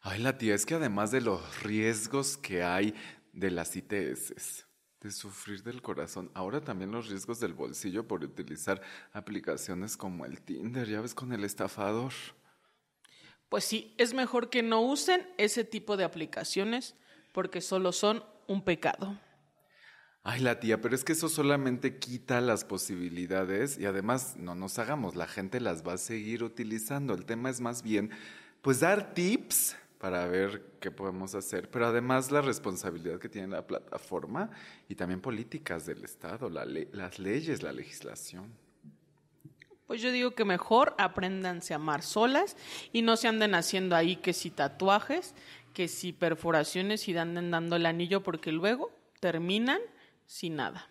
Ay, 0.00 0.20
la 0.20 0.38
tía, 0.38 0.54
es 0.54 0.66
que 0.66 0.74
además 0.74 1.10
de 1.10 1.20
los 1.20 1.62
riesgos 1.62 2.36
que 2.36 2.62
hay 2.62 2.94
de 3.32 3.50
las 3.50 3.74
ITS, 3.76 4.66
de 5.00 5.10
sufrir 5.10 5.62
del 5.62 5.82
corazón, 5.82 6.30
ahora 6.34 6.62
también 6.62 6.90
los 6.90 7.08
riesgos 7.08 7.40
del 7.40 7.54
bolsillo 7.54 8.06
por 8.06 8.22
utilizar 8.22 8.80
aplicaciones 9.12 9.96
como 9.96 10.24
el 10.24 10.40
Tinder, 10.40 10.88
ya 10.88 11.00
ves, 11.00 11.14
con 11.14 11.32
el 11.32 11.44
estafador. 11.44 12.12
Pues 13.48 13.64
sí, 13.64 13.94
es 13.98 14.14
mejor 14.14 14.50
que 14.50 14.62
no 14.62 14.80
usen 14.80 15.28
ese 15.38 15.64
tipo 15.64 15.96
de 15.96 16.04
aplicaciones 16.04 16.94
porque 17.32 17.60
solo 17.60 17.92
son 17.92 18.24
un 18.46 18.64
pecado. 18.64 19.18
Ay, 20.22 20.40
la 20.40 20.58
tía, 20.58 20.80
pero 20.80 20.94
es 20.96 21.04
que 21.04 21.12
eso 21.12 21.28
solamente 21.28 21.98
quita 21.98 22.40
las 22.40 22.64
posibilidades 22.64 23.78
y 23.78 23.86
además 23.86 24.34
no 24.36 24.56
nos 24.56 24.78
hagamos, 24.80 25.14
la 25.14 25.28
gente 25.28 25.60
las 25.60 25.86
va 25.86 25.92
a 25.92 25.98
seguir 25.98 26.42
utilizando. 26.42 27.14
El 27.14 27.26
tema 27.26 27.48
es 27.48 27.60
más 27.60 27.84
bien, 27.84 28.10
pues 28.60 28.80
dar 28.80 29.14
tips 29.14 29.76
para 29.98 30.26
ver 30.26 30.76
qué 30.80 30.90
podemos 30.90 31.34
hacer, 31.34 31.70
pero 31.70 31.86
además 31.86 32.30
la 32.30 32.42
responsabilidad 32.42 33.18
que 33.18 33.28
tiene 33.28 33.48
la 33.48 33.66
plataforma 33.66 34.50
y 34.88 34.94
también 34.94 35.20
políticas 35.20 35.86
del 35.86 36.04
Estado, 36.04 36.50
las 36.50 37.18
leyes, 37.18 37.62
la 37.62 37.72
legislación. 37.72 38.52
Pues 39.86 40.02
yo 40.02 40.10
digo 40.10 40.32
que 40.32 40.44
mejor 40.44 40.94
aprendanse 40.98 41.72
a 41.72 41.76
amar 41.76 42.02
solas 42.02 42.56
y 42.92 43.02
no 43.02 43.16
se 43.16 43.28
anden 43.28 43.54
haciendo 43.54 43.94
ahí 43.94 44.16
que 44.16 44.32
si 44.32 44.50
tatuajes, 44.50 45.34
que 45.72 45.88
si 45.88 46.12
perforaciones 46.12 47.06
y 47.08 47.16
anden 47.16 47.50
dando 47.50 47.76
el 47.76 47.86
anillo 47.86 48.22
porque 48.22 48.50
luego 48.50 48.90
terminan 49.20 49.80
sin 50.26 50.56
nada. 50.56 50.90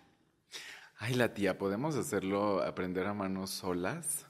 Ay, 0.98 1.14
la 1.14 1.34
tía, 1.34 1.58
¿podemos 1.58 1.96
hacerlo 1.98 2.64
aprender 2.64 3.06
a 3.06 3.14
manos 3.14 3.50
solas? 3.50 4.25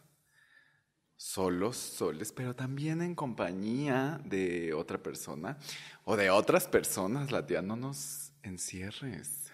Solos, 1.26 1.76
soles, 1.76 2.32
pero 2.32 2.56
también 2.56 3.02
en 3.02 3.16
compañía 3.16 4.22
de 4.26 4.76
otra 4.76 5.02
persona 5.02 5.58
o 6.04 6.16
de 6.16 6.30
otras 6.30 6.68
personas, 6.68 7.32
la 7.32 7.48
tía, 7.48 7.64
no 7.64 7.76
nos 7.76 8.32
encierres. 8.44 9.52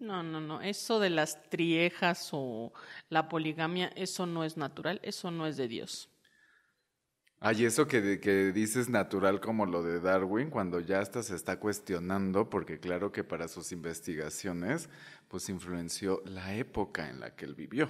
No, 0.00 0.24
no, 0.24 0.40
no, 0.40 0.60
eso 0.60 0.98
de 0.98 1.10
las 1.10 1.48
triejas 1.48 2.30
o 2.32 2.72
la 3.08 3.28
poligamia, 3.28 3.92
eso 3.94 4.26
no 4.26 4.42
es 4.42 4.56
natural, 4.56 5.00
eso 5.04 5.30
no 5.30 5.46
es 5.46 5.56
de 5.56 5.68
Dios. 5.68 6.10
Hay 7.38 7.64
eso 7.64 7.86
que, 7.86 8.18
que, 8.18 8.50
dices 8.52 8.88
natural 8.88 9.40
como 9.40 9.64
lo 9.64 9.84
de 9.84 10.00
Darwin, 10.00 10.50
cuando 10.50 10.80
ya 10.80 10.98
hasta 10.98 11.22
se 11.22 11.36
está 11.36 11.60
cuestionando, 11.60 12.50
porque 12.50 12.80
claro 12.80 13.12
que 13.12 13.22
para 13.22 13.46
sus 13.46 13.70
investigaciones, 13.70 14.90
pues 15.28 15.48
influenció 15.50 16.20
la 16.26 16.56
época 16.56 17.08
en 17.08 17.20
la 17.20 17.36
que 17.36 17.44
él 17.44 17.54
vivió. 17.54 17.88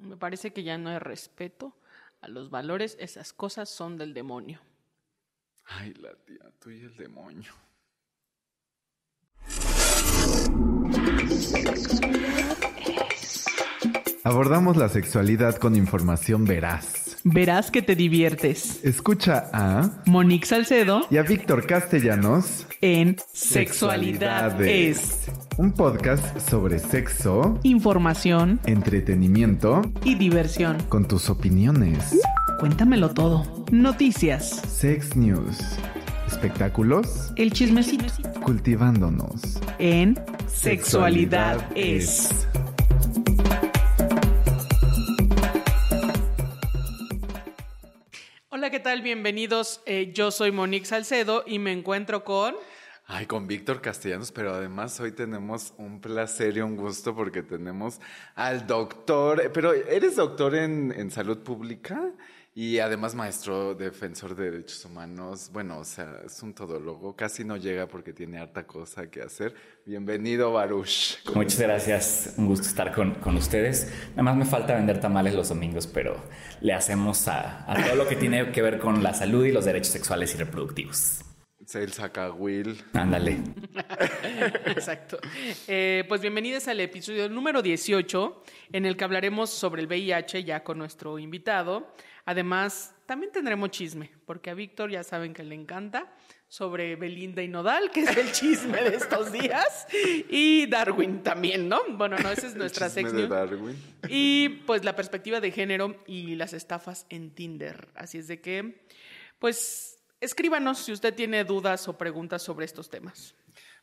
Me 0.00 0.16
parece 0.16 0.52
que 0.52 0.62
ya 0.62 0.78
no 0.78 0.90
hay 0.90 0.98
respeto 0.98 1.76
a 2.20 2.28
los 2.28 2.50
valores, 2.50 2.96
esas 3.00 3.32
cosas 3.32 3.68
son 3.68 3.96
del 3.96 4.14
demonio. 4.14 4.60
Ay, 5.64 5.94
la 5.94 6.14
tía, 6.24 6.50
tú 6.58 6.70
y 6.70 6.80
el 6.82 6.96
demonio. 6.96 7.52
Abordamos 14.24 14.76
la 14.76 14.88
sexualidad 14.88 15.56
con 15.56 15.76
información 15.76 16.44
veraz 16.44 17.06
Verás 17.28 17.72
que 17.72 17.82
te 17.82 17.96
diviertes. 17.96 18.84
Escucha 18.84 19.50
a 19.52 19.90
Monique 20.06 20.46
Salcedo 20.46 21.06
y 21.10 21.16
a 21.16 21.22
Víctor 21.22 21.66
Castellanos 21.66 22.68
en 22.80 23.16
Sexualidad 23.32 24.62
es 24.62 25.28
un 25.58 25.72
podcast 25.72 26.38
sobre 26.38 26.78
sexo, 26.78 27.58
información, 27.62 28.60
entretenimiento 28.66 29.80
y 30.04 30.14
diversión. 30.14 30.76
Con 30.90 31.08
tus 31.08 31.30
opiniones. 31.30 32.20
Cuéntamelo 32.60 33.14
todo. 33.14 33.64
Noticias. 33.70 34.62
Sex 34.68 35.16
News. 35.16 35.58
Espectáculos. 36.26 37.32
El 37.36 37.52
chismecito. 37.52 38.04
Cultivándonos. 38.42 39.58
En 39.78 40.18
Sexualidad, 40.46 41.66
es. 41.74 42.46
Hola, 48.50 48.70
¿qué 48.70 48.80
tal? 48.80 49.00
Bienvenidos. 49.00 49.80
Eh, 49.86 50.12
yo 50.14 50.30
soy 50.30 50.52
Monique 50.52 50.86
Salcedo 50.86 51.44
y 51.46 51.58
me 51.58 51.72
encuentro 51.72 52.24
con... 52.24 52.54
Ay, 53.08 53.26
con 53.26 53.46
Víctor 53.46 53.80
Castellanos, 53.80 54.32
pero 54.32 54.52
además 54.52 54.98
hoy 54.98 55.12
tenemos 55.12 55.72
un 55.78 56.00
placer 56.00 56.56
y 56.56 56.60
un 56.60 56.76
gusto 56.76 57.14
porque 57.14 57.44
tenemos 57.44 58.00
al 58.34 58.66
doctor, 58.66 59.48
pero 59.54 59.72
¿eres 59.72 60.16
doctor 60.16 60.56
en, 60.56 60.92
en 60.96 61.12
salud 61.12 61.38
pública? 61.38 62.12
Y 62.52 62.80
además 62.80 63.14
maestro 63.14 63.74
defensor 63.74 64.34
de 64.34 64.50
derechos 64.50 64.84
humanos, 64.86 65.50
bueno, 65.52 65.78
o 65.78 65.84
sea, 65.84 66.20
es 66.24 66.42
un 66.42 66.52
todólogo, 66.52 67.14
casi 67.14 67.44
no 67.44 67.56
llega 67.58 67.86
porque 67.86 68.12
tiene 68.12 68.38
harta 68.38 68.66
cosa 68.66 69.08
que 69.08 69.22
hacer. 69.22 69.54
Bienvenido, 69.84 70.52
Baruch. 70.52 71.18
Muchas 71.32 71.60
gracias, 71.60 72.34
un 72.38 72.46
gusto 72.46 72.66
estar 72.66 72.92
con, 72.92 73.14
con, 73.16 73.36
ustedes. 73.36 73.92
Nada 74.12 74.22
más 74.22 74.36
me 74.36 74.46
falta 74.46 74.74
vender 74.74 75.00
tamales 75.00 75.34
los 75.34 75.50
domingos, 75.50 75.86
pero 75.86 76.16
le 76.60 76.72
hacemos 76.72 77.28
a, 77.28 77.70
a 77.70 77.84
todo 77.84 77.94
lo 77.94 78.08
que 78.08 78.16
tiene 78.16 78.50
que 78.50 78.62
ver 78.62 78.80
con 78.80 79.02
la 79.04 79.14
salud 79.14 79.44
y 79.44 79.52
los 79.52 79.64
derechos 79.64 79.92
sexuales 79.92 80.34
y 80.34 80.38
reproductivos. 80.38 81.25
El 81.74 81.92
saca 81.92 82.30
Will. 82.30 82.80
Ándale. 82.92 83.38
Exacto. 84.66 85.18
Eh, 85.66 86.04
pues 86.08 86.20
bienvenidos 86.20 86.68
al 86.68 86.80
episodio 86.80 87.28
número 87.28 87.60
18, 87.60 88.42
en 88.72 88.86
el 88.86 88.96
que 88.96 89.04
hablaremos 89.04 89.50
sobre 89.50 89.82
el 89.82 89.88
VIH 89.88 90.44
ya 90.44 90.62
con 90.62 90.78
nuestro 90.78 91.18
invitado. 91.18 91.92
Además, 92.24 92.94
también 93.04 93.32
tendremos 93.32 93.70
chisme, 93.70 94.10
porque 94.24 94.50
a 94.50 94.54
Víctor 94.54 94.90
ya 94.90 95.02
saben 95.02 95.34
que 95.34 95.42
le 95.42 95.54
encanta, 95.54 96.14
sobre 96.48 96.96
Belinda 96.96 97.42
y 97.42 97.48
Nodal, 97.48 97.90
que 97.90 98.02
es 98.02 98.16
el 98.16 98.32
chisme 98.32 98.80
de 98.82 98.96
estos 98.96 99.32
días, 99.32 99.86
y 100.30 100.66
Darwin 100.66 101.22
también, 101.22 101.68
¿no? 101.68 101.80
Bueno, 101.90 102.16
no, 102.22 102.30
esa 102.30 102.46
es 102.46 102.54
nuestra 102.54 102.88
sección. 102.88 103.28
Darwin. 103.28 103.76
Y 104.08 104.48
pues 104.66 104.84
la 104.84 104.94
perspectiva 104.94 105.40
de 105.40 105.50
género 105.50 106.02
y 106.06 106.36
las 106.36 106.52
estafas 106.52 107.06
en 107.10 107.32
Tinder. 107.32 107.88
Así 107.96 108.18
es 108.18 108.28
de 108.28 108.40
que, 108.40 108.86
pues, 109.40 109.95
escríbanos 110.20 110.78
si 110.78 110.92
usted 110.92 111.14
tiene 111.14 111.44
dudas 111.44 111.86
o 111.88 111.96
preguntas 111.96 112.42
sobre 112.42 112.64
estos 112.64 112.90
temas. 112.90 113.34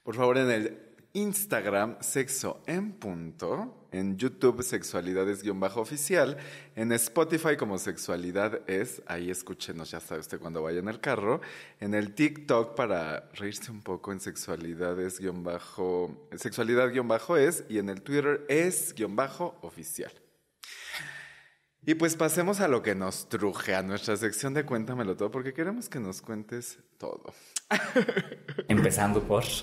Por 0.03 0.15
favor, 0.15 0.37
en 0.37 0.51
el 0.51 0.93
Instagram 1.13 1.97
Sexo 2.01 2.61
en 2.65 2.93
Punto, 2.93 3.87
en 3.91 4.17
YouTube 4.17 4.63
Sexualidades-oficial, 4.63 6.37
en 6.75 6.91
Spotify 6.93 7.55
como 7.55 7.77
Sexualidad 7.77 8.67
es, 8.67 9.03
ahí 9.05 9.29
escúchenos, 9.29 9.91
ya 9.91 9.99
sabe 9.99 10.21
usted 10.21 10.39
cuando 10.39 10.63
vaya 10.63 10.79
en 10.79 10.87
el 10.87 10.99
carro, 10.99 11.39
en 11.79 11.93
el 11.93 12.15
TikTok 12.15 12.75
para 12.75 13.29
reírse 13.35 13.71
un 13.71 13.83
poco 13.83 14.11
en 14.11 14.19
Sexualidades-bajo, 14.19 16.27
Sexualidad-es 16.35 17.63
y 17.69 17.77
en 17.77 17.89
el 17.89 18.01
Twitter 18.01 18.43
es-oficial. 18.49 20.22
Y 21.85 21.95
pues 21.95 22.15
pasemos 22.15 22.61
a 22.61 22.69
lo 22.69 22.81
que 22.81 22.95
nos 22.95 23.27
truje, 23.27 23.75
a 23.75 23.83
nuestra 23.83 24.15
sección 24.15 24.53
de 24.53 24.65
Cuéntamelo 24.65 25.17
todo, 25.17 25.31
porque 25.31 25.53
queremos 25.53 25.89
que 25.89 25.99
nos 25.99 26.21
cuentes 26.21 26.79
todo. 26.97 27.33
Empezando 28.67 29.23
por... 29.23 29.43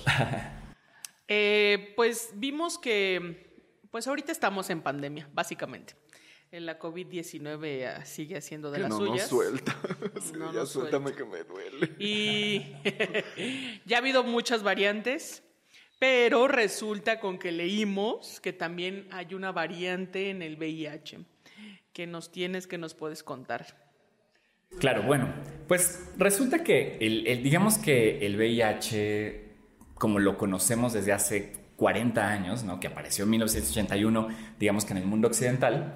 Eh, 1.33 1.93
pues 1.95 2.31
vimos 2.33 2.77
que, 2.77 3.55
pues 3.89 4.05
ahorita 4.05 4.33
estamos 4.33 4.69
en 4.69 4.81
pandemia, 4.81 5.29
básicamente. 5.31 5.95
La 6.51 6.77
COVID-19 6.77 7.87
ah, 7.87 8.03
sigue 8.03 8.35
haciendo 8.35 8.69
de 8.69 8.79
las 8.79 8.89
no 8.89 8.97
suyas. 8.97 9.15
Nos 9.19 9.29
suelta. 9.29 9.73
no 10.37 10.53
ya 10.53 10.65
suéltame 10.65 11.13
que 11.13 11.23
me 11.23 11.45
duele. 11.45 11.95
Y 11.99 12.75
ya 13.85 13.95
ha 13.95 13.99
habido 13.99 14.25
muchas 14.25 14.61
variantes, 14.61 15.41
pero 15.99 16.49
resulta 16.49 17.21
con 17.21 17.39
que 17.39 17.53
leímos 17.53 18.41
que 18.41 18.51
también 18.51 19.07
hay 19.11 19.33
una 19.33 19.53
variante 19.53 20.31
en 20.31 20.41
el 20.41 20.57
VIH. 20.57 21.19
Que 21.93 22.07
nos 22.07 22.31
tienes, 22.31 22.67
que 22.67 22.77
nos 22.77 22.93
puedes 22.93 23.23
contar? 23.23 23.65
Claro, 24.79 25.03
bueno, 25.03 25.33
pues 25.67 26.11
resulta 26.17 26.63
que 26.63 26.97
el 27.01 27.43
digamos 27.43 27.77
que 27.77 28.25
el 28.25 28.37
VIH 28.37 29.51
como 30.01 30.17
lo 30.17 30.35
conocemos 30.35 30.93
desde 30.93 31.13
hace 31.13 31.53
40 31.75 32.27
años, 32.27 32.63
¿no? 32.63 32.79
que 32.79 32.87
apareció 32.87 33.25
en 33.25 33.29
1981, 33.29 34.29
digamos 34.59 34.83
que 34.83 34.93
en 34.93 34.97
el 34.97 35.05
mundo 35.05 35.27
occidental, 35.27 35.93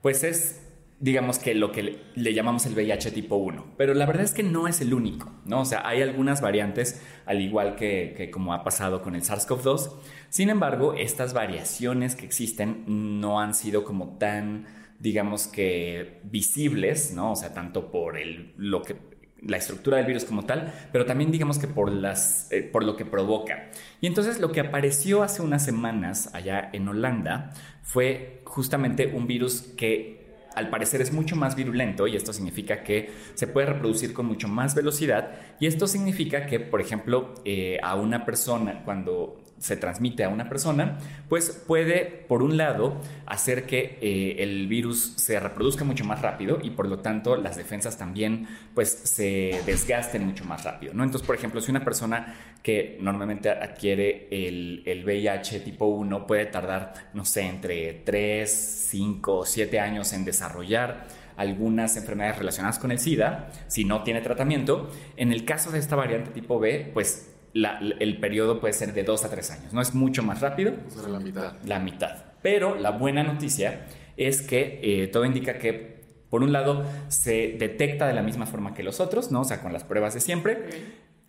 pues 0.00 0.22
es 0.22 0.62
digamos 1.00 1.40
que 1.40 1.54
lo 1.54 1.72
que 1.72 2.00
le 2.14 2.34
llamamos 2.34 2.66
el 2.66 2.74
VIH 2.74 3.10
tipo 3.10 3.34
1. 3.34 3.74
Pero 3.76 3.94
la 3.94 4.06
verdad 4.06 4.24
es 4.24 4.32
que 4.32 4.44
no 4.44 4.68
es 4.68 4.80
el 4.80 4.94
único, 4.94 5.32
¿no? 5.44 5.62
O 5.62 5.64
sea, 5.64 5.86
hay 5.88 6.02
algunas 6.02 6.40
variantes, 6.40 7.02
al 7.26 7.40
igual 7.40 7.74
que, 7.74 8.14
que 8.16 8.30
como 8.30 8.54
ha 8.54 8.62
pasado 8.62 9.02
con 9.02 9.16
el 9.16 9.22
SARS-CoV-2. 9.22 9.92
Sin 10.28 10.50
embargo, 10.50 10.94
estas 10.94 11.34
variaciones 11.34 12.14
que 12.14 12.26
existen 12.26 12.84
no 13.20 13.40
han 13.40 13.54
sido 13.54 13.82
como 13.82 14.18
tan, 14.18 14.66
digamos 14.98 15.46
que 15.46 16.20
visibles, 16.24 17.12
¿no? 17.12 17.32
O 17.32 17.36
sea, 17.36 17.54
tanto 17.54 17.90
por 17.90 18.18
el, 18.18 18.54
lo 18.56 18.82
que 18.82 18.96
la 19.42 19.56
estructura 19.56 19.98
del 19.98 20.06
virus 20.06 20.24
como 20.24 20.44
tal, 20.44 20.72
pero 20.92 21.06
también 21.06 21.30
digamos 21.30 21.58
que 21.58 21.68
por, 21.68 21.92
las, 21.92 22.50
eh, 22.50 22.62
por 22.62 22.84
lo 22.84 22.96
que 22.96 23.04
provoca. 23.04 23.70
Y 24.00 24.06
entonces 24.06 24.40
lo 24.40 24.50
que 24.50 24.60
apareció 24.60 25.22
hace 25.22 25.42
unas 25.42 25.64
semanas 25.64 26.30
allá 26.34 26.70
en 26.72 26.88
Holanda 26.88 27.52
fue 27.82 28.42
justamente 28.44 29.06
un 29.06 29.26
virus 29.26 29.62
que 29.76 30.18
al 30.54 30.70
parecer 30.70 31.00
es 31.00 31.12
mucho 31.12 31.36
más 31.36 31.54
virulento 31.54 32.08
y 32.08 32.16
esto 32.16 32.32
significa 32.32 32.82
que 32.82 33.10
se 33.34 33.46
puede 33.46 33.68
reproducir 33.68 34.12
con 34.12 34.26
mucho 34.26 34.48
más 34.48 34.74
velocidad 34.74 35.30
y 35.60 35.66
esto 35.66 35.86
significa 35.86 36.46
que, 36.46 36.58
por 36.58 36.80
ejemplo, 36.80 37.34
eh, 37.44 37.78
a 37.82 37.94
una 37.94 38.24
persona 38.24 38.82
cuando 38.84 39.40
se 39.58 39.76
transmite 39.76 40.24
a 40.24 40.28
una 40.28 40.48
persona, 40.48 40.98
pues 41.28 41.62
puede, 41.66 42.24
por 42.28 42.42
un 42.42 42.56
lado, 42.56 43.00
hacer 43.26 43.66
que 43.66 43.98
eh, 44.00 44.36
el 44.38 44.68
virus 44.68 45.14
se 45.16 45.38
reproduzca 45.40 45.84
mucho 45.84 46.04
más 46.04 46.22
rápido 46.22 46.58
y 46.62 46.70
por 46.70 46.88
lo 46.88 47.00
tanto 47.00 47.36
las 47.36 47.56
defensas 47.56 47.98
también 47.98 48.48
pues 48.74 48.90
se 48.90 49.60
desgasten 49.66 50.24
mucho 50.24 50.44
más 50.44 50.64
rápido, 50.64 50.94
¿no? 50.94 51.04
Entonces, 51.04 51.26
por 51.26 51.36
ejemplo, 51.36 51.60
si 51.60 51.70
una 51.70 51.84
persona 51.84 52.34
que 52.62 52.98
normalmente 53.00 53.50
adquiere 53.50 54.28
el, 54.30 54.82
el 54.86 55.04
VIH 55.04 55.60
tipo 55.60 55.86
1 55.86 56.26
puede 56.26 56.46
tardar, 56.46 56.94
no 57.14 57.24
sé, 57.24 57.42
entre 57.42 58.02
3, 58.04 58.50
5, 58.90 59.44
7 59.44 59.80
años 59.80 60.12
en 60.12 60.24
desarrollar 60.24 61.06
algunas 61.38 61.96
enfermedades 61.96 62.38
relacionadas 62.38 62.78
con 62.80 62.90
el 62.90 62.98
SIDA, 62.98 63.50
si 63.68 63.84
no 63.84 64.02
tiene 64.02 64.20
tratamiento. 64.20 64.90
En 65.16 65.32
el 65.32 65.44
caso 65.44 65.70
de 65.70 65.78
esta 65.78 65.94
variante 65.94 66.32
tipo 66.32 66.58
B, 66.58 66.90
pues 66.92 67.27
el 67.54 68.18
periodo 68.20 68.60
puede 68.60 68.72
ser 68.72 68.92
de 68.92 69.04
dos 69.04 69.24
a 69.24 69.30
tres 69.30 69.50
años, 69.50 69.72
¿no? 69.72 69.80
Es 69.80 69.94
mucho 69.94 70.22
más 70.22 70.40
rápido. 70.40 70.72
la 71.08 71.20
mitad. 71.20 71.52
La 71.64 71.78
mitad. 71.78 72.24
Pero 72.42 72.76
la 72.76 72.90
buena 72.90 73.22
noticia 73.22 73.86
es 74.16 74.42
que 74.42 74.80
eh, 74.82 75.06
todo 75.08 75.24
indica 75.24 75.58
que, 75.58 76.04
por 76.30 76.42
un 76.42 76.52
lado, 76.52 76.84
se 77.08 77.56
detecta 77.58 78.06
de 78.06 78.14
la 78.14 78.22
misma 78.22 78.46
forma 78.46 78.74
que 78.74 78.82
los 78.82 79.00
otros, 79.00 79.30
¿no? 79.30 79.40
O 79.40 79.44
sea, 79.44 79.60
con 79.60 79.72
las 79.72 79.84
pruebas 79.84 80.14
de 80.14 80.20
siempre. 80.20 80.58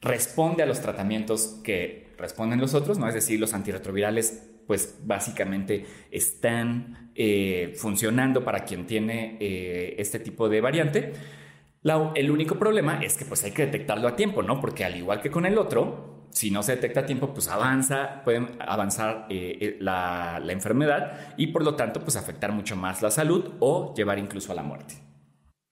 Responde 0.01 0.63
a 0.63 0.65
los 0.65 0.81
tratamientos 0.81 1.59
que 1.63 2.07
responden 2.17 2.59
los 2.59 2.73
otros, 2.73 2.97
¿no? 2.97 3.07
Es 3.07 3.13
decir, 3.13 3.39
los 3.39 3.53
antirretrovirales, 3.53 4.43
pues 4.65 4.99
básicamente 5.03 5.85
están 6.11 7.11
eh, 7.15 7.73
funcionando 7.75 8.43
para 8.43 8.65
quien 8.65 8.85
tiene 8.85 9.37
eh, 9.39 9.95
este 9.97 10.19
tipo 10.19 10.47
de 10.47 10.61
variante 10.61 11.13
el 11.83 12.31
único 12.31 12.59
problema 12.59 13.01
es 13.01 13.15
que 13.15 13.25
pues 13.25 13.43
hay 13.43 13.51
que 13.51 13.65
detectarlo 13.65 14.07
a 14.07 14.15
tiempo, 14.15 14.43
¿no? 14.43 14.59
Porque 14.59 14.83
al 14.83 14.95
igual 14.95 15.21
que 15.21 15.31
con 15.31 15.45
el 15.45 15.57
otro, 15.57 16.27
si 16.31 16.51
no 16.51 16.61
se 16.61 16.75
detecta 16.75 17.01
a 17.01 17.05
tiempo, 17.05 17.33
pues 17.33 17.47
avanza, 17.47 18.21
puede 18.23 18.47
avanzar 18.59 19.27
eh, 19.29 19.57
eh, 19.61 19.77
la, 19.79 20.41
enfermedad 20.49 21.35
y 21.37 21.47
por 21.47 21.63
lo 21.63 21.75
tanto 21.75 22.01
pues 22.01 22.15
afectar 22.15 22.51
mucho 22.51 22.75
más 22.75 23.01
la 23.01 23.11
salud 23.11 23.55
o 23.59 23.93
llevar 23.95 24.19
incluso 24.19 24.51
a 24.51 24.55
la 24.55 24.63
muerte. 24.63 24.95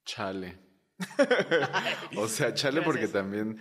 Chale. 0.05 0.59
o 2.17 2.27
sea, 2.27 2.53
chale 2.53 2.81
porque 2.81 3.07
también... 3.07 3.57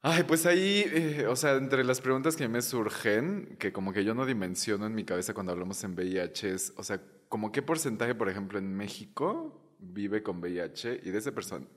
Ay, 0.00 0.22
pues 0.22 0.46
ahí, 0.46 0.84
eh, 0.92 1.26
o 1.28 1.34
sea, 1.34 1.54
entre 1.54 1.82
las 1.82 2.00
preguntas 2.00 2.36
que 2.36 2.46
me 2.48 2.62
surgen, 2.62 3.56
que 3.58 3.72
como 3.72 3.92
que 3.92 4.04
yo 4.04 4.14
no 4.14 4.26
dimensiono 4.26 4.86
en 4.86 4.94
mi 4.94 5.04
cabeza 5.04 5.34
cuando 5.34 5.50
hablamos 5.50 5.82
en 5.82 5.94
VIH, 5.94 6.54
es, 6.54 6.72
o 6.76 6.84
sea, 6.84 7.00
como 7.28 7.50
qué 7.50 7.62
porcentaje, 7.62 8.14
por 8.14 8.28
ejemplo, 8.28 8.60
en 8.60 8.76
México 8.76 9.67
vive 9.78 10.22
con 10.22 10.40
VIH 10.40 11.00
y 11.02 11.10
de 11.10 11.18
ese, 11.18 11.32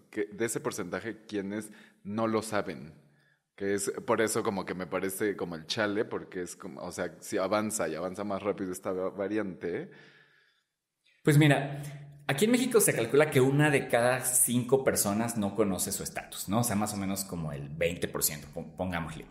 que, 0.10 0.26
de 0.26 0.46
ese 0.46 0.60
porcentaje 0.60 1.26
quienes 1.26 1.72
no 2.04 2.28
lo 2.28 2.42
saben. 2.42 2.94
Que 3.56 3.74
es 3.76 3.92
por 4.06 4.22
eso 4.22 4.44
como 4.44 4.66
que 4.66 4.74
me 4.74 4.88
parece 4.88 5.36
como 5.36 5.56
el 5.56 5.68
chale, 5.68 6.06
porque 6.06 6.42
es 6.42 6.56
como, 6.56 6.82
o 6.82 6.92
sea, 6.92 7.16
si 7.20 7.38
avanza 7.38 7.88
y 7.88 7.96
avanza 7.96 8.24
más 8.24 8.42
rápido 8.42 8.72
esta 8.72 8.92
variante. 8.92 9.92
Pues 11.24 11.38
mira, 11.38 11.84
aquí 12.28 12.46
en 12.46 12.52
México 12.52 12.80
se 12.80 12.96
calcula 12.96 13.30
que 13.30 13.42
una 13.42 13.70
de 13.70 13.88
cada 13.88 14.22
cinco 14.22 14.84
personas 14.84 15.38
no 15.38 15.56
conoce 15.56 15.92
su 15.92 16.02
estatus, 16.02 16.50
¿no? 16.50 16.62
O 16.62 16.64
sea, 16.64 16.76
más 16.76 16.94
o 16.94 16.98
menos 16.98 17.24
como 17.24 17.52
el 17.52 17.70
20%, 17.78 18.76
pongámosle. 18.76 19.26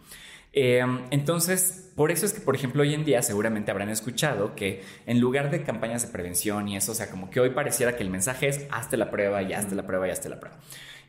Eh, 0.52 0.85
entonces, 1.11 1.91
por 1.94 2.11
eso 2.11 2.26
es 2.26 2.32
que, 2.32 2.41
por 2.41 2.55
ejemplo, 2.55 2.82
hoy 2.82 2.94
en 2.94 3.05
día 3.05 3.23
seguramente 3.23 3.70
habrán 3.70 3.91
escuchado 3.91 4.55
que 4.55 4.82
en 5.06 5.20
lugar 5.20 5.50
de 5.50 5.62
campañas 5.62 6.02
de 6.02 6.08
prevención 6.08 6.69
y 6.69 6.76
eso, 6.76 6.93
o 6.93 6.94
sea, 6.94 7.11
como 7.11 7.31
que 7.31 7.41
hoy 7.41 7.50
pareciera 7.50 7.97
que 7.97 8.02
el 8.02 8.11
mensaje 8.11 8.49
es 8.49 8.67
hazte 8.70 8.97
la 8.97 9.11
prueba 9.11 9.43
y 9.43 9.52
hazte 9.52 9.75
la 9.75 9.87
prueba 9.87 10.08
y 10.08 10.11
hazte 10.11 10.29
la 10.29 10.41
prueba. 10.41 10.58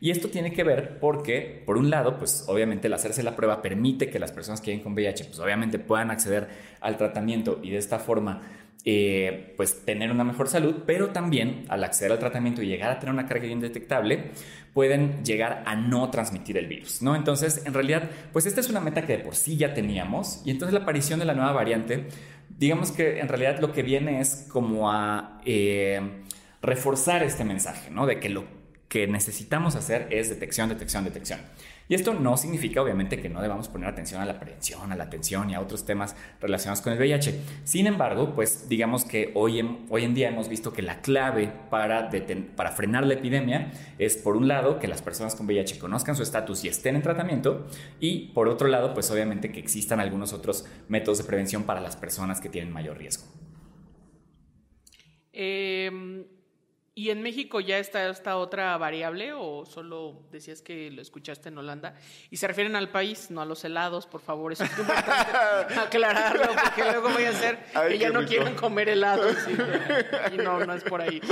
Y 0.02 0.10
esto 0.10 0.28
tiene 0.28 0.52
que 0.52 0.64
ver 0.64 0.98
porque, 0.98 1.62
por 1.64 1.78
un 1.78 1.88
lado, 1.88 2.18
pues 2.18 2.44
obviamente 2.48 2.88
el 2.88 2.92
hacerse 2.92 3.22
la 3.22 3.36
prueba 3.36 3.62
permite 3.62 4.10
que 4.10 4.18
las 4.18 4.32
personas 4.32 4.60
que 4.60 4.72
vienen 4.72 4.82
con 4.82 4.94
VIH, 4.94 5.26
pues 5.26 5.38
obviamente 5.38 5.78
puedan 5.78 6.10
acceder 6.10 6.48
al 6.80 6.96
tratamiento 6.96 7.60
y 7.62 7.70
de 7.70 7.78
esta 7.78 8.00
forma 8.00 8.42
eh, 8.84 9.54
pues 9.56 9.84
tener 9.84 10.10
una 10.10 10.24
mejor 10.24 10.48
salud, 10.48 10.82
pero 10.86 11.10
también 11.10 11.64
al 11.68 11.84
acceder 11.84 12.10
al 12.10 12.18
tratamiento 12.18 12.62
y 12.62 12.66
llegar 12.66 12.90
a 12.90 12.98
tener 12.98 13.12
una 13.12 13.26
carga 13.26 13.46
indetectable, 13.46 14.32
pueden 14.74 15.24
llegar 15.24 15.62
a 15.66 15.76
no 15.76 16.10
transmitir 16.10 16.56
el 16.58 16.66
virus, 16.66 17.00
¿no? 17.00 17.14
Entonces, 17.14 17.62
en 17.64 17.74
realidad, 17.74 18.10
pues 18.32 18.46
esta 18.46 18.60
es 18.60 18.68
una 18.70 18.80
meta 18.80 19.06
que 19.06 19.18
de 19.18 19.22
por 19.22 19.36
sí 19.36 19.56
ya 19.56 19.72
teníamos 19.72 20.42
y 20.44 20.50
entonces 20.50 20.74
la 20.74 20.80
aparición 20.80 21.20
de 21.20 21.26
la 21.26 21.34
nueva 21.34 21.52
variante, 21.52 22.08
digamos 22.58 22.90
que 22.90 23.20
en 23.20 23.28
realidad 23.28 23.60
lo 23.60 23.72
que 23.72 23.82
viene 23.82 24.20
es 24.20 24.46
como 24.50 24.90
a 24.90 25.40
eh, 25.44 26.00
reforzar 26.60 27.22
este 27.22 27.44
mensaje, 27.44 27.90
¿no? 27.90 28.06
De 28.06 28.18
que 28.18 28.30
lo 28.30 28.44
que 28.88 29.06
necesitamos 29.06 29.76
hacer 29.76 30.08
es 30.10 30.28
detección, 30.28 30.68
detección, 30.68 31.04
detección. 31.04 31.40
Y 31.92 31.94
esto 31.94 32.14
no 32.14 32.38
significa, 32.38 32.80
obviamente, 32.80 33.20
que 33.20 33.28
no 33.28 33.42
debamos 33.42 33.68
poner 33.68 33.86
atención 33.86 34.22
a 34.22 34.24
la 34.24 34.40
prevención, 34.40 34.92
a 34.92 34.96
la 34.96 35.04
atención 35.04 35.50
y 35.50 35.54
a 35.54 35.60
otros 35.60 35.84
temas 35.84 36.16
relacionados 36.40 36.80
con 36.80 36.94
el 36.94 36.98
VIH. 36.98 37.38
Sin 37.64 37.86
embargo, 37.86 38.34
pues 38.34 38.66
digamos 38.66 39.04
que 39.04 39.30
hoy 39.34 39.58
en, 39.58 39.84
hoy 39.90 40.04
en 40.04 40.14
día 40.14 40.28
hemos 40.30 40.48
visto 40.48 40.72
que 40.72 40.80
la 40.80 41.02
clave 41.02 41.52
para, 41.68 42.08
para 42.56 42.70
frenar 42.70 43.04
la 43.04 43.12
epidemia 43.12 43.72
es, 43.98 44.16
por 44.16 44.38
un 44.38 44.48
lado, 44.48 44.78
que 44.78 44.88
las 44.88 45.02
personas 45.02 45.34
con 45.34 45.44
VIH 45.44 45.78
conozcan 45.78 46.16
su 46.16 46.22
estatus 46.22 46.64
y 46.64 46.68
estén 46.68 46.96
en 46.96 47.02
tratamiento, 47.02 47.66
y 48.00 48.28
por 48.28 48.48
otro 48.48 48.68
lado, 48.68 48.94
pues 48.94 49.10
obviamente 49.10 49.52
que 49.52 49.60
existan 49.60 50.00
algunos 50.00 50.32
otros 50.32 50.64
métodos 50.88 51.18
de 51.18 51.24
prevención 51.24 51.64
para 51.64 51.82
las 51.82 51.96
personas 51.96 52.40
que 52.40 52.48
tienen 52.48 52.72
mayor 52.72 52.96
riesgo. 52.96 53.26
Eh, 55.34 55.90
¿Y 56.94 57.08
en 57.08 57.22
México 57.22 57.60
ya 57.60 57.78
está 57.78 58.06
esta 58.10 58.36
otra 58.36 58.76
variable 58.76 59.32
o 59.32 59.64
solo 59.64 60.26
decías 60.30 60.60
que 60.60 60.90
lo 60.90 61.00
escuchaste 61.00 61.48
en 61.48 61.56
Holanda? 61.56 61.94
Y 62.30 62.36
se 62.36 62.46
refieren 62.46 62.76
al 62.76 62.90
país, 62.90 63.30
no 63.30 63.40
a 63.40 63.46
los 63.46 63.64
helados, 63.64 64.06
por 64.06 64.20
favor, 64.20 64.52
eso 64.52 64.64
es 64.64 64.78
importante 64.78 65.10
aclararlo, 65.80 66.48
porque 66.62 66.82
luego 66.82 67.08
voy 67.08 67.24
a 67.24 67.32
ser 67.32 67.60
que 67.88 67.98
ya 67.98 68.10
no 68.10 68.26
quieren 68.26 68.54
comer 68.54 68.90
helados 68.90 69.36
y, 69.48 70.36
no, 70.36 70.66
no 70.66 70.74
es 70.74 70.84
por 70.84 71.00
ahí. 71.00 71.22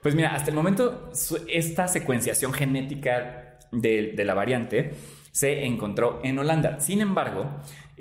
Pues 0.00 0.14
mira, 0.14 0.34
hasta 0.34 0.48
el 0.48 0.56
momento 0.56 1.10
esta 1.46 1.88
secuenciación 1.88 2.54
genética 2.54 3.58
de, 3.70 4.12
de 4.16 4.24
la 4.24 4.32
variante 4.32 4.94
se 5.30 5.66
encontró 5.66 6.20
en 6.24 6.38
Holanda. 6.38 6.80
Sin 6.80 7.02
embargo, 7.02 7.50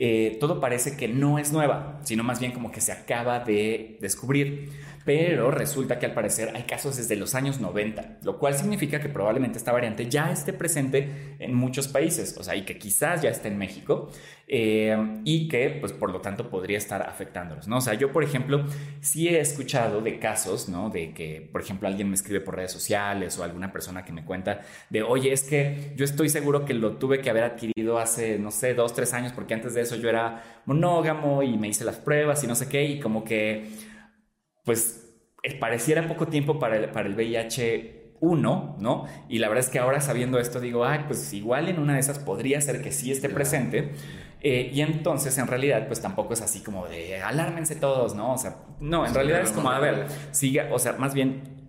eh, 0.04 0.38
todo 0.40 0.60
parece 0.60 0.98
que 0.98 1.08
no 1.08 1.38
es 1.38 1.52
nueva, 1.52 2.00
sino 2.04 2.24
más 2.24 2.40
bien 2.40 2.54
como 2.54 2.72
que 2.72 2.82
se 2.82 2.92
acaba 2.92 3.40
de 3.40 3.98
descubrir. 4.02 4.70
Pero 5.06 5.52
resulta 5.52 6.00
que 6.00 6.06
al 6.06 6.14
parecer 6.14 6.52
hay 6.56 6.64
casos 6.64 6.98
desde 6.98 7.16
los 7.16 7.36
años 7.36 7.60
90, 7.60 8.20
lo 8.24 8.38
cual 8.38 8.56
significa 8.56 9.00
que 9.00 9.10
probablemente 9.10 9.58
esta 9.58 9.72
variante 9.72 10.10
ya 10.10 10.32
esté 10.32 10.54
presente 10.54 11.36
en 11.40 11.54
muchos 11.56 11.88
países, 11.88 12.36
o 12.38 12.44
sea, 12.44 12.56
y 12.56 12.64
que 12.64 12.78
quizás 12.78 13.22
ya 13.22 13.30
esté 13.30 13.48
en 13.48 13.58
México, 13.58 14.10
eh, 14.48 15.22
y 15.24 15.48
que 15.48 15.78
pues 15.80 15.94
por 15.94 16.12
lo 16.12 16.20
tanto 16.20 16.50
podría 16.50 16.78
estar 16.78 17.02
afectándolos, 17.02 17.68
¿no? 17.68 17.78
O 17.78 17.82
sea, 17.82 17.94
yo 17.94 18.12
por 18.12 18.24
ejemplo 18.24 18.66
sí 19.00 19.30
he 19.30 19.40
escuchado 19.40 20.02
de 20.02 20.20
casos, 20.20 20.68
¿no? 20.68 20.90
De 20.90 21.14
que, 21.14 21.48
por 21.52 21.62
ejemplo, 21.62 21.88
alguien 21.88 22.10
me 22.10 22.16
escribe 22.16 22.42
por 22.42 22.58
redes 22.58 22.72
sociales 22.72 23.38
o 23.38 23.44
alguna 23.44 23.72
persona 23.72 24.04
que 24.04 24.12
me 24.12 24.26
cuenta 24.26 24.62
de, 24.90 25.04
oye, 25.04 25.32
es 25.32 25.44
que 25.44 25.94
yo 25.96 26.04
estoy 26.04 26.30
seguro 26.30 26.66
que 26.66 26.74
lo 26.74 26.98
tuve 26.98 27.22
que 27.22 27.30
haber 27.30 27.44
adquirido 27.44 27.98
hace, 27.98 28.38
no 28.40 28.52
sé, 28.52 28.74
dos, 28.74 28.94
tres 28.94 29.14
años, 29.14 29.32
porque 29.32 29.54
antes 29.54 29.74
de 29.74 29.82
eso 29.82 29.96
yo 29.96 30.10
era 30.10 30.44
monógamo 30.66 31.44
y 31.44 31.58
me 31.58 31.70
hice 31.70 31.86
las 31.86 31.98
pruebas 31.98 32.44
y 32.44 32.48
no 32.48 32.56
sé 32.56 32.68
qué, 32.68 32.84
y 32.84 33.00
como 33.00 33.24
que, 33.24 33.70
pues, 34.64 35.14
pareciera 35.60 36.08
poco 36.08 36.28
tiempo 36.28 36.60
para 36.60 36.78
el, 36.78 36.90
para 36.90 37.08
el 37.08 37.16
VIH 37.16 38.16
1, 38.20 38.78
¿no? 38.80 39.06
Y 39.28 39.40
la 39.40 39.50
verdad 39.50 39.66
es 39.66 39.72
que 39.72 39.80
ahora 39.80 40.00
sabiendo 40.00 40.40
esto 40.40 40.60
digo, 40.60 40.86
ay, 40.86 41.06
pues 41.08 41.34
igual 41.34 41.68
en 41.68 41.80
una 41.80 41.96
de 41.96 42.00
esas 42.00 42.20
podría 42.20 42.62
ser 42.62 42.82
que 42.82 42.92
sí 42.92 43.12
esté 43.12 43.30
presente. 43.30 43.92
Eh, 44.42 44.72
y 44.74 44.82
entonces, 44.82 45.38
en 45.38 45.48
realidad, 45.48 45.88
pues 45.88 46.02
tampoco 46.02 46.34
es 46.34 46.42
así 46.42 46.62
como 46.62 46.88
de 46.88 47.22
alármense 47.22 47.76
todos, 47.76 48.16
¿no? 48.16 48.34
O 48.34 48.38
sea, 48.38 48.58
no, 48.80 49.06
en 49.06 49.14
realidad 49.14 49.42
es 49.42 49.52
como, 49.52 49.70
a 49.70 49.80
ver, 49.80 50.08
siga, 50.32 50.70
o 50.72 50.80
sea, 50.80 50.94
más 50.94 51.14
bien 51.14 51.61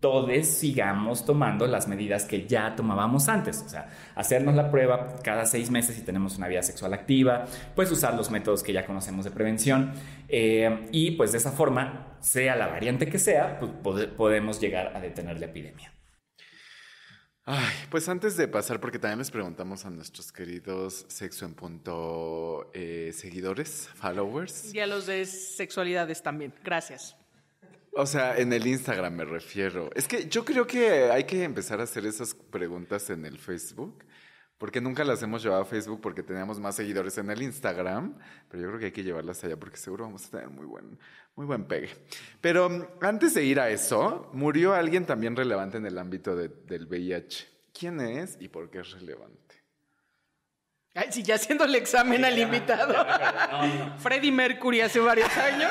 todos 0.00 0.46
sigamos 0.46 1.24
tomando 1.24 1.66
las 1.66 1.88
medidas 1.88 2.24
que 2.24 2.46
ya 2.46 2.76
tomábamos 2.76 3.28
antes. 3.28 3.62
O 3.64 3.68
sea, 3.68 3.88
hacernos 4.14 4.54
la 4.54 4.70
prueba 4.70 5.16
cada 5.22 5.46
seis 5.46 5.70
meses 5.70 5.96
si 5.96 6.02
tenemos 6.02 6.36
una 6.36 6.48
vida 6.48 6.62
sexual 6.62 6.94
activa, 6.94 7.46
pues 7.74 7.90
usar 7.90 8.14
los 8.14 8.30
métodos 8.30 8.62
que 8.62 8.72
ya 8.72 8.86
conocemos 8.86 9.24
de 9.24 9.30
prevención 9.30 9.92
eh, 10.28 10.86
y 10.92 11.12
pues 11.12 11.32
de 11.32 11.38
esa 11.38 11.52
forma, 11.52 12.18
sea 12.20 12.56
la 12.56 12.66
variante 12.66 13.08
que 13.08 13.18
sea, 13.18 13.58
pues 13.58 14.06
podemos 14.08 14.60
llegar 14.60 14.96
a 14.96 15.00
detener 15.00 15.38
la 15.38 15.46
epidemia. 15.46 15.92
Ay, 17.48 17.72
pues 17.90 18.08
antes 18.08 18.36
de 18.36 18.48
pasar, 18.48 18.80
porque 18.80 18.98
también 18.98 19.20
les 19.20 19.30
preguntamos 19.30 19.84
a 19.86 19.90
nuestros 19.90 20.32
queridos 20.32 21.06
sexo 21.08 21.46
en 21.46 21.54
punto 21.54 22.72
eh, 22.74 23.12
seguidores, 23.14 23.88
followers. 23.94 24.74
Y 24.74 24.80
a 24.80 24.86
los 24.88 25.06
de 25.06 25.24
sexualidades 25.26 26.24
también. 26.24 26.52
Gracias. 26.64 27.16
O 27.98 28.04
sea, 28.04 28.36
en 28.36 28.52
el 28.52 28.66
Instagram 28.66 29.14
me 29.14 29.24
refiero. 29.24 29.88
Es 29.94 30.06
que 30.06 30.28
yo 30.28 30.44
creo 30.44 30.66
que 30.66 31.10
hay 31.10 31.24
que 31.24 31.42
empezar 31.44 31.80
a 31.80 31.84
hacer 31.84 32.04
esas 32.04 32.34
preguntas 32.34 33.08
en 33.08 33.24
el 33.24 33.38
Facebook, 33.38 34.04
porque 34.58 34.82
nunca 34.82 35.02
las 35.02 35.22
hemos 35.22 35.42
llevado 35.42 35.62
a 35.62 35.64
Facebook 35.64 36.02
porque 36.02 36.22
teníamos 36.22 36.60
más 36.60 36.76
seguidores 36.76 37.16
en 37.16 37.30
el 37.30 37.40
Instagram, 37.40 38.18
pero 38.50 38.62
yo 38.62 38.68
creo 38.68 38.80
que 38.80 38.86
hay 38.86 38.92
que 38.92 39.02
llevarlas 39.02 39.42
allá 39.44 39.56
porque 39.56 39.78
seguro 39.78 40.04
vamos 40.04 40.26
a 40.26 40.30
tener 40.30 40.50
muy 40.50 40.66
buen, 40.66 40.98
muy 41.36 41.46
buen 41.46 41.64
pegue. 41.64 41.88
Pero 42.42 42.68
mm, 42.68 42.84
antes 43.00 43.32
de 43.32 43.44
ir 43.46 43.60
a 43.60 43.70
eso, 43.70 44.28
murió 44.34 44.74
alguien 44.74 45.06
también 45.06 45.34
relevante 45.34 45.78
en 45.78 45.86
el 45.86 45.96
ámbito 45.96 46.36
del 46.36 46.86
VIH. 46.86 47.48
¿Quién 47.72 48.00
es 48.02 48.36
y 48.38 48.48
por 48.48 48.68
qué 48.68 48.80
es 48.80 48.90
relevante? 48.90 49.55
Ay, 50.98 51.08
sí, 51.10 51.22
ya 51.22 51.34
haciendo 51.34 51.64
el 51.64 51.74
examen 51.74 52.24
al 52.24 52.38
invitado. 52.38 52.94
Freddie 53.98 54.32
Mercury 54.32 54.80
hace 54.80 54.98
varios 54.98 55.28
años. 55.36 55.70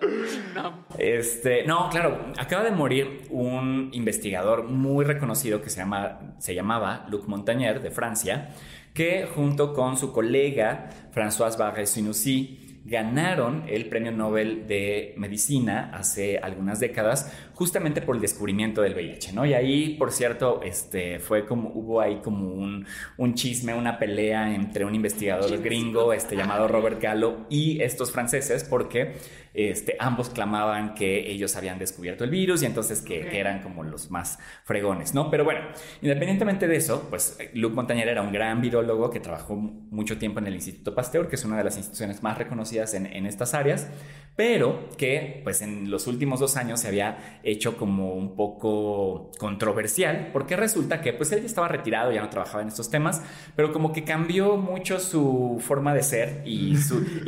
no. 0.54 0.86
Este, 0.96 1.64
no, 1.66 1.90
claro, 1.90 2.32
acaba 2.38 2.64
de 2.64 2.70
morir 2.70 3.24
un 3.28 3.90
investigador 3.92 4.64
muy 4.64 5.04
reconocido 5.04 5.60
que 5.60 5.68
se, 5.68 5.80
llama, 5.80 6.18
se 6.38 6.54
llamaba 6.54 7.04
Luc 7.10 7.28
Montagnier 7.28 7.82
de 7.82 7.90
Francia, 7.90 8.54
que 8.94 9.28
junto 9.34 9.74
con 9.74 9.98
su 9.98 10.12
colega 10.14 10.88
François 11.14 11.54
Barré-Sinoussi 11.58 12.80
ganaron 12.86 13.64
el 13.68 13.86
Premio 13.90 14.12
Nobel 14.12 14.66
de 14.66 15.12
Medicina 15.18 15.90
hace 15.92 16.38
algunas 16.38 16.80
décadas 16.80 17.30
justamente 17.58 18.02
por 18.02 18.14
el 18.14 18.22
descubrimiento 18.22 18.82
del 18.82 18.94
VIH, 18.94 19.32
¿no? 19.32 19.44
Y 19.44 19.52
ahí, 19.52 19.96
por 19.98 20.12
cierto, 20.12 20.60
este, 20.62 21.18
fue 21.18 21.44
como, 21.44 21.70
hubo 21.74 22.00
ahí 22.00 22.20
como 22.22 22.52
un, 22.52 22.86
un 23.16 23.34
chisme, 23.34 23.74
una 23.74 23.98
pelea 23.98 24.54
entre 24.54 24.84
un 24.84 24.94
investigador 24.94 25.60
gringo 25.60 26.12
este, 26.12 26.36
llamado 26.36 26.68
Robert 26.68 27.02
Gallo 27.02 27.46
y 27.50 27.82
estos 27.82 28.12
franceses 28.12 28.62
porque 28.62 29.16
este, 29.54 29.96
ambos 29.98 30.30
clamaban 30.30 30.94
que 30.94 31.32
ellos 31.32 31.56
habían 31.56 31.80
descubierto 31.80 32.22
el 32.22 32.30
virus 32.30 32.62
y 32.62 32.66
entonces 32.66 33.02
que, 33.02 33.40
eran 33.40 33.60
como 33.60 33.82
los 33.82 34.08
más 34.08 34.38
fregones, 34.62 35.12
¿no? 35.12 35.28
Pero 35.28 35.42
bueno, 35.42 35.62
independientemente 36.00 36.68
de 36.68 36.76
eso, 36.76 37.08
pues 37.10 37.38
Luc 37.54 37.74
Montañer 37.74 38.06
era 38.06 38.22
un 38.22 38.32
gran 38.32 38.60
virólogo 38.60 39.10
que 39.10 39.18
trabajó 39.18 39.56
mucho 39.56 40.16
tiempo 40.16 40.38
en 40.38 40.46
el 40.46 40.54
Instituto 40.54 40.94
Pasteur, 40.94 41.28
que 41.28 41.34
es 41.34 41.44
una 41.44 41.56
de 41.56 41.64
las 41.64 41.76
instituciones 41.76 42.22
más 42.22 42.38
reconocidas 42.38 42.94
en, 42.94 43.06
en 43.06 43.26
estas 43.26 43.52
áreas, 43.52 43.88
pero 44.36 44.90
que 44.96 45.40
pues 45.42 45.62
en 45.62 45.90
los 45.90 46.06
últimos 46.06 46.38
dos 46.38 46.56
años 46.56 46.78
se 46.78 46.86
había 46.86 47.40
hecho 47.50 47.76
como 47.76 48.14
un 48.14 48.36
poco 48.36 49.30
controversial, 49.38 50.30
porque 50.32 50.56
resulta 50.56 51.00
que 51.00 51.12
pues 51.12 51.32
él 51.32 51.40
ya 51.40 51.46
estaba 51.46 51.68
retirado, 51.68 52.12
ya 52.12 52.20
no 52.20 52.30
trabajaba 52.30 52.62
en 52.62 52.68
estos 52.68 52.90
temas, 52.90 53.22
pero 53.56 53.72
como 53.72 53.92
que 53.92 54.04
cambió 54.04 54.56
mucho 54.56 55.00
su 55.00 55.60
forma 55.60 55.94
de 55.94 56.02
ser 56.02 56.42
y, 56.44 56.76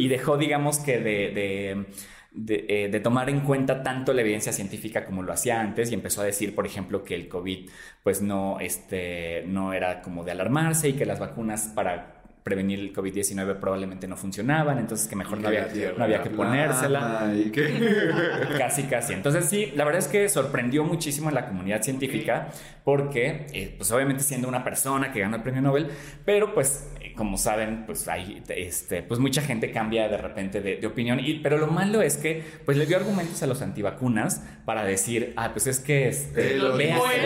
dejó 0.09 0.37
digamos 0.37 0.79
que 0.79 0.99
de 0.99 1.87
eh, 2.33 2.89
de, 2.93 3.01
tomar 3.01 3.29
en 3.29 3.41
cuenta 3.41 3.83
tanto 3.83 4.13
la 4.13 4.21
evidencia 4.21 4.53
científica 4.53 5.05
como 5.05 5.25
lo 5.25 5.33
hacía 5.33 5.61
antes 5.61 5.91
y 5.91 5.95
empezó 5.95 6.21
a 6.21 6.25
decir, 6.25 6.55
por 6.55 6.65
ejemplo, 6.65 7.03
que 7.03 7.17
el 7.17 7.29
COVID 7.29 7.69
pues 8.05 8.23
no, 8.23 8.61
este, 8.61 9.43
no 9.47 9.73
era 9.73 10.01
como 10.01 10.23
de 10.23 10.31
alarmarse 10.31 10.91
y 10.91 10.93
que 10.93 11.07
las 11.07 11.19
vacunas 11.19 11.73
para 11.75 12.20
prevenir 12.43 12.81
el 12.81 12.93
COVID-19 12.95 13.57
probablemente 13.61 14.09
no 14.09 14.17
funcionaban, 14.17 14.79
entonces 14.79 15.07
que 15.09 15.17
mejor 15.17 15.41
no 15.41 15.49
había, 15.49 15.69
no 15.97 16.05
había, 16.05 16.23
que 16.23 16.31
ponérsela. 16.31 17.31
casi, 18.59 18.85
casi. 18.85 19.13
Entonces 19.13 19.45
sí, 19.45 19.73
la 19.77 19.85
verdad 19.85 20.01
es 20.01 20.09
que 20.09 20.29
sorprendió 20.29 20.85
muchísimo 20.85 21.29
a 21.29 21.33
la 21.33 21.47
comunidad 21.47 21.83
científica 21.83 22.49
porque, 22.85 23.47
eh, 23.53 23.75
pues 23.77 23.93
obviamente 23.93 24.23
siendo 24.23 24.49
una 24.49 24.65
persona 24.65 25.13
que 25.13 25.21
ganó 25.21 25.37
el 25.37 25.43
premio 25.43 25.61
Nobel, 25.63 25.89
pero 26.25 26.55
pues 26.55 26.91
como 27.17 27.37
saben, 27.39 27.85
pues 27.87 28.09
hay, 28.09 28.43
este, 28.49 29.03
pues 29.03 29.21
mucha 29.21 29.43
gente 29.43 29.71
cambia 29.73 30.09
de 30.09 30.17
repente 30.17 30.61
de, 30.61 30.87
opinión, 30.87 31.21
y, 31.21 31.41
pero 31.41 31.59
lo 31.59 31.67
malo 31.67 32.03
es 32.03 32.17
que, 32.17 32.43
pues 32.65 32.77
le 32.77 32.87
dio 32.87 32.97
argumentos 32.97 33.43
a 33.43 33.47
los 33.47 33.63
antivacunas 33.63 34.43
para 34.65 34.85
decir, 34.85 35.33
ah, 35.37 35.53
pues 35.53 35.67
es 35.67 35.81
que, 35.81 36.09
este, 36.09 36.57
lo 36.57 36.77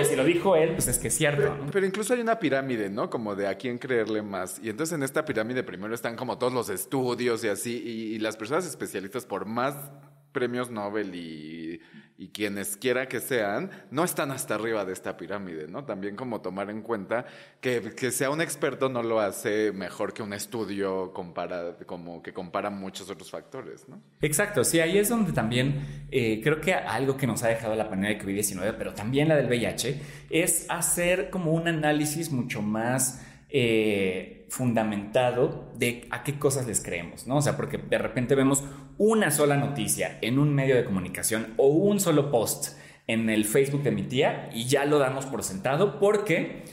si 0.04 0.16
lo 0.16 0.24
dijo 0.24 0.56
él, 0.56 0.72
pues 0.72 0.88
es 0.88 0.98
que 0.98 1.08
es 1.08 1.14
cierto. 1.14 1.56
Pero, 1.72 1.86
incluso 1.86 2.14
hay 2.14 2.20
una 2.20 2.38
pirámide, 2.38 2.90
¿no? 2.90 3.10
Como 3.10 3.34
de 3.34 3.46
a 3.46 3.56
quién 3.56 3.78
creerle 3.78 4.22
más. 4.22 4.60
Y 4.62 4.70
entonces 4.70 4.94
en 4.94 5.02
esta 5.02 5.24
pirámide 5.24 5.62
primero 5.62 5.94
están 5.94 6.16
como 6.16 6.38
todos 6.38 6.52
los 6.52 6.68
estudios 6.68 7.44
y 7.44 7.48
así, 7.48 7.82
y 7.84 8.18
las 8.18 8.36
personas 8.36 8.66
especialistas 8.66 9.24
por 9.26 9.46
más 9.46 9.74
premios 10.34 10.70
Nobel 10.70 11.14
y 11.14 11.80
y 12.16 12.28
quienes 12.28 12.76
quiera 12.76 13.08
que 13.08 13.18
sean, 13.18 13.70
no 13.90 14.04
están 14.04 14.30
hasta 14.30 14.54
arriba 14.54 14.84
de 14.84 14.92
esta 14.92 15.16
pirámide, 15.16 15.66
¿no? 15.66 15.84
También 15.84 16.14
como 16.14 16.40
tomar 16.40 16.70
en 16.70 16.82
cuenta 16.82 17.26
que, 17.60 17.92
que 17.96 18.12
sea 18.12 18.30
un 18.30 18.40
experto 18.40 18.88
no 18.88 19.02
lo 19.02 19.18
hace 19.18 19.72
mejor 19.72 20.12
que 20.12 20.22
un 20.22 20.32
estudio 20.32 21.12
compara, 21.12 21.76
como 21.86 22.22
que 22.22 22.32
compara 22.32 22.70
muchos 22.70 23.10
otros 23.10 23.30
factores, 23.30 23.88
¿no? 23.88 24.00
Exacto, 24.20 24.62
sí, 24.62 24.78
ahí 24.78 24.96
es 24.96 25.08
donde 25.08 25.32
también 25.32 26.06
eh, 26.12 26.40
creo 26.42 26.60
que 26.60 26.72
algo 26.72 27.16
que 27.16 27.26
nos 27.26 27.42
ha 27.42 27.48
dejado 27.48 27.74
la 27.74 27.88
pandemia 27.88 28.16
de 28.16 28.24
COVID-19, 28.24 28.74
pero 28.78 28.94
también 28.94 29.28
la 29.28 29.36
del 29.36 29.46
VIH, 29.46 30.00
es 30.30 30.66
hacer 30.68 31.30
como 31.30 31.52
un 31.52 31.66
análisis 31.66 32.30
mucho 32.30 32.62
más 32.62 33.20
eh, 33.56 34.46
fundamentado 34.50 35.70
de 35.76 36.08
a 36.10 36.24
qué 36.24 36.40
cosas 36.40 36.66
les 36.66 36.82
creemos, 36.82 37.28
¿no? 37.28 37.36
O 37.36 37.40
sea, 37.40 37.56
porque 37.56 37.78
de 37.78 37.98
repente 37.98 38.34
vemos 38.34 38.64
una 38.98 39.30
sola 39.30 39.56
noticia 39.56 40.18
en 40.22 40.40
un 40.40 40.52
medio 40.52 40.74
de 40.74 40.84
comunicación 40.84 41.54
o 41.56 41.68
un 41.68 42.00
solo 42.00 42.32
post 42.32 42.76
en 43.06 43.30
el 43.30 43.44
Facebook 43.44 43.84
de 43.84 43.92
mi 43.92 44.02
tía 44.02 44.50
y 44.52 44.64
ya 44.66 44.84
lo 44.86 44.98
damos 44.98 45.26
por 45.26 45.44
sentado 45.44 46.00
porque 46.00 46.64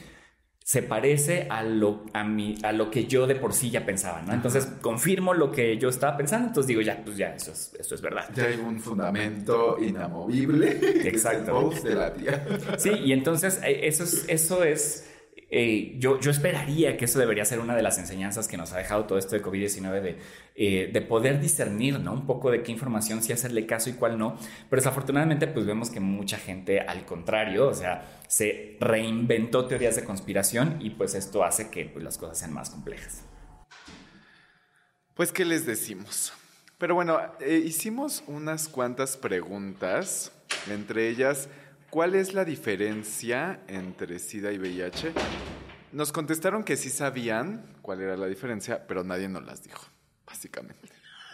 se 0.63 0.81
parece 0.81 1.45
a 1.51 1.61
lo, 1.61 2.03
a, 2.13 2.23
mi, 2.23 2.55
a 2.63 2.71
lo 2.71 2.89
que 2.89 3.05
yo 3.05 3.27
de 3.27 3.35
por 3.35 3.53
sí 3.53 3.69
ya 3.69 3.85
pensaba, 3.85 4.23
¿no? 4.23 4.33
Entonces 4.33 4.65
confirmo 4.81 5.35
lo 5.35 5.51
que 5.51 5.77
yo 5.77 5.87
estaba 5.87 6.17
pensando, 6.17 6.47
entonces 6.47 6.67
digo, 6.67 6.81
ya, 6.81 7.03
pues 7.03 7.15
ya, 7.15 7.35
eso 7.35 7.51
es, 7.51 7.75
eso 7.79 7.93
es 7.93 8.01
verdad. 8.01 8.27
Ya 8.33 8.45
hay 8.45 8.55
un 8.55 8.79
fundamento 8.79 9.77
inamovible. 9.79 10.79
Exacto. 11.07 11.69
de 11.83 11.93
la 11.93 12.11
tía. 12.11 12.43
Sí, 12.77 12.89
y 12.89 13.11
entonces 13.11 13.61
eh, 13.63 13.81
eso 13.83 14.03
es, 14.03 14.25
eso 14.27 14.63
es 14.63 15.10
eh, 15.53 15.95
yo, 15.99 16.17
yo 16.21 16.31
esperaría 16.31 16.95
que 16.95 17.03
eso 17.03 17.19
debería 17.19 17.43
ser 17.43 17.59
una 17.59 17.75
de 17.75 17.83
las 17.83 17.97
enseñanzas 17.97 18.47
que 18.47 18.55
nos 18.55 18.71
ha 18.71 18.77
dejado 18.77 19.03
todo 19.03 19.17
esto 19.17 19.35
de 19.35 19.43
COVID-19, 19.43 20.01
de, 20.01 20.17
eh, 20.55 20.89
de 20.93 21.01
poder 21.01 21.41
discernir 21.41 21.99
¿no? 21.99 22.13
un 22.13 22.25
poco 22.25 22.51
de 22.51 22.63
qué 22.63 22.71
información 22.71 23.21
sí 23.21 23.33
hacerle 23.33 23.65
caso 23.65 23.89
y 23.89 23.93
cuál 23.93 24.17
no. 24.17 24.37
Pero 24.69 24.81
desafortunadamente 24.81 25.47
pues 25.47 25.65
vemos 25.65 25.89
que 25.89 25.99
mucha 25.99 26.37
gente 26.37 26.79
al 26.79 27.05
contrario, 27.05 27.67
o 27.67 27.73
sea, 27.73 28.21
se 28.29 28.77
reinventó 28.79 29.65
teorías 29.65 29.97
de 29.97 30.05
conspiración 30.05 30.77
y 30.79 30.91
pues 30.91 31.15
esto 31.15 31.43
hace 31.43 31.69
que 31.69 31.83
pues, 31.83 32.01
las 32.01 32.17
cosas 32.17 32.37
sean 32.37 32.53
más 32.53 32.69
complejas. 32.69 33.25
Pues, 35.15 35.33
¿qué 35.33 35.43
les 35.43 35.65
decimos? 35.65 36.31
Pero 36.77 36.95
bueno, 36.95 37.19
eh, 37.41 37.61
hicimos 37.63 38.23
unas 38.25 38.69
cuantas 38.69 39.17
preguntas, 39.17 40.31
entre 40.69 41.09
ellas... 41.09 41.49
¿Cuál 41.91 42.15
es 42.15 42.33
la 42.33 42.45
diferencia 42.45 43.63
entre 43.67 44.17
SIDA 44.17 44.53
y 44.53 44.57
VIH? 44.57 45.11
Nos 45.91 46.13
contestaron 46.13 46.63
que 46.63 46.77
sí 46.77 46.89
sabían 46.89 47.65
cuál 47.81 47.99
era 47.99 48.15
la 48.15 48.27
diferencia, 48.27 48.87
pero 48.87 49.03
nadie 49.03 49.27
nos 49.27 49.43
las 49.43 49.61
dijo, 49.61 49.83
básicamente. 50.25 50.87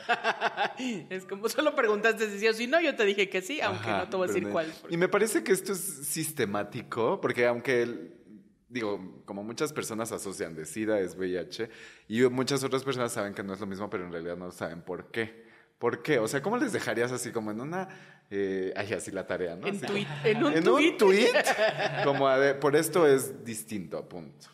es 1.11 1.25
como 1.25 1.47
solo 1.47 1.75
preguntaste 1.75 2.31
si 2.31 2.39
sí 2.39 2.47
o 2.47 2.53
si 2.53 2.65
no, 2.65 2.81
yo 2.81 2.95
te 2.95 3.05
dije 3.05 3.29
que 3.29 3.43
sí, 3.43 3.61
aunque 3.61 3.87
no 3.87 4.09
te 4.09 4.17
voy 4.17 4.27
a 4.27 4.33
decir 4.33 4.49
cuál. 4.49 4.73
Y 4.89 4.97
me 4.97 5.07
parece 5.07 5.43
que 5.43 5.51
esto 5.51 5.73
es 5.73 5.79
sistemático, 5.79 7.21
porque 7.21 7.45
aunque 7.45 8.15
digo, 8.67 9.21
como 9.25 9.43
muchas 9.43 9.71
personas 9.71 10.11
asocian 10.11 10.55
de 10.55 10.65
SIDA 10.65 10.99
es 10.99 11.15
VIH, 11.15 11.69
y 12.07 12.23
muchas 12.23 12.63
otras 12.63 12.83
personas 12.83 13.11
saben 13.11 13.35
que 13.35 13.43
no 13.43 13.53
es 13.53 13.59
lo 13.59 13.67
mismo, 13.67 13.91
pero 13.91 14.05
en 14.05 14.11
realidad 14.11 14.37
no 14.37 14.49
saben 14.49 14.81
por 14.81 15.11
qué. 15.11 15.46
¿Por 15.77 16.01
qué? 16.01 16.19
O 16.19 16.27
sea, 16.27 16.41
¿cómo 16.41 16.57
les 16.57 16.73
dejarías 16.73 17.11
así 17.11 17.31
como 17.31 17.51
en 17.51 17.61
una... 17.61 17.87
Eh, 18.29 18.73
ay, 18.75 18.93
así 18.93 19.11
la 19.11 19.25
tarea, 19.25 19.55
¿no? 19.55 19.67
En, 19.67 19.79
tweet, 19.79 20.07
en 20.23 20.43
un 20.43 20.53
en 20.53 20.63
tweet. 20.63 20.91
Un 20.91 20.97
tweet 20.97 21.31
como 22.03 22.27
por 22.59 22.75
esto 22.75 23.07
es 23.07 23.45
distinto, 23.45 23.97
a 23.97 24.09
punto. 24.09 24.47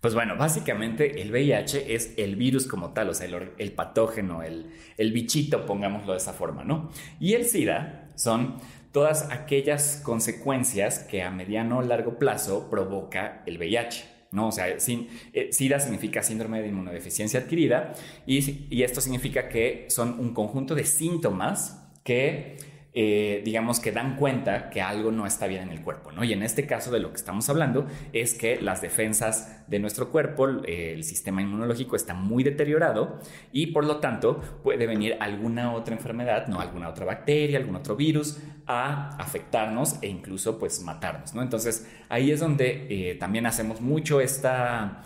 Pues 0.00 0.14
bueno, 0.14 0.36
básicamente 0.36 1.20
el 1.20 1.32
VIH 1.32 1.92
es 1.94 2.14
el 2.16 2.36
virus 2.36 2.68
como 2.68 2.92
tal, 2.92 3.08
o 3.08 3.14
sea, 3.14 3.26
el, 3.26 3.72
patógeno, 3.72 4.44
el, 4.44 4.72
el 4.96 5.12
bichito, 5.12 5.66
pongámoslo 5.66 6.12
de 6.12 6.18
esa 6.18 6.32
forma, 6.32 6.62
¿no? 6.62 6.90
Y 7.18 7.34
el 7.34 7.46
SIDA 7.46 8.10
son 8.14 8.58
todas 8.92 9.30
aquellas 9.32 10.00
consecuencias 10.04 11.00
que 11.00 11.22
a 11.24 11.30
mediano 11.32 11.78
o 11.78 11.82
largo 11.82 12.18
plazo 12.18 12.70
provoca 12.70 13.42
el 13.46 13.58
VIH. 13.58 14.17
¿No? 14.30 14.48
O 14.48 14.52
sea, 14.52 14.78
sin, 14.80 15.08
eh, 15.32 15.48
SIDA 15.52 15.80
significa 15.80 16.22
síndrome 16.22 16.60
de 16.60 16.68
inmunodeficiencia 16.68 17.40
adquirida 17.40 17.94
y, 18.26 18.66
y, 18.70 18.82
esto 18.82 19.00
significa 19.00 19.48
que 19.48 19.86
son 19.88 20.18
un 20.20 20.34
conjunto 20.34 20.74
de 20.74 20.84
síntomas 20.84 21.88
que, 22.04 22.56
eh, 23.00 23.42
digamos, 23.44 23.78
que 23.78 23.92
dan 23.92 24.16
cuenta 24.16 24.70
que 24.70 24.82
algo 24.82 25.12
no 25.12 25.24
está 25.24 25.46
bien 25.46 25.62
en 25.62 25.70
el 25.70 25.82
cuerpo, 25.82 26.10
¿no? 26.10 26.24
Y 26.24 26.32
en 26.32 26.42
este 26.42 26.66
caso 26.66 26.90
de 26.90 26.98
lo 26.98 27.10
que 27.10 27.16
estamos 27.18 27.48
hablando 27.48 27.86
es 28.12 28.34
que 28.34 28.60
las 28.60 28.82
defensas 28.82 29.64
de 29.68 29.78
nuestro 29.78 30.10
cuerpo, 30.10 30.48
eh, 30.64 30.94
el 30.94 31.04
sistema 31.04 31.40
inmunológico 31.40 31.94
está 31.94 32.14
muy 32.14 32.42
deteriorado 32.42 33.20
y 33.52 33.68
por 33.68 33.84
lo 33.84 33.98
tanto 33.98 34.40
puede 34.64 34.88
venir 34.88 35.16
alguna 35.20 35.74
otra 35.74 35.94
enfermedad, 35.94 36.48
no 36.48 36.58
alguna 36.58 36.88
otra 36.88 37.06
bacteria, 37.06 37.60
algún 37.60 37.76
otro 37.76 37.94
virus 37.94 38.40
a 38.66 39.10
afectarnos 39.10 40.02
e 40.02 40.08
incluso 40.08 40.58
pues 40.58 40.82
matarnos, 40.82 41.34
¿no? 41.34 41.42
Entonces 41.42 41.88
ahí 42.08 42.32
es 42.32 42.40
donde 42.40 42.88
eh, 42.90 43.14
también 43.14 43.46
hacemos 43.46 43.80
mucho, 43.80 44.20
esta, 44.20 45.04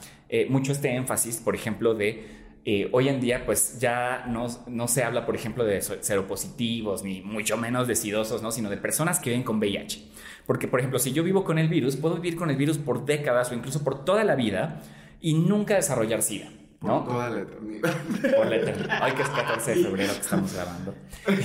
mucho 0.49 0.73
este 0.73 0.97
énfasis, 0.97 1.43
por 1.43 1.55
ejemplo, 1.55 1.93
de 1.93 2.42
eh, 2.65 2.89
hoy 2.93 3.09
en 3.09 3.21
día 3.21 3.45
pues 3.45 3.81
ya 3.81 4.25
no, 4.29 4.47
no, 4.69 4.87
se 4.87 5.03
habla, 5.03 5.27
por 5.27 5.35
ejemplo, 5.35 5.65
de 5.65 5.81
seropositivos, 5.81 7.03
ni 7.03 7.21
mucho 7.21 7.57
menos 7.57 7.89
de 7.89 7.97
sidosos, 7.97 8.41
¿no? 8.41 8.53
Sino 8.53 8.71
de 8.71 8.77
personas 8.77 9.19
que 9.19 9.31
viven 9.31 9.43
con 9.43 9.59
VIH. 9.59 10.05
Porque, 10.47 10.69
por 10.69 10.79
ejemplo, 10.79 10.99
si 10.99 11.13
yo 11.13 11.25
vivo 11.25 11.45
con 11.45 11.59
el 11.59 11.69
virus, 11.69 11.97
puedo 11.97 12.17
vivir 12.17 12.37
con 12.37 12.51
el 12.51 12.57
virus 12.57 12.79
por 12.79 13.05
décadas 13.05 13.51
o 13.51 13.55
incluso 13.55 13.83
por 13.83 14.05
toda 14.05 14.23
la 14.23 14.37
vida 14.37 14.81
y 15.21 15.35
nunca 15.35 15.75
desarrollar 15.75 16.23
SIDA. 16.23 16.51
¿no? 16.83 17.05
Toda 17.05 17.31
la 17.31 17.41
eternidad. 17.43 17.95
Por 18.37 18.47
la 18.47 18.57
eternidad. 18.57 18.99
Ay, 19.01 19.13
que 19.13 19.23
es 19.23 19.29
14 19.29 19.71
de 19.75 19.85
febrero 19.85 20.13
que 20.13 20.21
estamos 20.21 20.55
grabando. 20.55 20.95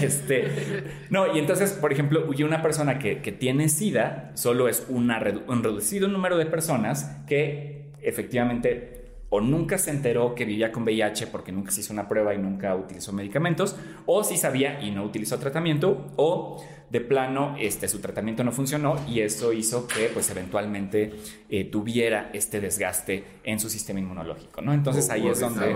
Este, 0.02 0.84
no, 1.10 1.36
y 1.36 1.40
entonces, 1.40 1.74
por 1.74 1.92
ejemplo, 1.92 2.28
una 2.28 2.62
persona 2.62 2.98
que, 2.98 3.22
que 3.22 3.32
tiene 3.32 3.70
SIDA 3.70 4.32
solo 4.34 4.68
es 4.68 4.86
una, 4.90 5.22
un 5.48 5.64
reducido 5.64 6.08
número 6.08 6.38
de 6.38 6.48
personas 6.48 7.22
que 7.28 7.92
efectivamente 8.02 8.97
o 9.30 9.42
nunca 9.42 9.78
se 9.78 9.92
enteró 9.92 10.36
que 10.36 10.46
vivía 10.46 10.72
con 10.72 10.84
VIH 10.84 11.28
porque 11.28 11.52
nunca 11.52 11.72
se 11.72 11.82
hizo 11.82 11.94
una 11.94 12.08
prueba 12.08 12.34
y 12.34 12.38
nunca 12.38 12.76
utilizó 12.76 13.12
medicamentos, 13.12 13.76
o 14.06 14.24
si 14.24 14.38
sabía 14.38 14.82
y 14.82 14.92
no 14.92 15.04
utilizó 15.04 15.38
tratamiento, 15.38 16.08
o 16.16 16.64
de 16.90 17.02
plano 17.02 17.56
este, 17.60 17.88
su 17.90 18.00
tratamiento 18.00 18.44
no 18.44 18.52
funcionó 18.52 18.96
y 19.08 19.20
eso 19.20 19.52
hizo 19.52 19.88
que 19.88 20.10
pues 20.14 20.30
eventualmente 20.30 21.14
eh, 21.50 21.66
tuviera 21.66 22.30
este 22.34 22.62
desgaste 22.62 23.26
en 23.44 23.60
su 23.60 23.70
sistema 23.70 24.00
inmunológico, 24.00 24.62
¿no? 24.62 24.74
Entonces 24.74 25.10
ahí 25.10 25.28
es 25.28 25.40
donde... 25.40 25.76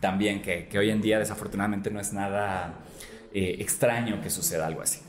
También 0.00 0.40
que, 0.40 0.66
que, 0.66 0.78
hoy 0.78 0.88
en 0.88 1.02
día 1.02 1.18
desafortunadamente 1.18 1.90
no 1.90 2.00
es 2.00 2.14
nada 2.14 2.78
eh, 3.34 3.56
extraño 3.60 4.22
que 4.22 4.30
suceda 4.30 4.66
algo 4.66 4.80
así. 4.80 5.00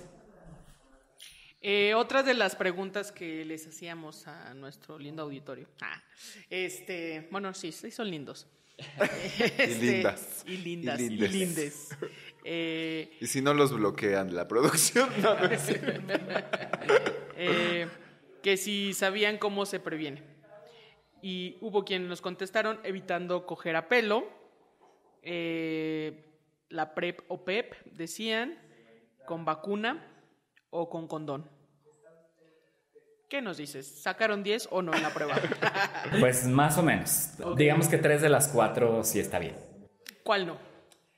Eh, 1.64 1.94
otra 1.94 2.24
de 2.24 2.34
las 2.34 2.56
preguntas 2.56 3.12
que 3.12 3.46
les 3.46 3.68
hacíamos 3.68 4.28
a 4.28 4.56
nuestro 4.56 4.98
lindo 4.98 5.22
auditorio. 5.22 5.68
Ah, 5.82 6.02
este, 6.50 7.28
bueno, 7.30 7.54
sí, 7.54 7.72
sí 7.72 7.92
son 7.92 8.10
lindos. 8.10 8.48
y 8.80 9.44
este, 9.44 9.78
lindas. 9.78 10.44
Y 10.48 10.58
lindas. 10.58 11.00
Y, 11.00 11.10
lindes. 11.10 11.90
Eh, 12.44 13.18
y 13.22 13.28
si 13.28 13.40
no 13.40 13.54
los 13.54 13.72
bloquean 13.72 14.34
la 14.34 14.48
producción. 14.48 15.08
Eh, 17.44 17.88
que 18.44 18.58
si 18.58 18.94
sabían 18.94 19.38
cómo 19.38 19.66
se 19.66 19.80
previene. 19.80 20.24
Y 21.22 21.58
hubo 21.62 21.86
quienes 21.86 22.08
nos 22.08 22.22
contestaron 22.22 22.80
evitando 22.84 23.46
coger 23.46 23.76
a 23.76 23.88
pelo. 23.88 24.28
la 25.24 26.96
PrEP 26.96 27.22
o 27.28 27.46
PEP 27.46 27.76
decían 27.86 28.60
con 29.26 29.46
vacuna 29.46 30.11
o 30.72 30.90
con 30.90 31.08
condón? 31.08 31.46
¿Qué 33.30 33.42
nos 33.42 33.58
dices? 33.58 33.88
¿Sacaron 33.88 34.44
10 34.44 34.70
o 34.72 34.82
no 34.82 34.94
en 34.94 35.04
la 35.04 35.14
prueba? 35.14 35.36
pues 36.20 36.46
más 36.48 36.78
o 36.78 36.84
menos. 36.84 37.30
Digamos 37.56 37.88
que 37.88 37.98
3 37.98 38.22
de 38.22 38.28
las 38.28 38.50
4 38.50 39.06
sí 39.06 39.20
está 39.20 39.40
bien. 39.40 39.56
¿Cuál 40.24 40.48
no? 40.48 40.58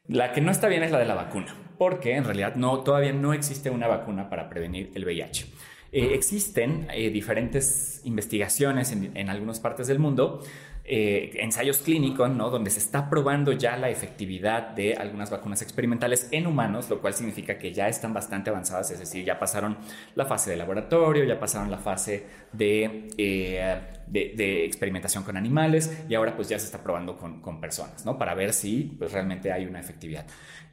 La 0.07 0.31
que 0.31 0.41
no 0.41 0.51
está 0.51 0.67
bien 0.67 0.83
es 0.83 0.91
la 0.91 0.99
de 0.99 1.05
la 1.05 1.15
vacuna, 1.15 1.55
porque 1.77 2.15
en 2.15 2.25
realidad 2.25 2.55
no, 2.55 2.81
todavía 2.81 3.13
no 3.13 3.33
existe 3.33 3.71
una 3.71 3.87
vacuna 3.87 4.29
para 4.29 4.49
prevenir 4.49 4.91
el 4.93 5.05
VIH. 5.05 5.47
Eh, 5.91 6.13
existen 6.13 6.87
eh, 6.93 7.09
diferentes 7.09 8.01
investigaciones 8.03 8.91
en, 8.91 9.15
en 9.15 9.29
algunas 9.29 9.59
partes 9.59 9.87
del 9.87 9.99
mundo 9.99 10.43
eh, 10.85 11.31
ensayos 11.35 11.77
clínicos, 11.77 12.29
¿no? 12.29 12.49
Donde 12.49 12.69
se 12.69 12.79
está 12.79 13.09
probando 13.09 13.53
ya 13.53 13.77
la 13.77 13.89
efectividad 13.89 14.69
de 14.69 14.95
algunas 14.95 15.29
vacunas 15.29 15.61
experimentales 15.61 16.27
en 16.31 16.45
humanos, 16.45 16.89
lo 16.89 16.99
cual 16.99 17.13
significa 17.13 17.57
que 17.57 17.71
ya 17.71 17.87
están 17.87 18.13
bastante 18.13 18.49
avanzadas, 18.49 18.91
es 18.91 18.99
decir, 18.99 19.23
ya 19.23 19.39
pasaron 19.39 19.77
la 20.15 20.25
fase 20.25 20.51
de 20.51 20.57
laboratorio, 20.57 21.23
ya 21.23 21.39
pasaron 21.39 21.71
la 21.71 21.77
fase 21.77 22.25
de, 22.51 23.07
eh, 23.17 23.81
de, 24.07 24.65
experimentación 24.65 25.23
con 25.23 25.37
animales 25.37 26.03
y 26.09 26.15
ahora 26.15 26.35
pues 26.35 26.49
ya 26.49 26.59
se 26.59 26.65
está 26.65 26.83
probando 26.83 27.15
con, 27.15 27.39
con 27.39 27.61
personas, 27.61 28.05
¿no? 28.05 28.17
Para 28.17 28.33
ver 28.33 28.51
si 28.51 28.95
pues 28.99 29.13
realmente 29.13 29.53
hay 29.53 29.65
una 29.65 29.79
efectividad. 29.79 30.25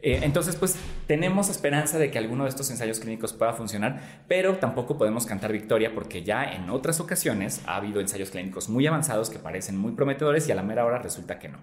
Eh, 0.02 0.20
entonces, 0.22 0.56
pues 0.56 0.76
tenemos 1.06 1.50
esperanza 1.50 1.98
de 1.98 2.10
que 2.10 2.18
alguno 2.18 2.44
de 2.44 2.50
estos 2.50 2.70
ensayos 2.70 3.00
clínicos 3.00 3.34
pueda 3.34 3.52
funcionar, 3.52 4.00
pero 4.28 4.56
tampoco 4.56 4.96
podemos 4.96 5.26
cantar 5.26 5.52
victoria 5.52 5.92
porque 5.94 6.22
ya 6.22 6.44
en 6.44 6.70
otras 6.70 7.00
ocasiones 7.00 7.60
ha 7.66 7.76
habido 7.76 8.00
ensayos 8.00 8.30
clínicos 8.30 8.68
muy 8.68 8.86
avanzados 8.86 9.28
que 9.28 9.38
parecen 9.38 9.76
muy 9.76 9.92
prometedores 10.00 10.48
y 10.48 10.52
a 10.52 10.54
la 10.54 10.62
mera 10.62 10.86
hora 10.86 10.98
resulta 10.98 11.38
que 11.38 11.50
no. 11.50 11.58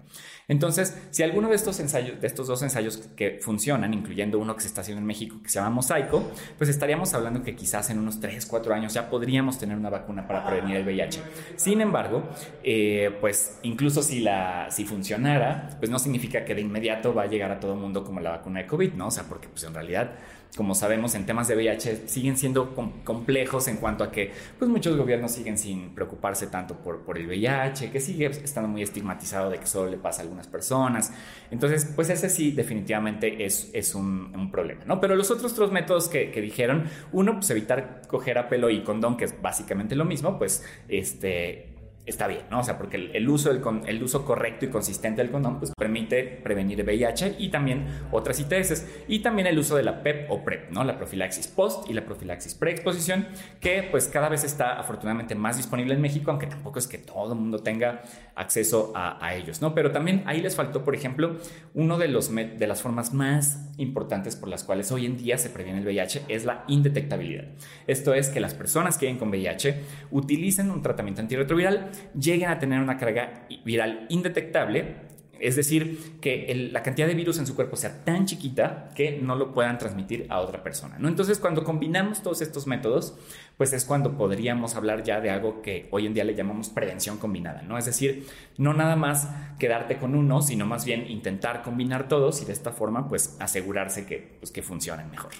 Entonces, 0.46 0.96
si 1.10 1.24
alguno 1.24 1.48
de 1.48 1.56
estos 1.56 1.80
ensayos, 1.80 2.20
de 2.20 2.26
estos 2.28 2.46
dos 2.46 2.62
ensayos 2.62 2.98
que 3.16 3.40
funcionan, 3.42 3.92
incluyendo 3.92 4.38
uno 4.38 4.54
que 4.54 4.60
se 4.60 4.68
está 4.68 4.82
haciendo 4.82 5.00
en 5.00 5.06
México 5.06 5.40
que 5.42 5.48
se 5.48 5.58
llama 5.58 5.70
Mosaico, 5.70 6.22
pues 6.56 6.70
estaríamos 6.70 7.14
hablando 7.14 7.42
que 7.42 7.56
quizás 7.56 7.90
en 7.90 7.98
unos 7.98 8.20
3, 8.20 8.46
4 8.46 8.74
años 8.74 8.94
ya 8.94 9.10
podríamos 9.10 9.58
tener 9.58 9.76
una 9.76 9.90
vacuna 9.90 10.28
para 10.28 10.46
prevenir 10.46 10.76
el 10.76 10.84
VIH. 10.84 11.20
Sin 11.56 11.80
embargo, 11.80 12.28
eh, 12.62 13.10
pues 13.20 13.58
incluso 13.62 14.02
si 14.02 14.20
la 14.20 14.68
si 14.70 14.84
funcionara, 14.84 15.76
pues 15.80 15.90
no 15.90 15.98
significa 15.98 16.44
que 16.44 16.54
de 16.54 16.60
inmediato 16.60 17.12
va 17.12 17.22
a 17.22 17.26
llegar 17.26 17.50
a 17.50 17.58
todo 17.58 17.72
el 17.72 17.80
mundo 17.80 18.04
como 18.04 18.20
la 18.20 18.30
vacuna 18.30 18.60
de 18.60 18.68
COVID, 18.68 18.92
¿no? 18.92 19.08
O 19.08 19.10
sea, 19.10 19.24
porque 19.24 19.48
pues 19.48 19.64
en 19.64 19.74
realidad, 19.74 20.12
como 20.56 20.74
sabemos, 20.74 21.14
en 21.14 21.26
temas 21.26 21.46
de 21.46 21.54
VIH 21.54 22.08
siguen 22.08 22.36
siendo 22.36 22.74
complejos 23.04 23.68
en 23.68 23.76
cuanto 23.76 24.02
a 24.02 24.10
que 24.10 24.32
pues 24.58 24.70
muchos 24.70 24.96
gobiernos 24.96 25.32
siguen 25.32 25.58
sin 25.58 25.94
preocuparse 25.94 26.48
tanto 26.48 26.76
por, 26.76 27.02
por 27.02 27.18
el 27.18 27.26
VIH, 27.26 27.90
que 27.90 28.00
sigue 28.00 28.26
estando 28.26 28.68
muy 28.68 28.82
estigmatizado 28.82 29.50
de 29.50 29.58
que 29.58 29.66
solo 29.66 29.90
le 29.90 29.98
pasa 29.98 30.20
a 30.20 30.24
algunas 30.24 30.48
personas. 30.48 31.12
Entonces, 31.50 31.92
pues 31.94 32.10
ese 32.10 32.28
sí 32.28 32.50
definitivamente 32.50 33.44
es, 33.44 33.70
es 33.72 33.94
un, 33.94 34.48
problema, 34.50 34.84
¿no? 34.86 35.00
Pero 35.00 35.14
los 35.14 35.30
otros 35.30 35.54
dos 35.54 35.72
métodos 35.72 36.08
que, 36.08 36.30
que 36.30 36.40
dijeron, 36.40 36.84
uno, 37.12 37.34
pues 37.34 37.50
evitar 37.50 38.02
coger 38.08 38.38
a 38.38 38.48
pelo 38.48 38.70
y 38.70 38.82
condón, 38.82 39.16
que 39.16 39.26
es 39.26 39.40
básicamente 39.42 39.94
lo 39.94 40.04
mismo, 40.04 40.38
pues 40.38 40.64
este 40.88 41.67
está 42.08 42.26
bien, 42.26 42.42
¿no? 42.50 42.60
O 42.60 42.62
sea, 42.64 42.78
porque 42.78 43.10
el, 43.12 43.28
uso, 43.28 43.50
el, 43.50 44.02
uso 44.02 44.24
correcto 44.24 44.64
y 44.64 44.68
consistente 44.68 45.22
del 45.22 45.30
condón 45.30 45.58
pues 45.58 45.72
permite 45.76 46.24
prevenir 46.24 46.82
VIH 46.82 47.36
y 47.38 47.50
también 47.50 47.86
otras 48.10 48.40
ITS. 48.40 48.86
Y 49.08 49.20
también 49.20 49.46
el 49.46 49.58
uso 49.58 49.76
de 49.76 49.82
la 49.82 50.02
PEP 50.02 50.30
o 50.30 50.44
PrEP, 50.44 50.70
¿no? 50.70 50.84
La 50.84 50.96
profilaxis 50.96 51.48
post 51.48 51.88
y 51.90 51.92
la 51.92 52.04
profilaxis 52.04 52.54
preexposición, 52.54 53.26
que 53.60 53.86
pues 53.90 54.08
cada 54.08 54.28
vez 54.28 54.44
está 54.44 54.78
afortunadamente 54.78 55.34
más 55.34 55.56
disponible 55.56 55.94
en 55.94 56.00
México, 56.00 56.30
aunque 56.30 56.46
tampoco 56.46 56.78
es 56.78 56.86
que 56.86 56.98
todo 56.98 57.32
el 57.32 57.38
mundo 57.38 57.58
tenga 57.60 58.02
acceso 58.34 58.92
a, 58.94 59.24
a 59.24 59.34
ellos, 59.34 59.60
¿no? 59.60 59.74
Pero 59.74 59.92
también 59.92 60.22
ahí 60.26 60.40
les 60.40 60.56
faltó, 60.56 60.84
por 60.84 60.94
ejemplo, 60.94 61.36
uno 61.74 61.98
de, 61.98 62.08
los 62.08 62.34
de 62.34 62.66
las 62.66 62.82
formas 62.82 63.12
más 63.12 63.68
importantes 63.78 64.36
por 64.36 64.48
las 64.48 64.64
cuales 64.64 64.90
hoy 64.92 65.06
en 65.06 65.16
día 65.16 65.38
se 65.38 65.50
previene 65.50 65.78
el 65.78 65.84
VIH 65.84 66.24
es 66.28 66.44
la 66.44 66.64
indetectabilidad. 66.68 67.44
Esto 67.86 68.14
es 68.14 68.28
que 68.28 68.40
las 68.40 68.54
personas 68.54 68.98
que 68.98 69.06
viven 69.06 69.18
con 69.18 69.30
VIH 69.30 69.80
utilicen 70.10 70.70
un 70.70 70.82
tratamiento 70.82 71.20
antirretroviral 71.20 71.90
lleguen 72.18 72.50
a 72.50 72.58
tener 72.58 72.80
una 72.80 72.96
carga 72.96 73.46
viral 73.64 74.06
indetectable, 74.08 75.08
es 75.40 75.56
decir, 75.56 76.18
que 76.20 76.68
la 76.72 76.82
cantidad 76.82 77.06
de 77.06 77.14
virus 77.14 77.38
en 77.38 77.46
su 77.46 77.54
cuerpo 77.54 77.76
sea 77.76 78.04
tan 78.04 78.26
chiquita 78.26 78.90
que 78.94 79.12
no 79.12 79.36
lo 79.36 79.54
puedan 79.54 79.78
transmitir 79.78 80.26
a 80.30 80.40
otra 80.40 80.62
persona. 80.62 80.98
¿no? 80.98 81.08
Entonces, 81.08 81.38
cuando 81.38 81.62
combinamos 81.62 82.22
todos 82.22 82.40
estos 82.42 82.66
métodos, 82.66 83.16
pues 83.56 83.72
es 83.72 83.84
cuando 83.84 84.16
podríamos 84.16 84.74
hablar 84.74 85.04
ya 85.04 85.20
de 85.20 85.30
algo 85.30 85.62
que 85.62 85.88
hoy 85.90 86.06
en 86.06 86.14
día 86.14 86.24
le 86.24 86.34
llamamos 86.34 86.70
prevención 86.70 87.18
combinada, 87.18 87.62
¿no? 87.62 87.78
Es 87.78 87.86
decir, 87.86 88.26
no 88.56 88.74
nada 88.74 88.96
más 88.96 89.28
quedarte 89.58 89.98
con 89.98 90.14
uno, 90.14 90.42
sino 90.42 90.66
más 90.66 90.84
bien 90.84 91.08
intentar 91.08 91.62
combinar 91.62 92.08
todos 92.08 92.42
y 92.42 92.44
de 92.44 92.52
esta 92.52 92.72
forma, 92.72 93.08
pues 93.08 93.36
asegurarse 93.40 94.06
que, 94.06 94.38
pues, 94.40 94.52
funcionen 94.64 95.10
mejor. 95.10 95.32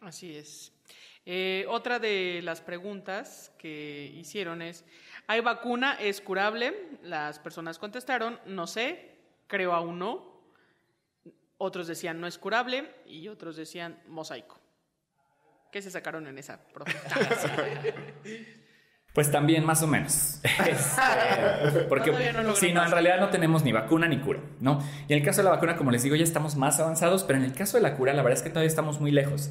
Así 0.00 0.34
es. 0.36 0.72
Eh, 1.24 1.64
otra 1.68 2.00
de 2.00 2.40
las 2.42 2.60
preguntas 2.60 3.52
que 3.58 4.12
hicieron 4.16 4.60
es, 4.60 4.84
¿hay 5.26 5.40
vacuna? 5.40 5.94
¿Es 6.00 6.20
curable? 6.20 6.98
Las 7.02 7.38
personas 7.38 7.78
contestaron, 7.78 8.40
no 8.46 8.66
sé, 8.66 9.18
creo 9.46 9.72
aún 9.72 9.98
no. 9.98 10.32
Otros 11.58 11.86
decían, 11.86 12.20
no 12.20 12.26
es 12.26 12.38
curable 12.38 12.94
y 13.06 13.28
otros 13.28 13.56
decían, 13.56 14.02
mosaico. 14.06 14.58
¿Qué 15.70 15.80
se 15.80 15.90
sacaron 15.90 16.26
en 16.26 16.38
esa 16.38 16.60
Pues 19.12 19.30
también 19.30 19.64
más 19.64 19.82
o 19.82 19.86
menos. 19.86 20.40
Este, 21.62 21.80
porque 21.88 22.12
si 22.56 22.72
no, 22.72 22.84
en 22.84 22.90
realidad 22.90 23.20
no 23.20 23.28
tenemos 23.28 23.62
ni 23.62 23.72
vacuna 23.72 24.08
ni 24.08 24.18
cura, 24.18 24.40
¿no? 24.60 24.80
Y 25.08 25.12
en 25.12 25.18
el 25.18 25.24
caso 25.24 25.40
de 25.40 25.44
la 25.44 25.50
vacuna, 25.50 25.76
como 25.76 25.90
les 25.90 26.02
digo, 26.02 26.16
ya 26.16 26.24
estamos 26.24 26.56
más 26.56 26.80
avanzados, 26.80 27.24
pero 27.24 27.38
en 27.38 27.44
el 27.44 27.52
caso 27.52 27.76
de 27.76 27.82
la 27.82 27.96
cura, 27.96 28.12
la 28.12 28.22
verdad 28.22 28.38
es 28.38 28.42
que 28.42 28.50
todavía 28.50 28.68
estamos 28.68 29.00
muy 29.00 29.10
lejos. 29.10 29.50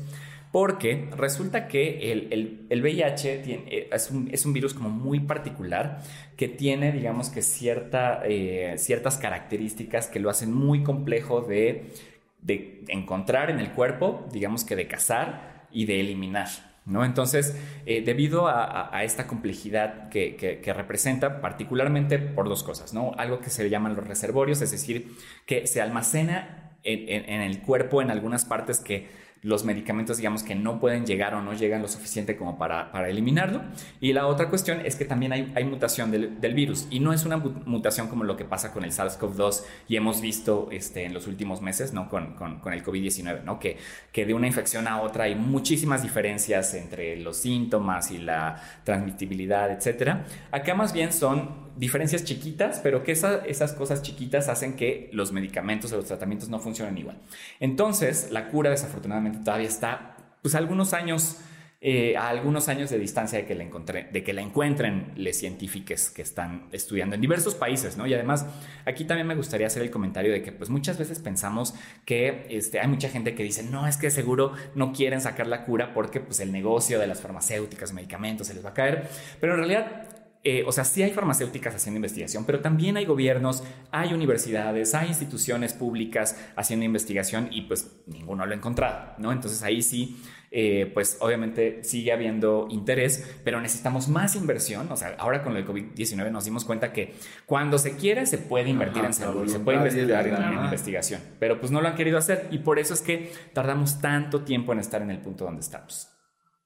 Porque 0.52 1.10
resulta 1.16 1.68
que 1.68 2.12
el, 2.12 2.68
el, 2.70 2.82
VIH 2.82 3.44
eh, 3.46 3.90
es, 3.92 4.12
un, 4.12 4.30
es, 4.32 4.46
un, 4.46 4.52
virus 4.52 4.74
como 4.74 4.90
muy 4.90 5.22
particular 5.22 6.02
que 6.36 6.50
tiene, 6.50 6.92
digamos 6.92 7.30
que 7.30 7.42
cierta, 7.42 8.22
eh, 8.26 8.76
ciertas 8.78 9.18
características 9.18 10.08
que 10.08 10.20
lo 10.20 10.30
hacen 10.30 10.54
muy 10.54 10.84
complejo 10.84 11.42
de, 11.42 11.94
de 12.42 12.84
encontrar 12.90 13.50
en 13.50 13.60
el 13.60 13.72
cuerpo, 13.72 14.28
digamos 14.34 14.66
que 14.66 14.76
de 14.76 14.88
cazar 14.88 15.68
y 15.72 15.86
de 15.86 16.02
eliminar. 16.02 16.50
¿No? 16.84 17.06
Entonces, 17.06 17.56
eh, 17.86 18.02
debido 18.04 18.48
a, 18.48 19.04
esta 19.04 19.28
complejidad 19.28 20.10
que, 20.10 20.36
que, 20.36 20.74
representa, 20.74 21.40
particularmente 21.40 22.18
por 22.18 22.50
dos 22.50 22.64
cosas, 22.64 22.92
¿no? 22.92 23.14
Algo 23.18 23.40
que 23.40 23.52
se 23.52 23.70
llaman 23.70 23.96
los 23.96 24.08
reservorios, 24.08 24.62
es 24.62 24.72
decir, 24.72 25.16
que 25.46 25.68
se 25.68 25.80
almacena 25.80 26.72
en, 26.84 27.30
en, 27.30 27.42
el 27.42 27.62
cuerpo 27.62 28.02
en 28.02 28.10
algunas 28.10 28.46
partes 28.46 28.80
que 28.80 29.08
los 29.44 29.66
medicamentos, 29.66 30.18
digamos, 30.18 30.44
que 30.44 30.54
no 30.54 30.80
pueden 30.80 31.06
llegar 31.06 31.34
o 31.34 31.42
no 31.42 31.54
llegan 31.54 31.82
lo 31.82 31.88
suficiente 31.88 32.38
como 32.38 32.58
para, 32.58 32.92
para 32.92 33.10
eliminarlo. 33.10 33.62
Y 34.00 34.14
la 34.14 34.28
otra 34.28 34.50
cuestión 34.50 34.86
es 34.86 34.96
que 34.96 35.06
también 35.06 35.34
hay, 35.34 35.66
mutación 35.66 36.12
del, 36.12 36.54
virus 36.54 36.88
y 36.90 37.00
no 37.00 37.14
es 37.14 37.26
una 37.26 37.38
mutación 37.38 38.08
como 38.08 38.24
lo 38.24 38.38
que 38.38 38.46
pasa 38.46 38.72
con 38.72 38.84
el 38.84 38.92
SARS-CoV-2 38.92 39.64
y 39.88 39.96
hemos 39.96 40.22
visto 40.22 40.68
este, 40.72 41.06
en 41.06 41.14
los 41.14 41.28
últimos 41.28 41.62
meses, 41.62 41.94
¿no? 41.94 42.10
Con, 42.10 42.36
con, 42.36 42.60
con 42.60 42.74
el 42.74 42.84
COVID-19, 42.84 43.44
¿no? 43.44 43.60
Que, 43.60 43.78
que 44.12 44.26
de 44.26 44.34
una 44.34 44.48
infección 44.48 44.88
a 44.88 45.02
otra 45.02 45.24
hay 45.24 45.36
muchísimas 45.36 46.04
diferencias 46.04 46.74
entre 46.76 47.16
los 47.18 47.38
síntomas 47.38 48.12
y 48.12 48.20
la 48.20 48.62
transmitibilidad, 48.84 49.72
etcétera. 49.72 50.26
Acá 50.52 50.76
más 50.76 50.94
bien 50.94 51.12
son 51.12 51.71
diferencias 51.78 52.24
chiquitas, 52.24 52.80
pero 52.82 53.04
que 53.04 53.12
esas 53.12 53.74
cosas 53.74 54.02
chiquitas 54.02 54.50
hacen 54.50 54.76
que 54.76 55.10
los 55.14 55.32
medicamentos 55.32 55.92
o 55.92 55.98
los 55.98 56.06
tratamientos 56.06 56.50
no 56.50 56.60
funcionen 56.60 56.98
igual. 56.98 57.20
Entonces, 57.60 58.30
la 58.32 58.50
cura 58.50 58.70
desafortunadamente 58.70 59.40
todavía 59.40 59.68
está, 59.68 60.18
pues, 60.42 60.56
algunos 60.56 60.94
años, 60.94 61.38
eh, 61.80 62.16
a 62.16 62.30
algunos 62.30 62.70
años 62.70 62.92
de 62.92 63.00
distancia 63.00 63.40
de 63.40 63.46
que 63.46 63.56
la, 63.56 63.66
de 63.66 64.24
que 64.24 64.34
la 64.34 64.42
encuentren 64.42 65.14
los 65.16 65.36
científicos 65.36 66.10
que 66.10 66.22
están 66.22 66.68
estudiando 66.72 67.16
en 67.16 67.22
diversos 67.22 67.56
países, 67.56 67.98
¿no? 67.98 68.06
Y 68.06 68.14
además, 68.14 68.46
aquí 68.86 69.06
también 69.06 69.26
me 69.26 69.36
gustaría 69.36 69.66
hacer 69.66 69.82
el 69.82 69.90
comentario 69.90 70.32
de 70.32 70.44
que, 70.44 70.52
pues, 70.52 70.70
muchas 70.70 71.00
veces 71.00 71.20
pensamos 71.20 71.74
que 72.06 72.46
este, 72.50 72.80
hay 72.80 72.88
mucha 72.88 73.10
gente 73.10 73.34
que 73.34 73.44
dice, 73.44 73.64
no, 73.64 73.88
es 73.88 73.98
que 73.98 74.12
seguro 74.12 74.54
no 74.76 74.94
quieren 74.94 75.22
sacar 75.22 75.48
la 75.48 75.64
cura 75.64 75.94
porque, 75.94 76.20
pues, 76.20 76.40
el 76.40 76.52
negocio 76.52 77.00
de 77.00 77.08
las 77.08 77.22
farmacéuticas, 77.22 77.94
medicamentos 77.94 78.48
se 78.48 78.54
les 78.54 78.64
va 78.64 78.70
a 78.70 78.74
caer, 78.74 79.10
pero 79.40 79.54
en 79.54 79.60
realidad 79.60 80.11
eh, 80.44 80.64
o 80.66 80.72
sea, 80.72 80.84
sí 80.86 81.04
hay 81.04 81.12
farmacéuticas 81.12 81.76
haciendo 81.76 81.98
investigación, 81.98 82.46
pero 82.46 82.62
también 82.62 82.98
hay 82.98 83.06
gobiernos, 83.06 83.64
hay 83.92 84.14
universidades, 84.14 84.96
hay 84.96 85.10
instituciones 85.10 85.74
públicas 85.74 86.36
haciendo 86.56 86.84
investigación 86.84 87.50
y 87.52 87.62
pues 87.62 88.02
ninguno 88.08 88.46
lo 88.48 88.52
ha 88.52 88.56
encontrado, 88.56 89.14
¿no? 89.20 89.32
Entonces 89.32 89.62
ahí 89.62 89.84
sí, 89.84 90.20
eh, 90.50 90.90
pues 90.96 91.20
obviamente 91.22 91.84
sigue 91.84 92.12
habiendo 92.12 92.68
interés, 92.72 93.40
pero 93.44 93.62
necesitamos 93.62 94.10
más 94.10 94.36
inversión. 94.36 94.92
O 94.92 94.98
sea, 94.98 95.16
ahora 95.20 95.44
con 95.44 95.56
el 95.56 95.66
COVID-19 95.66 96.32
nos 96.32 96.46
dimos 96.46 96.66
cuenta 96.66 96.92
que 96.92 97.14
cuando 97.46 97.78
se 97.78 97.96
quiere 97.96 98.26
se 98.26 98.40
puede 98.40 98.70
invertir 98.70 99.06
en 99.06 99.14
salud, 99.14 99.48
se 99.48 99.60
puede 99.60 99.78
investigar 99.78 100.28
en, 100.28 100.64
investigación, 100.64 101.22
pero 101.40 101.60
pues 101.60 101.72
no 101.72 101.82
lo 101.82 101.88
han 101.88 101.96
querido 101.96 102.18
hacer 102.18 102.48
y 102.50 102.58
por 102.58 102.80
eso 102.80 102.96
es 102.96 103.02
que 103.02 103.32
tardamos 103.54 104.02
tanto 104.02 104.42
tiempo 104.42 104.74
en 104.74 104.80
estar 104.80 105.04
en 105.04 105.12
el 105.12 105.20
punto 105.20 105.46
donde 105.46 105.62
estamos. 105.62 106.10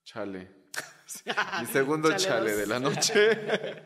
Chale. 0.05 0.64
Mi 1.61 1.65
segundo 1.67 2.15
chale, 2.15 2.55
de 2.55 2.67
la 2.67 2.79
noche. 2.81 3.83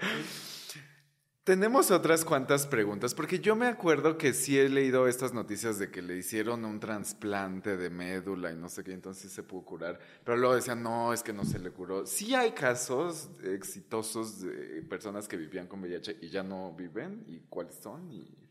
Tenemos 1.43 1.89
otras 1.89 2.25
cuantas 2.25 2.67
preguntas, 2.67 3.15
porque 3.15 3.39
yo 3.39 3.55
me 3.55 3.65
acuerdo 3.65 4.19
que 4.19 4.33
sí 4.33 4.59
he 4.59 4.69
leído 4.69 5.07
estas 5.07 5.33
noticias 5.33 5.79
de 5.79 5.89
que 5.89 6.03
le 6.03 6.15
hicieron 6.15 6.63
un 6.63 6.79
trasplante 6.79 7.75
de 7.75 7.89
médula 7.89 8.51
y 8.51 8.55
no 8.55 8.69
sé 8.69 8.83
qué, 8.83 8.93
entonces 8.93 9.31
se 9.31 9.41
pudo 9.41 9.63
curar, 9.63 9.99
pero 10.23 10.37
luego 10.37 10.53
decían, 10.53 10.83
no, 10.83 11.11
es 11.11 11.23
que 11.23 11.33
no 11.33 11.45
se 11.45 11.57
le 11.57 11.71
curó. 11.71 12.05
Sí 12.05 12.35
hay 12.35 12.51
casos 12.51 13.29
exitosos 13.43 14.41
de 14.41 14.83
personas 14.83 15.27
que 15.27 15.37
vivían 15.37 15.65
con 15.65 15.81
VIH 15.81 16.17
y 16.21 16.29
ya 16.29 16.43
no 16.43 16.73
viven, 16.73 17.23
¿y 17.27 17.39
cuáles 17.49 17.75
son? 17.75 18.11
Y... 18.11 18.48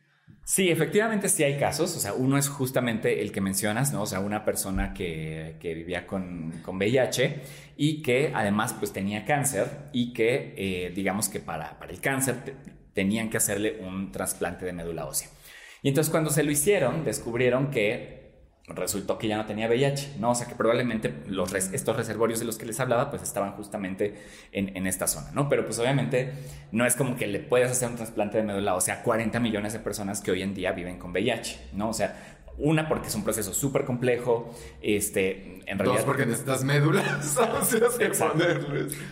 Sí, 0.51 0.71
efectivamente 0.71 1.29
sí 1.29 1.45
hay 1.45 1.59
casos. 1.59 1.95
O 1.95 2.01
sea, 2.01 2.15
uno 2.15 2.39
es 2.39 2.49
justamente 2.49 3.21
el 3.21 3.33
que 3.33 3.43
mencionas, 3.43 3.93
¿no? 3.93 4.01
O 4.01 4.07
sea, 4.07 4.21
una 4.21 4.47
persona 4.47 4.95
que, 4.95 5.59
vivía 5.63 6.07
con, 6.07 6.63
VIH 6.67 7.43
y 7.77 8.01
que 8.01 8.33
además 8.35 8.73
pues 8.73 8.95
tenía 8.95 9.27
cáncer 9.27 9.69
y 9.93 10.15
que 10.15 10.55
eh, 10.57 10.91
digamos 10.95 11.29
que 11.29 11.41
para, 11.41 11.79
para 11.79 11.93
el 11.93 12.01
cáncer 12.01 12.37
tenían 12.95 13.29
que 13.29 13.37
hacerle 13.37 13.79
un 13.83 14.11
trasplante 14.11 14.65
de 14.65 14.73
médula 14.73 15.05
ósea. 15.05 15.29
Y 15.83 15.89
entonces 15.89 16.11
cuando 16.11 16.31
se 16.31 16.43
lo 16.43 16.51
hicieron, 16.51 17.05
descubrieron 17.05 17.71
que 17.71 18.18
resultó 18.69 19.19
que 19.19 19.29
ya 19.29 19.37
no 19.37 19.47
tenía 19.47 19.69
VIH, 19.69 20.17
¿no? 20.19 20.31
O 20.31 20.35
sea 20.35 20.47
que 20.47 20.55
probablemente 20.55 21.13
los 21.27 21.53
estos 21.55 21.97
reservorios 21.97 22.41
de 22.41 22.47
los 22.47 22.59
que 22.59 22.67
les 22.67 22.79
hablaba 22.81 23.11
pues 23.11 23.23
estaban 23.23 23.53
justamente 23.53 24.15
en, 24.53 24.87
esta 24.87 25.07
zona, 25.07 25.31
¿no? 25.35 25.49
Pero 25.49 25.65
pues 25.65 25.79
obviamente 25.79 26.33
no 26.73 26.87
es 26.87 26.95
como 26.95 27.17
que 27.17 27.27
le 27.27 27.41
puedas 27.41 27.71
hacer 27.71 27.89
un 27.89 27.97
trasplante 27.97 28.39
de 28.39 28.45
médula 28.45 28.75
o 28.75 28.81
sea, 28.81 29.03
40 29.03 29.41
millones 29.41 29.73
de 29.73 29.79
personas 29.79 30.21
que 30.21 30.31
hoy 30.31 30.43
en 30.43 30.55
día 30.55 30.73
viven 30.73 30.99
con 30.99 31.11
VIH, 31.11 31.71
¿no? 31.73 31.91
O 31.91 31.93
sea, 31.93 32.39
una 32.59 32.89
porque 32.89 33.09
es 33.09 33.15
un 33.15 33.25
proceso 33.25 33.55
súper 33.55 33.85
complejo, 33.85 34.53
este, 34.83 35.61
en 35.67 35.79
realidad... 35.79 35.99
Dos 35.99 36.05
porque 36.05 36.27
necesitas 36.27 36.65
médulas, 36.65 37.39
o 37.39 37.65
sea, 37.65 38.33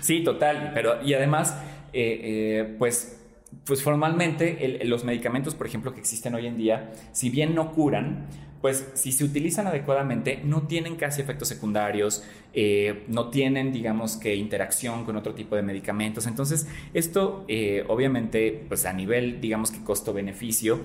Sí, 0.00 0.24
total, 0.24 0.72
pero 0.74 1.02
y 1.02 1.14
además, 1.14 1.56
eh, 1.92 2.20
eh, 2.22 2.76
pues 2.78 3.16
pues 3.64 3.82
formalmente 3.82 4.80
los 4.84 5.04
medicamentos, 5.04 5.54
por 5.54 5.66
ejemplo, 5.66 5.92
que 5.92 6.00
existen 6.00 6.34
hoy 6.34 6.46
en 6.46 6.56
día, 6.56 6.92
si 7.12 7.30
bien 7.30 7.54
no 7.54 7.72
curan, 7.72 8.26
pues 8.66 8.84
si 8.94 9.12
se 9.12 9.22
utilizan 9.22 9.68
adecuadamente, 9.68 10.40
no 10.42 10.62
tienen 10.62 10.96
casi 10.96 11.20
efectos 11.22 11.46
secundarios, 11.46 12.24
eh, 12.52 13.04
no 13.06 13.30
tienen, 13.30 13.72
digamos, 13.72 14.16
que 14.16 14.34
interacción 14.34 15.04
con 15.04 15.14
otro 15.14 15.36
tipo 15.36 15.54
de 15.54 15.62
medicamentos. 15.62 16.26
Entonces, 16.26 16.66
esto, 16.92 17.44
eh, 17.46 17.84
obviamente, 17.86 18.64
pues 18.66 18.84
a 18.84 18.92
nivel, 18.92 19.40
digamos 19.40 19.70
que 19.70 19.84
costo-beneficio, 19.84 20.80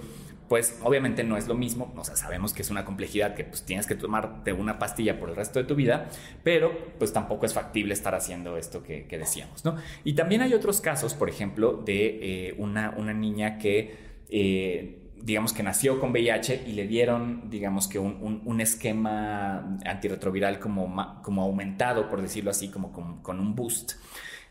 pues 0.47 0.79
obviamente 0.83 1.23
no 1.23 1.37
es 1.37 1.47
lo 1.47 1.55
mismo, 1.55 1.91
o 1.97 2.03
sea, 2.03 2.15
sabemos 2.15 2.53
que 2.53 2.61
es 2.61 2.69
una 2.69 2.85
complejidad 2.85 3.33
que 3.33 3.45
pues 3.45 3.63
tienes 3.63 3.87
que 3.87 3.95
tomarte 3.95 4.53
una 4.53 4.77
pastilla 4.77 5.19
por 5.19 5.31
el 5.31 5.35
resto 5.35 5.57
de 5.57 5.65
tu 5.65 5.73
vida, 5.73 6.07
pero 6.43 6.71
pues 6.99 7.11
tampoco 7.11 7.47
es 7.47 7.55
factible 7.55 7.95
estar 7.95 8.13
haciendo 8.13 8.57
esto 8.57 8.83
que, 8.83 9.07
decíamos, 9.09 9.65
¿no? 9.65 9.75
Y 10.03 10.13
también 10.13 10.43
hay 10.43 10.53
otros 10.53 10.81
casos, 10.81 11.15
por 11.15 11.29
ejemplo, 11.29 11.81
de 11.83 12.49
eh, 12.49 12.55
una, 12.59 12.93
una, 12.95 13.11
niña 13.11 13.57
que 13.57 15.00
digamos 15.23 15.53
que 15.53 15.63
nació 15.63 15.99
con 15.99 16.11
VIH 16.11 16.63
y 16.67 16.73
le 16.73 16.87
dieron, 16.87 17.49
digamos 17.49 17.87
que 17.87 17.99
un, 17.99 18.61
esquema 18.61 19.77
antirretroviral 19.85 20.59
como, 20.59 21.21
como 21.23 21.43
aumentado, 21.43 22.09
por 22.09 22.21
decirlo 22.21 22.51
así, 22.51 22.69
como 22.69 22.91
con, 22.91 23.39
un 23.39 23.55
boost. 23.55 23.93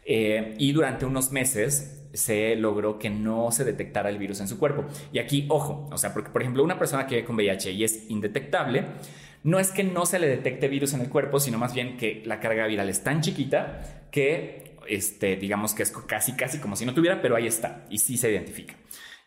Eh, 0.04 0.54
y 0.58 0.72
durante 0.72 1.04
unos 1.04 1.30
meses 1.30 2.08
se 2.12 2.56
logró 2.56 2.98
que 2.98 3.10
no 3.10 3.52
se 3.52 3.64
detectara 3.64 4.10
el 4.10 4.18
virus 4.18 4.40
en 4.40 4.48
su 4.48 4.58
cuerpo. 4.58 4.84
Y 5.12 5.18
aquí, 5.18 5.46
ojo, 5.48 5.88
o 5.92 5.98
sea, 5.98 6.12
porque 6.12 6.30
por 6.30 6.42
ejemplo 6.42 6.64
una 6.64 6.78
persona 6.78 7.06
que 7.06 7.16
vive 7.16 7.26
con 7.26 7.36
VIH 7.36 7.72
y 7.72 7.84
es 7.84 8.10
indetectable, 8.10 8.86
no 9.42 9.58
es 9.58 9.70
que 9.70 9.84
no 9.84 10.06
se 10.06 10.18
le 10.18 10.28
detecte 10.28 10.68
virus 10.68 10.92
en 10.92 11.00
el 11.00 11.08
cuerpo, 11.08 11.40
sino 11.40 11.58
más 11.58 11.74
bien 11.74 11.96
que 11.96 12.22
la 12.26 12.40
carga 12.40 12.66
viral 12.66 12.88
es 12.88 13.02
tan 13.02 13.20
chiquita 13.20 14.06
que, 14.10 14.76
este, 14.88 15.36
digamos 15.36 15.74
que 15.74 15.82
es 15.82 15.92
casi, 16.06 16.32
casi 16.32 16.58
como 16.58 16.76
si 16.76 16.84
no 16.84 16.94
tuviera, 16.94 17.22
pero 17.22 17.36
ahí 17.36 17.46
está 17.46 17.86
y 17.90 17.98
sí 17.98 18.16
se 18.16 18.30
identifica. 18.30 18.74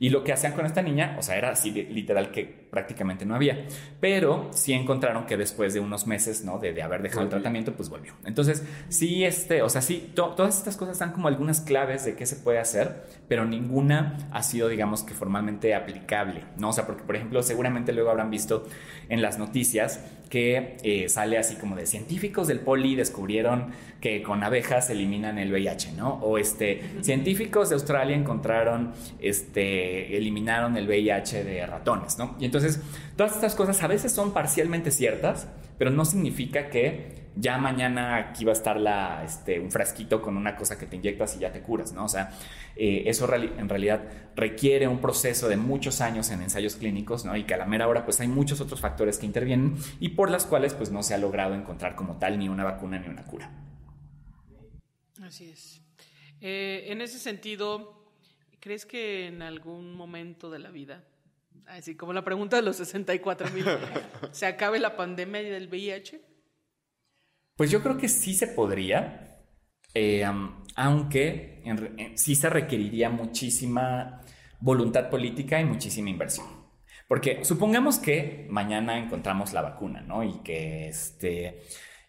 Y 0.03 0.09
lo 0.09 0.25
que 0.25 0.33
hacían 0.33 0.51
con 0.51 0.65
esta 0.65 0.81
niña, 0.81 1.15
o 1.17 1.21
sea, 1.21 1.37
era 1.37 1.51
así 1.51 1.71
literal 1.71 2.29
que 2.29 2.43
prácticamente 2.43 3.25
no 3.25 3.35
había. 3.35 3.67
Pero 4.01 4.49
sí 4.51 4.73
encontraron 4.73 5.25
que 5.25 5.37
después 5.37 5.73
de 5.73 5.79
unos 5.79 6.07
meses, 6.07 6.43
¿no? 6.43 6.59
De, 6.59 6.83
haber 6.83 7.01
dejado 7.01 7.21
el 7.21 7.29
tratamiento, 7.29 7.73
pues 7.73 7.87
volvió. 7.87 8.11
Entonces, 8.25 8.65
sí, 8.89 9.23
este, 9.23 9.61
o 9.61 9.69
sea, 9.69 9.81
sí, 9.81 10.11
todas 10.13 10.57
estas 10.57 10.75
cosas 10.75 10.99
dan 10.99 11.13
como 11.13 11.29
algunas 11.29 11.61
claves 11.61 12.03
de 12.03 12.17
qué 12.17 12.25
se 12.25 12.35
puede 12.35 12.59
hacer, 12.59 13.05
pero 13.29 13.45
ninguna 13.45 14.17
ha 14.33 14.43
sido, 14.43 14.67
digamos, 14.67 15.03
que 15.03 15.13
formalmente 15.13 15.73
aplicable, 15.73 16.43
¿no? 16.57 16.71
O 16.71 16.73
sea, 16.73 16.85
porque, 16.85 17.03
por 17.03 17.15
ejemplo, 17.15 17.41
seguramente 17.41 17.93
luego 17.93 18.09
habrán 18.09 18.29
visto 18.29 18.65
en 19.07 19.21
las 19.21 19.39
noticias 19.39 20.01
que 20.33 20.77
eh, 20.81 21.09
sale 21.09 21.37
así 21.37 21.55
como 21.57 21.75
de 21.75 21.85
científicos 21.85 22.47
del 22.47 22.59
poli 22.59 22.95
descubrieron 22.95 23.67
que 24.01 24.23
con 24.23 24.43
abejas 24.43 24.89
eliminan 24.89 25.37
el 25.37 25.51
VIH, 25.51 25.91
¿no? 25.91 26.15
O 26.15 26.39
este, 26.39 26.81
científicos 27.01 27.69
de 27.69 27.75
Australia 27.75 28.15
encontraron, 28.15 28.93
este, 29.19 29.92
eliminaron 30.15 30.77
el 30.77 30.87
VIH 30.87 31.43
de 31.43 31.65
ratones, 31.65 32.17
¿no? 32.17 32.35
Y 32.39 32.45
entonces, 32.45 32.81
todas 33.15 33.33
estas 33.33 33.55
cosas 33.55 33.81
a 33.83 33.87
veces 33.87 34.11
son 34.11 34.33
parcialmente 34.33 34.91
ciertas, 34.91 35.47
pero 35.77 35.91
no 35.91 36.05
significa 36.05 36.69
que 36.69 37.23
ya 37.35 37.57
mañana 37.57 38.17
aquí 38.17 38.45
va 38.45 38.51
a 38.51 38.53
estar 38.53 38.79
la, 38.79 39.23
este, 39.25 39.59
un 39.59 39.71
frasquito 39.71 40.21
con 40.21 40.37
una 40.37 40.55
cosa 40.55 40.77
que 40.77 40.85
te 40.85 40.95
inyectas 40.95 41.35
y 41.35 41.39
ya 41.39 41.51
te 41.51 41.61
curas, 41.61 41.91
¿no? 41.93 42.05
O 42.05 42.09
sea, 42.09 42.31
eh, 42.75 43.03
eso 43.07 43.31
en 43.33 43.69
realidad 43.69 44.03
requiere 44.35 44.87
un 44.87 44.99
proceso 44.99 45.49
de 45.49 45.57
muchos 45.57 46.01
años 46.01 46.29
en 46.29 46.41
ensayos 46.41 46.75
clínicos, 46.75 47.25
¿no? 47.25 47.35
Y 47.35 47.43
que 47.43 47.55
a 47.55 47.57
la 47.57 47.65
mera 47.65 47.87
hora 47.87 48.05
pues 48.05 48.19
hay 48.19 48.27
muchos 48.27 48.61
otros 48.61 48.81
factores 48.81 49.17
que 49.17 49.25
intervienen 49.25 49.75
y 49.99 50.09
por 50.09 50.29
las 50.29 50.45
cuales 50.45 50.73
pues 50.73 50.91
no 50.91 51.01
se 51.01 51.13
ha 51.13 51.17
logrado 51.17 51.55
encontrar 51.55 51.95
como 51.95 52.17
tal 52.17 52.37
ni 52.37 52.49
una 52.49 52.63
vacuna 52.63 52.99
ni 52.99 53.07
una 53.07 53.23
cura. 53.23 53.51
Así 55.21 55.49
es. 55.49 55.81
Eh, 56.41 56.85
en 56.89 57.01
ese 57.01 57.19
sentido, 57.19 58.02
¿crees 58.63 58.85
que 58.85 59.27
en 59.27 59.41
algún 59.41 59.93
momento 59.93 60.49
de 60.49 60.57
la 60.57 60.71
vida, 60.71 61.03
así 61.65 61.97
como 61.97 62.13
la 62.13 62.23
pregunta 62.23 62.55
de 62.55 62.61
los 62.61 62.77
64 62.77 63.49
mil, 63.49 63.65
se 64.31 64.45
acabe 64.45 64.79
la 64.79 64.95
pandemia 64.95 65.41
del 65.41 65.67
VIH? 65.67 66.21
Pues 67.57 67.69
yo 67.69 67.83
creo 67.83 67.97
que 67.97 68.07
sí 68.07 68.33
se 68.33 68.47
podría, 68.47 69.43
eh, 69.93 70.23
aunque 70.77 71.61
sí 72.15 72.35
se 72.35 72.49
requeriría 72.49 73.09
muchísima 73.09 74.21
voluntad 74.61 75.09
política 75.09 75.59
y 75.59 75.65
muchísima 75.65 76.09
inversión. 76.09 76.47
Porque 77.09 77.43
supongamos 77.43 77.99
que 77.99 78.47
mañana 78.49 78.97
encontramos 78.97 79.51
la 79.51 79.61
vacuna, 79.61 79.99
¿no? 79.99 80.23
Y 80.23 80.39
que 80.39 80.87
este 80.87 81.63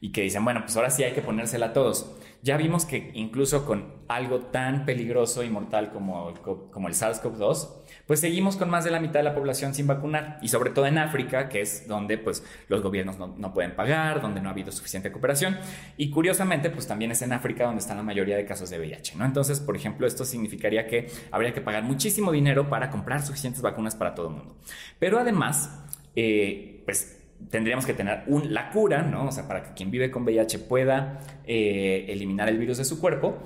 y 0.05 0.13
que 0.13 0.21
dicen, 0.21 0.45
bueno, 0.45 0.61
pues 0.61 0.77
ahora 0.77 0.91
sí 0.91 1.03
hay 1.03 1.13
que 1.13 1.23
ponérsela 1.23 1.65
a 1.65 1.73
todos. 1.73 2.15
Ya 2.43 2.59
vimos 2.59 2.85
que 2.85 3.11
incluso 3.15 3.65
con 3.65 3.87
algo 4.07 4.41
tan 4.41 4.85
peligroso 4.85 5.43
y 5.43 5.49
mortal 5.49 5.93
como, 5.93 6.35
como 6.71 6.89
el 6.89 6.95
SARS-CoV-2, 6.95 7.71
pues 8.07 8.21
seguimos 8.21 8.59
con 8.59 8.69
más 8.69 8.85
de 8.85 8.91
la 8.91 9.01
mitad 9.01 9.21
de 9.21 9.23
la 9.23 9.35
población 9.35 9.73
sin 9.73 9.87
vacunar 9.87 10.37
y 10.43 10.49
sobre 10.49 10.69
todo 10.73 10.85
en 10.85 10.99
África, 10.99 11.49
que 11.49 11.63
es 11.63 11.89
donde 11.89 12.19
pues 12.19 12.45
los 12.69 12.83
gobiernos 12.83 13.17
no, 13.19 13.55
pueden 13.55 13.75
pagar, 13.75 14.21
donde 14.21 14.43
no 14.43 14.51
ha 14.51 14.53
habido 14.53 14.73
suficiente 14.73 15.11
cooperación 15.11 15.57
y 15.97 16.11
curiosamente 16.11 16.69
pues 16.69 16.87
también 16.87 17.11
es 17.11 17.23
en 17.23 17.33
África 17.33 17.65
donde 17.65 17.81
están 17.81 17.97
la 17.97 18.03
mayoría 18.03 18.37
de 18.37 18.45
casos 18.45 18.69
de 18.69 18.79
VIH, 18.79 19.17
¿no? 19.17 19.25
Entonces, 19.25 19.59
por 19.59 19.75
ejemplo, 19.75 20.07
esto 20.07 20.27
significaría 20.27 20.87
que 20.87 21.11
habría 21.31 21.55
que 21.55 21.63
pagar 21.63 21.83
muchísimo 21.83 22.31
dinero 22.31 22.69
para 22.69 22.91
comprar 22.91 23.23
suficientes 23.23 23.63
vacunas 23.63 23.97
para 23.97 24.15
todo 24.15 24.29
el 24.29 24.35
mundo. 24.35 24.55
Pero 24.99 25.19
además, 25.19 25.83
eh, 26.15 26.83
pues 26.85 27.24
tendríamos 27.51 27.87
que 27.87 27.95
tener 27.95 28.23
un, 28.27 28.53
la 28.53 28.71
cura, 28.71 29.03
¿no? 29.03 29.27
O 29.29 29.33
sea, 29.33 29.47
para 29.47 29.63
que 29.63 29.75
quien 29.75 29.91
vive 29.91 30.11
con 30.11 30.25
VIH 30.25 30.61
pueda 30.61 31.21
eh, 31.45 32.07
eliminar 32.09 32.49
el 32.49 32.59
virus 32.59 32.79
de 32.79 32.85
su 32.85 33.01
cuerpo. 33.01 33.39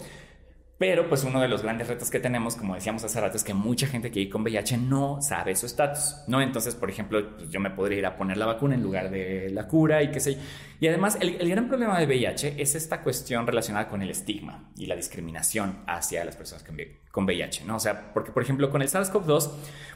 Pero 0.79 1.09
pues 1.09 1.25
uno 1.25 1.41
de 1.41 1.49
los 1.49 1.63
grandes 1.63 1.89
retos 1.89 2.09
que 2.09 2.21
tenemos, 2.21 2.55
como 2.55 2.77
decíamos 2.77 3.03
hace 3.03 3.21
rato, 3.21 3.37
es 3.37 3.43
que 3.43 3.53
mucha 3.53 3.89
gente 3.89 4.13
que 4.13 4.21
vive 4.21 4.31
con 4.31 4.43
VIH 4.43 4.79
no 4.79 5.21
sabe 5.21 5.57
su 5.57 5.67
estatus, 5.67 6.19
¿no? 6.29 6.41
Entonces, 6.41 6.77
por 6.77 6.89
ejemplo, 6.89 7.37
pues, 7.37 7.51
yo 7.51 7.59
me 7.59 7.71
podría 7.71 7.99
ir 7.99 8.07
a 8.07 8.17
poner 8.17 8.37
la 8.37 8.47
vacuna 8.47 8.77
en 8.77 8.83
lugar 8.85 9.11
de 9.11 9.51
la 9.51 9.67
cura 9.67 10.05
y 10.05 10.13
qué 10.13 10.21
sé. 10.21 10.39
Y 10.79 10.87
además, 10.87 11.19
el, 11.21 11.41
el, 11.41 11.51
gran 11.51 11.67
problema 11.67 11.99
de 11.99 12.07
VIH 12.07 12.63
es 12.63 12.77
esta 12.77 13.03
cuestión 13.03 13.45
relacionada 13.45 13.89
con 13.89 14.03
el 14.03 14.11
estigma 14.11 14.71
y 14.77 14.87
la 14.87 14.95
discriminación 14.95 15.83
hacia 15.89 16.25
las 16.25 16.37
personas 16.37 16.63
con, 16.63 16.77
con 17.11 17.25
VIH, 17.25 17.65
¿no? 17.65 17.75
O 17.75 17.81
sea, 17.81 18.13
porque, 18.15 18.31
por 18.31 18.45
ejemplo, 18.45 18.71
con 18.71 18.81
el 18.81 18.89
SARS-CoV-2, 18.89 19.51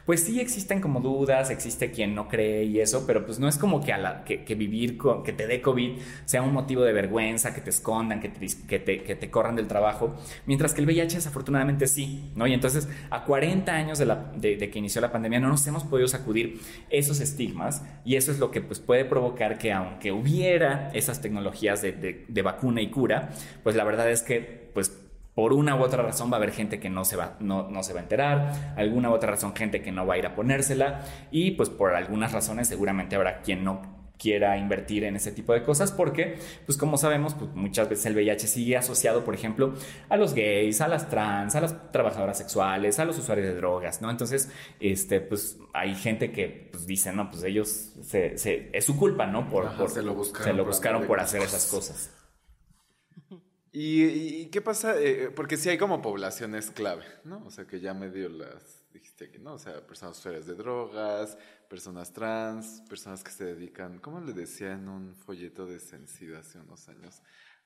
pues 0.04 0.24
sí 0.24 0.40
existen 0.40 0.80
como 0.80 0.98
dudas, 0.98 1.50
existe 1.50 1.92
quien 1.92 2.16
no 2.16 2.26
cree 2.26 2.64
y 2.64 2.80
eso, 2.80 3.04
pero 3.06 3.24
pues 3.24 3.38
no 3.38 3.46
es 3.46 3.58
como 3.58 3.80
que, 3.80 3.92
a 3.92 3.98
la, 3.98 4.24
que, 4.24 4.54
vivir 4.56 4.98
con, 4.98 5.22
que 5.22 5.32
te 5.32 5.46
dé 5.46 5.62
COVID 5.62 5.98
sea 6.24 6.42
un 6.42 6.52
motivo 6.52 6.82
de 6.82 6.92
vergüenza, 6.92 7.54
que 7.54 7.60
te 7.60 7.70
escondan, 7.70 8.20
que 8.20 8.28
te, 8.28 8.40
que 8.66 8.78
te, 8.80 9.04
que 9.04 9.14
te 9.14 9.30
corran 9.30 9.54
del 9.54 9.68
trabajo, 9.68 10.16
mientras 10.46 10.71
que 10.74 10.80
el 10.80 10.86
VIH 10.86 11.16
desafortunadamente 11.16 11.86
sí, 11.86 12.32
¿no? 12.34 12.46
Y 12.46 12.52
entonces 12.52 12.88
a 13.10 13.24
40 13.24 13.72
años 13.72 13.98
de, 13.98 14.06
la, 14.06 14.32
de, 14.36 14.70
que 14.70 14.78
inició 14.78 15.00
la 15.00 15.12
pandemia 15.12 15.40
no 15.40 15.48
nos 15.48 15.66
hemos 15.66 15.84
podido 15.84 16.08
sacudir 16.08 16.60
esos 16.90 17.20
estigmas 17.20 17.84
y 18.04 18.16
eso 18.16 18.30
es 18.30 18.38
lo 18.38 18.50
que 18.50 18.60
pues 18.60 18.80
puede 18.80 19.04
provocar 19.04 19.58
que 19.58 19.72
aunque 19.72 20.12
hubiera 20.12 20.90
esas 20.92 21.20
tecnologías 21.20 21.82
de, 21.82 22.24
de 22.26 22.42
vacuna 22.42 22.80
y 22.80 22.90
cura, 22.90 23.30
pues 23.62 23.76
la 23.76 23.84
verdad 23.84 24.10
es 24.10 24.22
que 24.22 24.70
pues 24.74 25.02
por 25.34 25.52
una 25.52 25.76
u 25.76 25.82
otra 25.82 26.02
razón 26.02 26.30
va 26.30 26.34
a 26.34 26.36
haber 26.36 26.52
gente 26.52 26.78
que 26.78 26.90
no 26.90 27.04
se 27.04 27.16
va, 27.16 27.36
no, 27.40 27.70
no, 27.70 27.82
se 27.82 27.94
va 27.94 28.00
a 28.00 28.02
enterar, 28.02 28.74
alguna 28.76 29.10
u 29.10 29.14
otra 29.14 29.30
razón 29.30 29.54
gente 29.54 29.80
que 29.80 29.90
no 29.90 30.06
va 30.06 30.14
a 30.14 30.18
ir 30.18 30.26
a 30.26 30.34
ponérsela 30.34 31.00
y 31.30 31.52
pues 31.52 31.70
por 31.70 31.94
algunas 31.94 32.32
razones 32.32 32.68
seguramente 32.68 33.16
habrá 33.16 33.40
quien 33.40 33.64
no 33.64 34.01
quiera 34.22 34.56
invertir 34.56 35.02
en 35.02 35.16
ese 35.16 35.32
tipo 35.32 35.52
de 35.52 35.64
cosas 35.64 35.90
porque 35.90 36.38
pues 36.64 36.78
como 36.78 36.96
sabemos 36.96 37.34
pues 37.34 37.50
muchas 37.54 37.88
veces 37.88 38.06
el 38.06 38.14
VIH 38.14 38.46
sigue 38.46 38.76
asociado 38.76 39.24
por 39.24 39.34
ejemplo 39.34 39.74
a 40.08 40.16
los 40.16 40.34
gays, 40.34 40.80
a 40.80 40.86
las 40.86 41.10
trans, 41.10 41.56
a 41.56 41.60
las 41.60 41.90
trabajadoras 41.90 42.38
sexuales, 42.38 43.00
a 43.00 43.04
los 43.04 43.18
usuarios 43.18 43.48
de 43.48 43.54
drogas, 43.54 44.00
¿no? 44.00 44.10
Entonces 44.10 44.48
este 44.78 45.20
pues 45.20 45.58
hay 45.72 45.96
gente 45.96 46.30
que 46.30 46.68
pues 46.70 46.86
dice 46.86 47.12
no 47.12 47.30
pues 47.30 47.42
ellos 47.42 47.68
se, 48.02 48.36
es 48.72 48.84
su 48.84 48.96
culpa, 48.96 49.26
¿no? 49.26 49.48
Por, 49.48 49.90
se 49.90 50.02
lo 50.02 50.14
buscaron, 50.14 50.46
se 50.46 50.52
lo 50.52 50.64
buscaron 50.64 51.06
por 51.06 51.18
hacer 51.18 51.42
esas 51.42 51.66
cosas. 51.66 52.10
¿Y, 53.74 54.46
qué 54.46 54.60
pasa? 54.60 55.00
Eh, 55.00 55.30
porque 55.34 55.56
sí 55.56 55.70
hay 55.70 55.78
como 55.78 56.02
poblaciones 56.02 56.70
clave, 56.70 57.04
¿no? 57.24 57.42
O 57.46 57.50
sea, 57.50 57.66
que 57.66 57.80
ya 57.80 57.94
medio 57.94 58.28
las 58.28 58.84
dijiste 58.92 59.24
aquí, 59.24 59.38
¿no? 59.38 59.54
O 59.54 59.58
sea, 59.58 59.80
personas 59.86 60.18
usuarias 60.18 60.46
de 60.46 60.54
drogas, 60.54 61.38
personas 61.72 62.12
trans, 62.12 62.82
personas 62.86 63.24
que 63.24 63.30
se 63.30 63.46
dedican, 63.46 63.98
¿cómo 63.98 64.20
le 64.20 64.34
decía 64.34 64.72
en 64.72 64.90
un 64.90 65.14
folleto 65.14 65.64
de 65.64 65.80
Sencida 65.80 66.40
hace 66.40 66.58
unos 66.58 66.86
años? 66.90 67.22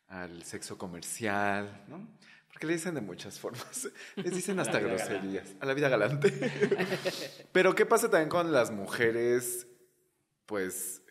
Al 0.06 0.44
sexo 0.44 0.78
comercial, 0.78 1.84
¿no? 1.88 2.06
Porque 2.48 2.68
le 2.68 2.74
dicen 2.74 2.94
de 2.94 3.00
muchas 3.00 3.36
formas. 3.40 3.88
Les 4.14 4.32
dicen 4.32 4.60
hasta 4.60 4.78
groserías. 4.78 5.56
A 5.58 5.66
la 5.66 5.74
vida 5.74 5.88
galante. 5.88 6.32
Pero 7.52 7.74
¿qué 7.74 7.84
pasa 7.84 8.08
también 8.08 8.28
con 8.28 8.52
las 8.52 8.70
mujeres, 8.70 9.66
pues, 10.46 11.02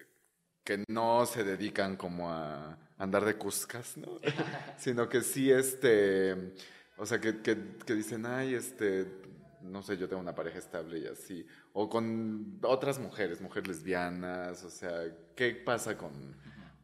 que 0.63 0.85
no 0.87 1.25
se 1.25 1.43
dedican 1.43 1.97
como 1.97 2.31
a 2.31 2.79
andar 2.97 3.25
de 3.25 3.35
cuscas, 3.35 3.97
¿no? 3.97 4.21
Sino 4.77 5.09
que 5.09 5.19
sí, 5.19 5.51
este, 5.51 6.53
o 6.95 7.05
sea, 7.05 7.19
que, 7.19 7.41
que, 7.41 7.93
dicen, 7.93 8.25
ay, 8.25 8.53
este, 8.53 9.05
no 9.65 9.81
sé, 9.81 9.97
yo 9.97 10.07
tengo 10.07 10.21
una 10.21 10.35
pareja 10.35 10.57
estable 10.57 10.99
y 10.99 11.07
así, 11.07 11.45
o 11.73 11.89
con 11.89 12.59
otras 12.63 12.99
mujeres, 12.99 13.41
mujeres 13.41 13.67
lesbianas, 13.67 14.63
o 14.63 14.69
sea, 14.69 15.03
¿qué 15.35 15.51
pasa 15.55 15.97
con, 15.97 16.35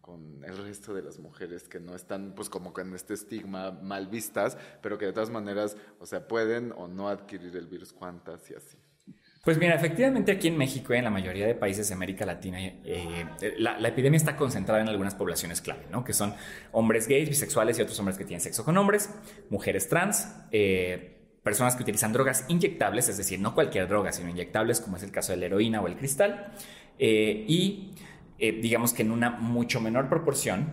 con 0.02 0.44
el 0.44 0.58
resto 0.58 0.94
de 0.94 1.04
las 1.04 1.20
mujeres 1.20 1.68
que 1.68 1.80
no 1.80 1.96
están, 1.96 2.34
pues, 2.36 2.50
como 2.50 2.74
con 2.74 2.94
este 2.94 3.14
estigma 3.14 3.72
mal 3.72 4.08
vistas, 4.08 4.58
pero 4.82 4.98
que 4.98 5.06
de 5.06 5.14
todas 5.14 5.30
maneras, 5.30 5.78
o 6.00 6.06
sea, 6.06 6.28
pueden 6.28 6.74
o 6.74 6.88
no 6.88 7.10
adquirir 7.10 7.56
el 7.56 7.68
virus, 7.68 7.94
cuántas 7.94 8.50
y 8.52 8.56
así? 8.56 8.78
Pues 9.44 9.58
mira, 9.58 9.74
efectivamente 9.74 10.32
aquí 10.32 10.50
en 10.50 10.58
México 10.58 10.94
y 10.94 10.98
en 10.98 11.04
la 11.04 11.10
mayoría 11.10 11.48
de 11.48 11.56
países 11.56 11.88
de 11.88 11.96
América 11.96 12.28
Latina, 12.28 12.60
eh, 12.62 13.26
la, 13.58 13.88
epidemia 13.88 14.18
está 14.18 14.36
concentrada 14.36 14.82
en 14.82 14.88
algunas 14.88 15.16
poblaciones 15.16 15.62
clave, 15.62 15.88
¿no? 15.90 16.04
Que 16.04 16.14
son 16.14 16.36
hombres 16.72 17.08
gays, 17.08 17.28
bisexuales 17.28 17.80
y 17.80 17.82
otros 17.82 17.98
hombres 17.98 18.20
que 18.20 18.24
tienen 18.24 18.42
sexo 18.42 18.64
con 18.64 18.78
hombres, 18.78 19.10
mujeres 19.50 19.90
trans, 19.90 20.28
eh, 20.52 21.11
personas 21.44 21.76
que 21.76 21.84
utilizan 21.84 22.14
drogas 22.14 22.46
inyectables, 22.48 23.10
es 23.10 23.18
decir, 23.18 23.40
no 23.40 23.56
cualquier 23.56 23.88
droga, 23.88 24.12
sino 24.12 24.30
inyectables, 24.30 24.80
como 24.80 24.98
es 24.98 25.04
el 25.04 25.12
caso 25.12 25.32
de 25.32 25.38
la 25.38 25.48
heroína 25.48 25.82
o 25.82 25.88
el 25.88 25.96
cristal, 25.96 26.54
eh, 27.00 27.46
y 27.48 27.96
digamos 28.40 28.94
que 28.94 29.04
en 29.04 29.12
una 29.12 29.30
mucho 29.30 29.80
menor 29.80 30.10
proporción, 30.10 30.72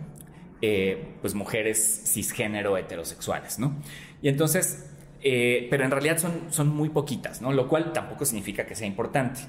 pues 1.21 1.35
mujeres 1.35 2.03
cisgénero 2.07 2.79
heterosexuales, 2.79 3.59
¿no? 3.59 3.77
Y 4.23 4.29
entonces 4.31 4.89
eh, 5.21 5.67
pero 5.71 5.85
en 5.85 5.91
realidad 5.91 6.19
son, 6.19 6.47
son 6.51 6.69
muy 6.69 6.91
poquitas, 6.91 7.43
¿no? 7.43 7.53
Lo 7.53 7.69
cual 7.69 7.93
tampoco 7.93 8.25
significa 8.25 8.67
que 8.67 8.75
sea 8.75 8.87
importante. 8.87 9.41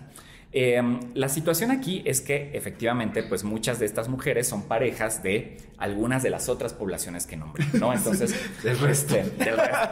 Em, 0.51 0.99
la 1.13 1.29
situación 1.29 1.69
aquí 1.69 2.01
es 2.05 2.21
que 2.21 2.49
efectivamente, 2.53 3.21
pues 3.21 3.43
muchas 3.43 3.77
de 3.77 3.85
estas 3.85 4.09
mujeres 4.09 4.47
son 4.47 4.63
parejas 4.63 5.21
de 5.21 5.57
algunas 5.77 6.23
de 6.23 6.31
las 6.31 6.49
otras 6.49 6.73
poblaciones 6.73 7.27
que 7.27 7.37
nombré, 7.37 7.65
¿no? 7.73 7.93
Entonces, 7.93 8.35
del 8.63 8.79
resto. 8.79 9.15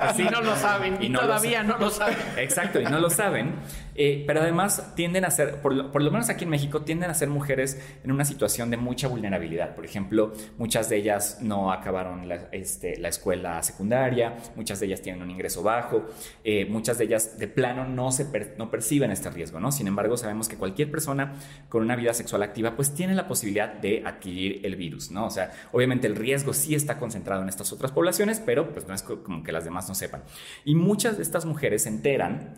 Así 0.01 0.23
no 0.23 0.41
lo 0.41 0.55
saben 0.55 0.97
y, 0.99 1.13
todavía 1.13 1.61
no 1.61 1.77
lo 1.77 1.91
saben. 1.91 2.17
Exacto, 2.37 2.81
y 2.81 2.85
no 2.85 2.99
lo 2.99 3.11
saben. 3.11 3.53
Eh, 3.97 4.23
pero 4.27 4.41
además 4.41 4.93
tienden 4.95 5.25
a 5.25 5.31
ser, 5.31 5.59
por 5.61 5.73
lo, 5.73 6.11
menos 6.11 6.29
aquí 6.29 6.43
en 6.43 6.51
México, 6.51 6.83
tienden 6.83 7.09
a 7.09 7.15
ser 7.15 7.29
mujeres 7.29 7.81
en 8.03 8.11
una 8.11 8.25
situación 8.25 8.69
de 8.69 8.77
mucha 8.77 9.07
vulnerabilidad. 9.07 9.75
Por 9.75 9.85
ejemplo, 9.85 10.33
muchas 10.57 10.87
de 10.87 10.97
ellas 10.97 11.39
no 11.41 11.71
acabaron 11.71 12.29
la, 12.29 12.47
este, 12.51 12.97
la 12.97 13.09
escuela 13.09 13.61
secundaria, 13.63 14.37
muchas 14.55 14.79
de 14.79 14.85
ellas 14.85 15.01
tienen 15.01 15.23
un 15.23 15.31
ingreso 15.31 15.63
bajo, 15.63 16.05
eh, 16.43 16.65
muchas 16.65 16.99
de 16.99 17.05
ellas 17.05 17.39
de 17.39 17.47
plano 17.47 17.85
no, 17.85 18.11
se 18.11 18.27
no 18.57 18.69
perciben 18.69 19.09
este 19.09 19.31
riesgo, 19.31 19.59
¿no? 19.59 19.71
Sin 19.71 19.87
embargo, 19.87 20.15
sabemos 20.15 20.47
que 20.47 20.57
cualquier 20.57 20.91
persona 20.91 21.33
con 21.67 21.81
una 21.81 21.95
vida 21.95 22.13
sexual 22.13 22.43
activa 22.43 22.75
pues 22.75 22.93
tiene 22.93 23.15
la 23.15 23.27
posibilidad 23.27 23.73
de 23.73 24.03
adquirir 24.05 24.63
el 24.63 24.75
virus, 24.75 25.09
¿no? 25.09 25.25
O 25.25 25.31
sea, 25.31 25.51
obviamente 25.71 26.05
el 26.05 26.15
riesgo 26.15 26.53
sí 26.53 26.75
está 26.75 26.99
concentrado 26.99 27.41
en 27.41 27.49
estas 27.49 27.73
otras 27.73 27.91
poblaciones, 27.91 28.39
pero 28.45 28.71
pues 28.73 28.87
no 28.87 28.93
es 28.93 29.01
como 29.01 29.41
que 29.43 29.51
las 29.51 29.65
demás 29.65 29.89
no 29.89 29.95
sepan. 29.95 30.23
Y 30.65 30.75
muchas 30.75 31.17
de 31.17 31.23
estas 31.23 31.45
mujeres 31.45 31.83
se 31.83 31.89
enteran 31.89 32.55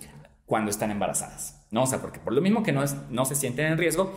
cuando 0.49 0.71
están 0.71 0.89
embarazadas. 0.89 1.58
¿No? 1.71 1.83
O 1.83 1.85
sea, 1.85 1.99
porque 1.99 2.19
por 2.19 2.33
lo 2.33 2.41
mismo 2.41 2.63
que 2.63 2.71
no, 2.71 2.83
es, 2.83 2.95
no 3.09 3.25
se 3.25 3.35
sienten 3.35 3.67
en 3.67 3.77
riesgo, 3.77 4.13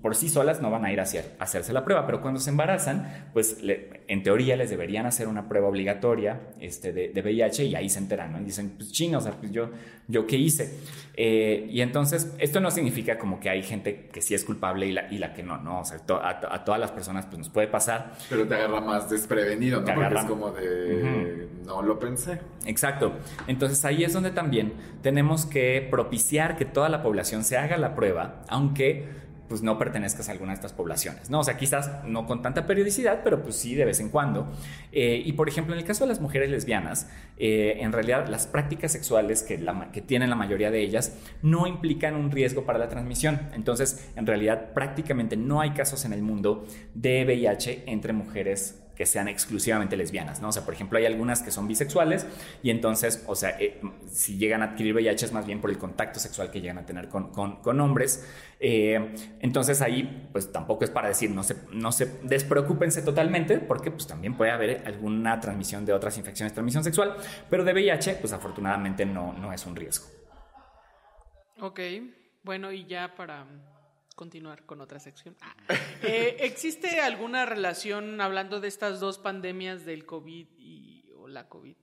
por 0.00 0.14
sí 0.16 0.30
solas 0.30 0.62
no 0.62 0.70
van 0.70 0.84
a 0.84 0.92
ir 0.92 1.00
a, 1.00 1.02
hacer, 1.02 1.36
hacerse 1.38 1.72
la 1.72 1.84
prueba, 1.84 2.06
pero 2.06 2.22
cuando 2.22 2.40
se 2.40 2.48
embarazan, 2.50 3.28
pues 3.34 3.58
en 3.62 4.22
teoría 4.22 4.56
les 4.56 4.70
deberían 4.70 5.04
hacer 5.04 5.28
una 5.28 5.48
prueba 5.48 5.68
obligatoria 5.68 6.40
este, 6.60 6.92
de, 6.92 7.08
de 7.08 7.20
VIH 7.20 7.64
y 7.64 7.74
ahí 7.74 7.90
se 7.90 7.98
enteran, 7.98 8.32
¿no? 8.32 8.40
Y 8.40 8.44
dicen, 8.44 8.74
pues 8.76 8.92
chino, 8.92 9.18
o 9.18 9.20
sea, 9.20 9.32
pues 9.32 9.52
yo, 9.52 9.70
yo 10.08 10.26
qué 10.26 10.36
hice. 10.36 10.78
Eh, 11.16 11.68
y 11.70 11.80
entonces, 11.80 12.34
esto 12.38 12.60
no 12.60 12.70
significa 12.70 13.18
como 13.18 13.38
que 13.38 13.48
hay 13.48 13.62
gente 13.62 14.08
que 14.12 14.20
sí 14.20 14.34
es 14.34 14.44
culpable 14.44 14.86
y 14.86 14.92
la, 14.92 15.12
y 15.12 15.18
la 15.18 15.32
que 15.32 15.42
no, 15.42 15.58
¿no? 15.58 15.80
O 15.80 15.84
sea, 15.84 15.98
a, 15.98 16.64
todas 16.64 16.80
las 16.80 16.90
personas 16.90 17.26
pues 17.26 17.38
nos 17.38 17.50
puede 17.50 17.68
pasar. 17.68 18.14
Pero 18.28 18.46
te 18.48 18.54
agarra 18.54 18.80
más 18.80 19.08
desprevenido, 19.08 19.80
¿no? 19.80 19.94
Porque 19.94 20.14
es 20.14 20.24
como 20.24 20.50
de, 20.50 21.48
no 21.64 21.82
lo 21.82 21.98
pensé. 21.98 22.40
Exacto. 22.66 23.12
Entonces 23.46 23.84
ahí 23.84 24.02
es 24.02 24.12
donde 24.12 24.32
también 24.32 24.72
tenemos 25.02 25.46
que 25.46 25.86
propiciar 25.88 26.56
que 26.56 26.64
toda 26.64 26.88
la 26.96 27.02
población 27.02 27.44
se 27.44 27.56
haga 27.56 27.76
la 27.76 27.94
prueba, 27.94 28.42
aunque 28.48 29.24
pues 29.48 29.62
no 29.62 29.78
pertenezcas 29.78 30.28
a 30.28 30.32
alguna 30.32 30.52
de 30.52 30.54
estas 30.54 30.72
poblaciones, 30.72 31.28
¿no? 31.28 31.40
O 31.40 31.44
sea, 31.44 31.56
quizás 31.56 32.04
no 32.06 32.26
con 32.26 32.40
tanta 32.40 32.66
periodicidad, 32.66 33.20
pero 33.22 33.42
pues 33.42 33.56
sí 33.56 33.74
de 33.74 33.84
vez 33.84 34.00
en 34.00 34.08
cuando. 34.08 34.50
Eh, 34.90 35.22
y 35.24 35.32
por 35.34 35.48
ejemplo, 35.48 35.74
en 35.74 35.80
el 35.80 35.86
caso 35.86 36.04
de 36.04 36.08
las 36.08 36.20
mujeres 36.20 36.50
lesbianas, 36.50 37.08
eh, 37.36 37.76
en 37.80 37.92
realidad 37.92 38.26
las 38.28 38.46
prácticas 38.46 38.92
sexuales 38.92 39.42
que, 39.42 39.62
que 39.92 40.00
tienen 40.00 40.30
la 40.30 40.36
mayoría 40.36 40.70
de 40.70 40.80
ellas 40.80 41.16
no 41.42 41.66
implican 41.66 42.16
un 42.16 42.30
riesgo 42.30 42.64
para 42.64 42.78
la 42.78 42.88
transmisión. 42.88 43.40
Entonces, 43.52 44.10
en 44.16 44.26
realidad 44.26 44.72
prácticamente 44.72 45.36
no 45.36 45.60
hay 45.60 45.70
casos 45.70 46.04
en 46.04 46.14
el 46.14 46.22
mundo 46.22 46.66
de 46.94 47.24
VIH 47.24 47.84
entre 47.86 48.12
mujeres 48.12 48.83
que 48.96 49.06
sean 49.06 49.28
exclusivamente 49.28 49.96
lesbianas, 49.96 50.40
¿no? 50.40 50.48
O 50.48 50.52
sea, 50.52 50.64
por 50.64 50.74
ejemplo, 50.74 50.98
hay 50.98 51.06
algunas 51.06 51.42
que 51.42 51.50
son 51.50 51.66
bisexuales 51.66 52.26
y 52.62 52.70
entonces, 52.70 53.24
o 53.26 53.34
sea, 53.34 53.56
eh, 53.60 53.80
si 54.10 54.38
llegan 54.38 54.62
a 54.62 54.66
adquirir 54.66 54.94
VIH 54.94 55.26
es 55.26 55.32
más 55.32 55.46
bien 55.46 55.60
por 55.60 55.70
el 55.70 55.78
contacto 55.78 56.20
sexual 56.20 56.50
que 56.50 56.60
llegan 56.60 56.78
a 56.78 56.86
tener 56.86 57.08
con, 57.08 57.30
con, 57.30 57.80
hombres. 57.80 58.26
Eh, 58.60 59.14
entonces 59.40 59.82
ahí, 59.82 60.28
pues 60.32 60.52
tampoco 60.52 60.84
es 60.84 60.90
para 60.90 61.08
decir, 61.08 61.30
no 61.30 61.42
se, 61.42 61.56
no 61.72 61.92
se 61.92 62.06
despreocúpense 62.22 63.02
totalmente, 63.02 63.58
porque 63.58 63.90
pues 63.90 64.06
también 64.06 64.36
puede 64.36 64.52
haber 64.52 64.82
alguna 64.86 65.40
transmisión 65.40 65.84
de 65.84 65.92
otras 65.92 66.16
infecciones 66.18 66.52
transmisión 66.52 66.84
sexual, 66.84 67.16
pero 67.50 67.64
de 67.64 67.72
VIH, 67.72 68.16
pues 68.20 68.32
afortunadamente 68.32 69.04
no, 69.04 69.32
no 69.32 69.52
es 69.52 69.66
un 69.66 69.76
riesgo. 69.76 70.06
Ok, 71.60 71.80
bueno, 72.42 72.72
y 72.72 72.84
ya 72.86 73.14
para 73.14 73.46
continuar 74.14 74.64
con 74.66 74.80
otra 74.80 75.00
sección. 75.00 75.36
Ah. 75.40 75.54
Eh, 76.06 76.36
¿Existe 76.40 77.00
alguna 77.00 77.46
relación, 77.46 78.20
hablando 78.20 78.60
de 78.60 78.68
estas 78.68 79.00
dos 79.00 79.18
pandemias 79.18 79.86
del 79.86 80.04
COVID 80.04 80.48
y, 80.58 81.10
o 81.16 81.28
la 81.28 81.48
COVID 81.48 81.74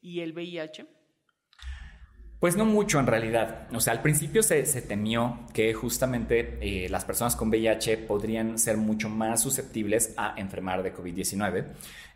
y 0.00 0.20
el 0.20 0.32
VIH? 0.32 0.86
Pues 2.40 2.56
no 2.56 2.64
mucho 2.64 2.98
en 3.00 3.06
realidad. 3.06 3.66
O 3.72 3.80
sea, 3.80 3.92
al 3.92 4.02
principio 4.02 4.42
se, 4.42 4.62
temió 4.82 5.40
que 5.52 5.74
justamente 5.74 6.58
eh, 6.60 6.88
las 6.88 7.04
personas 7.04 7.34
con 7.34 7.48
VIH 7.48 7.98
podrían 7.98 8.58
ser 8.58 8.76
mucho 8.76 9.08
más 9.08 9.42
susceptibles 9.42 10.14
a 10.16 10.34
enfermar 10.36 10.82
de 10.82 10.94
COVID-19, 10.94 11.66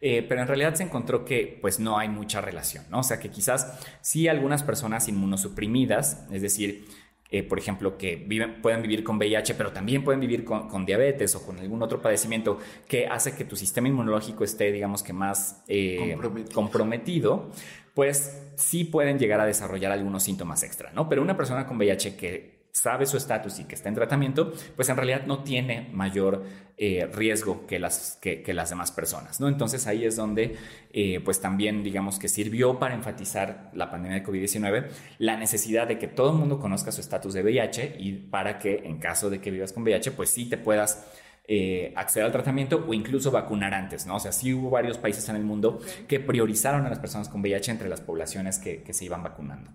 eh, 0.01 0.25
pero 0.29 0.43
en 0.43 0.47
realidad 0.47 0.75
se 0.75 0.83
encontró 0.83 1.25
que 1.25 1.59
pues 1.61 1.81
no 1.81 1.99
hay 1.99 2.09
mucha 2.09 2.41
relación, 2.41 2.85
¿no? 2.91 3.01
O 3.01 3.03
sea, 3.03 3.19
que 3.19 3.31
quizás 3.31 3.79
sí 4.03 4.29
algunas 4.29 4.63
personas 4.63 5.09
inmunosuprimidas, 5.09 6.27
es 6.31 6.43
decir, 6.43 6.87
eh, 7.31 7.43
por 7.43 7.59
ejemplo, 7.59 7.97
que 7.97 8.17
viven, 8.17 8.61
pueden 8.61 8.83
vivir 8.83 9.05
con 9.05 9.17
VIH, 9.17 9.55
pero 9.55 9.73
también 9.73 10.03
pueden 10.03 10.21
vivir 10.21 10.45
con, 10.45 10.85
diabetes 10.85 11.35
o 11.37 11.47
con 11.47 11.59
algún 11.59 11.83
otro 11.83 12.03
padecimiento 12.03 12.59
que 12.89 13.07
hace 13.07 13.37
que 13.37 13.45
tu 13.45 13.57
sistema 13.57 13.89
inmunológico 13.89 14.45
esté, 14.45 14.73
digamos 14.73 15.03
que 15.03 15.13
más 15.13 15.63
eh, 15.69 16.17
comprometido. 16.53 17.51
pues 17.95 18.37
sí 18.57 18.85
pueden 18.85 19.19
llegar 19.19 19.41
a 19.41 19.47
desarrollar 19.47 19.93
algunos 19.93 20.23
síntomas 20.23 20.63
extra, 20.63 20.93
¿no? 20.93 21.09
Pero 21.09 21.23
una 21.23 21.37
persona 21.37 21.67
con 21.67 21.77
VIH 21.77 22.17
que 22.17 22.60
sabe 22.73 23.07
su 23.07 23.17
estatus 23.17 23.59
y 23.59 23.65
que 23.65 23.75
está 23.75 23.89
en 23.89 23.95
tratamiento, 23.95 24.53
pues 24.77 24.89
en 24.89 24.97
realidad 24.97 25.27
no 25.27 25.43
tiene 25.43 25.89
mayor 25.93 26.45
eh, 26.77 27.09
riesgo 27.13 27.67
que 27.67 27.79
las, 27.79 28.19
que, 28.21 28.43
las 28.55 28.71
demás 28.71 28.91
personas, 28.93 29.41
¿no? 29.41 29.49
Entonces 29.49 29.87
ahí 29.87 30.05
es 30.05 30.17
donde, 30.17 30.57
eh, 30.93 31.21
pues 31.25 31.41
también, 31.41 31.83
digamos 31.83 32.19
que 32.19 32.29
sirvió 32.29 32.79
para 32.79 32.95
enfatizar 32.95 33.71
la 33.75 33.91
pandemia 33.91 34.21
de 34.21 34.27
COVID-19 34.27 34.89
la 35.19 35.37
necesidad 35.37 35.87
de 35.89 35.99
que 35.99 36.09
todo 36.09 36.31
el 36.31 36.39
mundo 36.39 36.59
conozca 36.59 36.93
su 36.93 37.01
estatus 37.01 37.35
de 37.35 37.43
VIH 37.43 37.97
y 37.99 38.13
para 38.13 38.59
que 38.59 38.83
en 38.85 38.99
caso 38.99 39.31
de 39.31 39.41
que 39.41 39.51
vivas 39.51 39.73
con 39.73 39.83
VIH, 39.83 40.13
pues 40.13 40.31
sí 40.31 40.49
te 40.49 40.57
puedas 40.57 41.07
eh, 41.49 41.93
acceder 41.97 42.27
al 42.27 42.33
tratamiento 42.33 42.85
o 42.87 42.95
incluso 42.95 43.31
vacunar 43.31 43.75
antes, 43.75 44.07
¿no? 44.07 44.17
O 44.17 44.21
sea, 44.21 44.31
sí 44.33 44.55
hubo 44.55 44.71
varios 44.71 44.99
países 44.99 45.29
en 45.29 45.37
el 45.37 45.43
mundo 45.43 45.81
que 46.07 46.21
priorizaron 46.21 46.87
a 46.87 46.89
las 46.89 47.01
personas 47.01 47.29
con 47.29 47.41
VIH 47.41 47.73
entre 47.73 47.89
las 47.89 48.01
poblaciones 48.01 48.59
que, 48.59 48.83
que 48.83 48.93
se 48.93 49.05
iban 49.05 49.23
vacunando. 49.23 49.73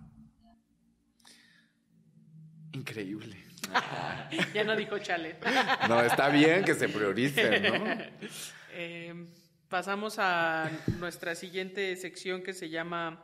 Increíble. 2.76 3.38
ya 4.54 4.64
no 4.64 4.76
dijo 4.76 5.00
chale. 5.00 5.38
no, 5.90 6.02
está 6.02 6.30
bien 6.30 6.64
que 6.64 6.76
se 6.76 6.90
priorice, 6.90 7.60
¿no? 7.62 7.86
Em, 8.78 9.28
pasamos 9.70 10.18
a 10.20 10.70
nuestra 11.00 11.34
siguiente 11.34 11.96
sección 11.96 12.44
que 12.44 12.52
se 12.52 12.70
llama 12.70 13.24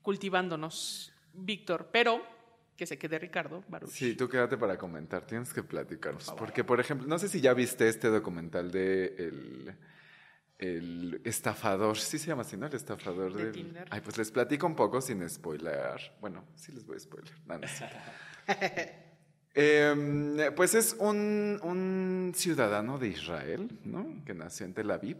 Cultivándonos. 0.00 1.12
Víctor, 1.34 1.88
pero 1.92 2.24
que 2.76 2.86
se 2.86 2.98
quede 2.98 3.18
Ricardo 3.18 3.64
Baruch. 3.66 3.90
Sí, 3.90 4.14
tú 4.14 4.28
quédate 4.28 4.56
para 4.56 4.78
comentar, 4.78 5.26
tienes 5.26 5.52
que 5.52 5.64
platicarnos. 5.64 6.32
porque, 6.38 6.62
por 6.62 6.78
ejemplo, 6.78 7.08
no 7.08 7.18
sé 7.18 7.28
si 7.28 7.40
ya 7.40 7.52
viste 7.52 7.88
este 7.88 8.08
documental 8.08 8.70
de 8.70 9.06
el, 9.18 9.74
el 10.58 11.20
estafador, 11.24 11.98
sí 11.98 12.18
se 12.18 12.28
llama 12.28 12.42
así, 12.42 12.56
¿no? 12.56 12.66
El 12.66 12.74
estafador 12.74 13.34
de 13.34 13.50
Tinder. 13.50 13.88
Ay, 13.90 14.02
pues 14.02 14.16
les 14.18 14.30
platico 14.30 14.68
un 14.68 14.76
poco 14.76 15.00
sin 15.00 15.28
spoiler. 15.28 16.12
Bueno, 16.20 16.44
sí 16.54 16.70
les 16.70 16.86
voy 16.86 16.96
a 16.96 17.00
spoiler. 17.00 17.32
No, 17.46 17.58
no 17.58 17.66
Em, 19.54 20.38
pues 20.56 20.74
es 20.74 20.96
un, 20.98 22.32
ciudadano 22.34 22.98
de 22.98 23.08
Israel, 23.08 23.68
¿no? 23.84 24.24
Que 24.24 24.32
nació 24.32 24.64
en 24.64 24.72
Tel 24.72 24.90
Aviv, 24.90 25.18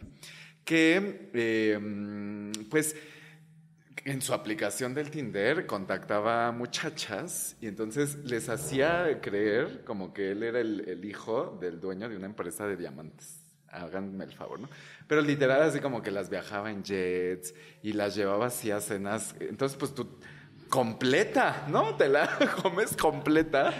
que 0.65 1.29
em, 1.35 2.51
pues 2.71 2.97
en 4.05 4.23
su 4.23 4.33
aplicación 4.33 4.95
del 4.95 5.11
Tinder 5.11 5.67
contactaba 5.67 6.49
a 6.49 6.53
muchachas 6.53 7.57
y 7.61 7.67
entonces 7.67 8.17
les 8.25 8.49
hacía 8.49 9.21
creer 9.21 9.85
como 9.85 10.13
que 10.13 10.33
él 10.33 10.43
era 10.43 10.61
el, 10.61 11.05
hijo 11.05 11.59
del 11.61 11.81
dueño 11.81 12.09
de 12.09 12.17
una 12.17 12.27
empresa 12.27 12.67
de 12.67 12.77
diamantes. 12.77 13.41
Háganme 13.69 14.25
el 14.25 14.33
favor, 14.33 14.61
¿no? 14.61 14.69
Pero 15.07 15.23
literal 15.23 15.63
así 15.63 15.81
como 15.81 16.03
que 16.03 16.11
las 16.11 16.29
viajaba 16.31 16.71
en 16.71 16.83
jets 16.83 17.55
y 17.83 17.93
las 17.93 18.15
llevaba 18.15 18.47
así 18.47 18.71
a 18.71 18.81
cenas. 18.81 19.35
Entonces, 19.41 19.79
pues 19.79 19.95
tú 19.95 20.09
completa, 20.73 21.67
¿no? 21.69 21.97
Te 21.97 22.09
la 22.09 22.39
comes 22.63 22.97
completa. 22.97 23.75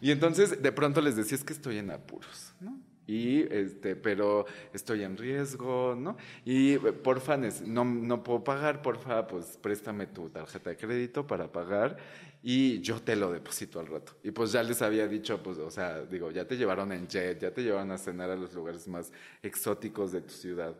Y 0.00 0.10
entonces 0.10 0.62
de 0.62 0.72
pronto 0.72 1.02
les 1.02 1.14
decía, 1.14 1.36
es 1.36 1.44
que 1.44 1.52
estoy 1.52 1.76
en 1.76 1.90
apuros, 1.90 2.54
¿no? 2.60 2.80
Y 3.06 3.42
este, 3.52 3.94
pero 3.94 4.46
estoy 4.72 5.02
en 5.02 5.18
riesgo, 5.18 5.94
¿no? 5.94 6.16
Y 6.46 6.78
porfa, 6.78 7.36
no, 7.36 7.84
no 7.84 8.22
puedo 8.22 8.42
pagar, 8.42 8.80
porfa, 8.80 9.26
pues 9.26 9.58
préstame 9.60 10.06
tu 10.06 10.30
tarjeta 10.30 10.70
de 10.70 10.78
crédito 10.78 11.26
para 11.26 11.52
pagar 11.52 11.98
y 12.42 12.80
yo 12.80 13.02
te 13.02 13.16
lo 13.16 13.30
deposito 13.30 13.78
al 13.78 13.88
rato. 13.88 14.16
Y 14.22 14.30
pues 14.30 14.52
ya 14.52 14.62
les 14.62 14.80
había 14.80 15.06
dicho, 15.06 15.42
pues, 15.42 15.58
o 15.58 15.70
sea, 15.70 16.06
digo, 16.06 16.30
ya 16.30 16.46
te 16.46 16.56
llevaron 16.56 16.90
en 16.92 17.06
jet, 17.06 17.38
ya 17.38 17.52
te 17.52 17.62
llevaron 17.62 17.90
a 17.90 17.98
cenar 17.98 18.30
a 18.30 18.36
los 18.36 18.54
lugares 18.54 18.88
más 18.88 19.12
exóticos 19.42 20.12
de 20.12 20.22
tu 20.22 20.32
ciudad 20.32 20.74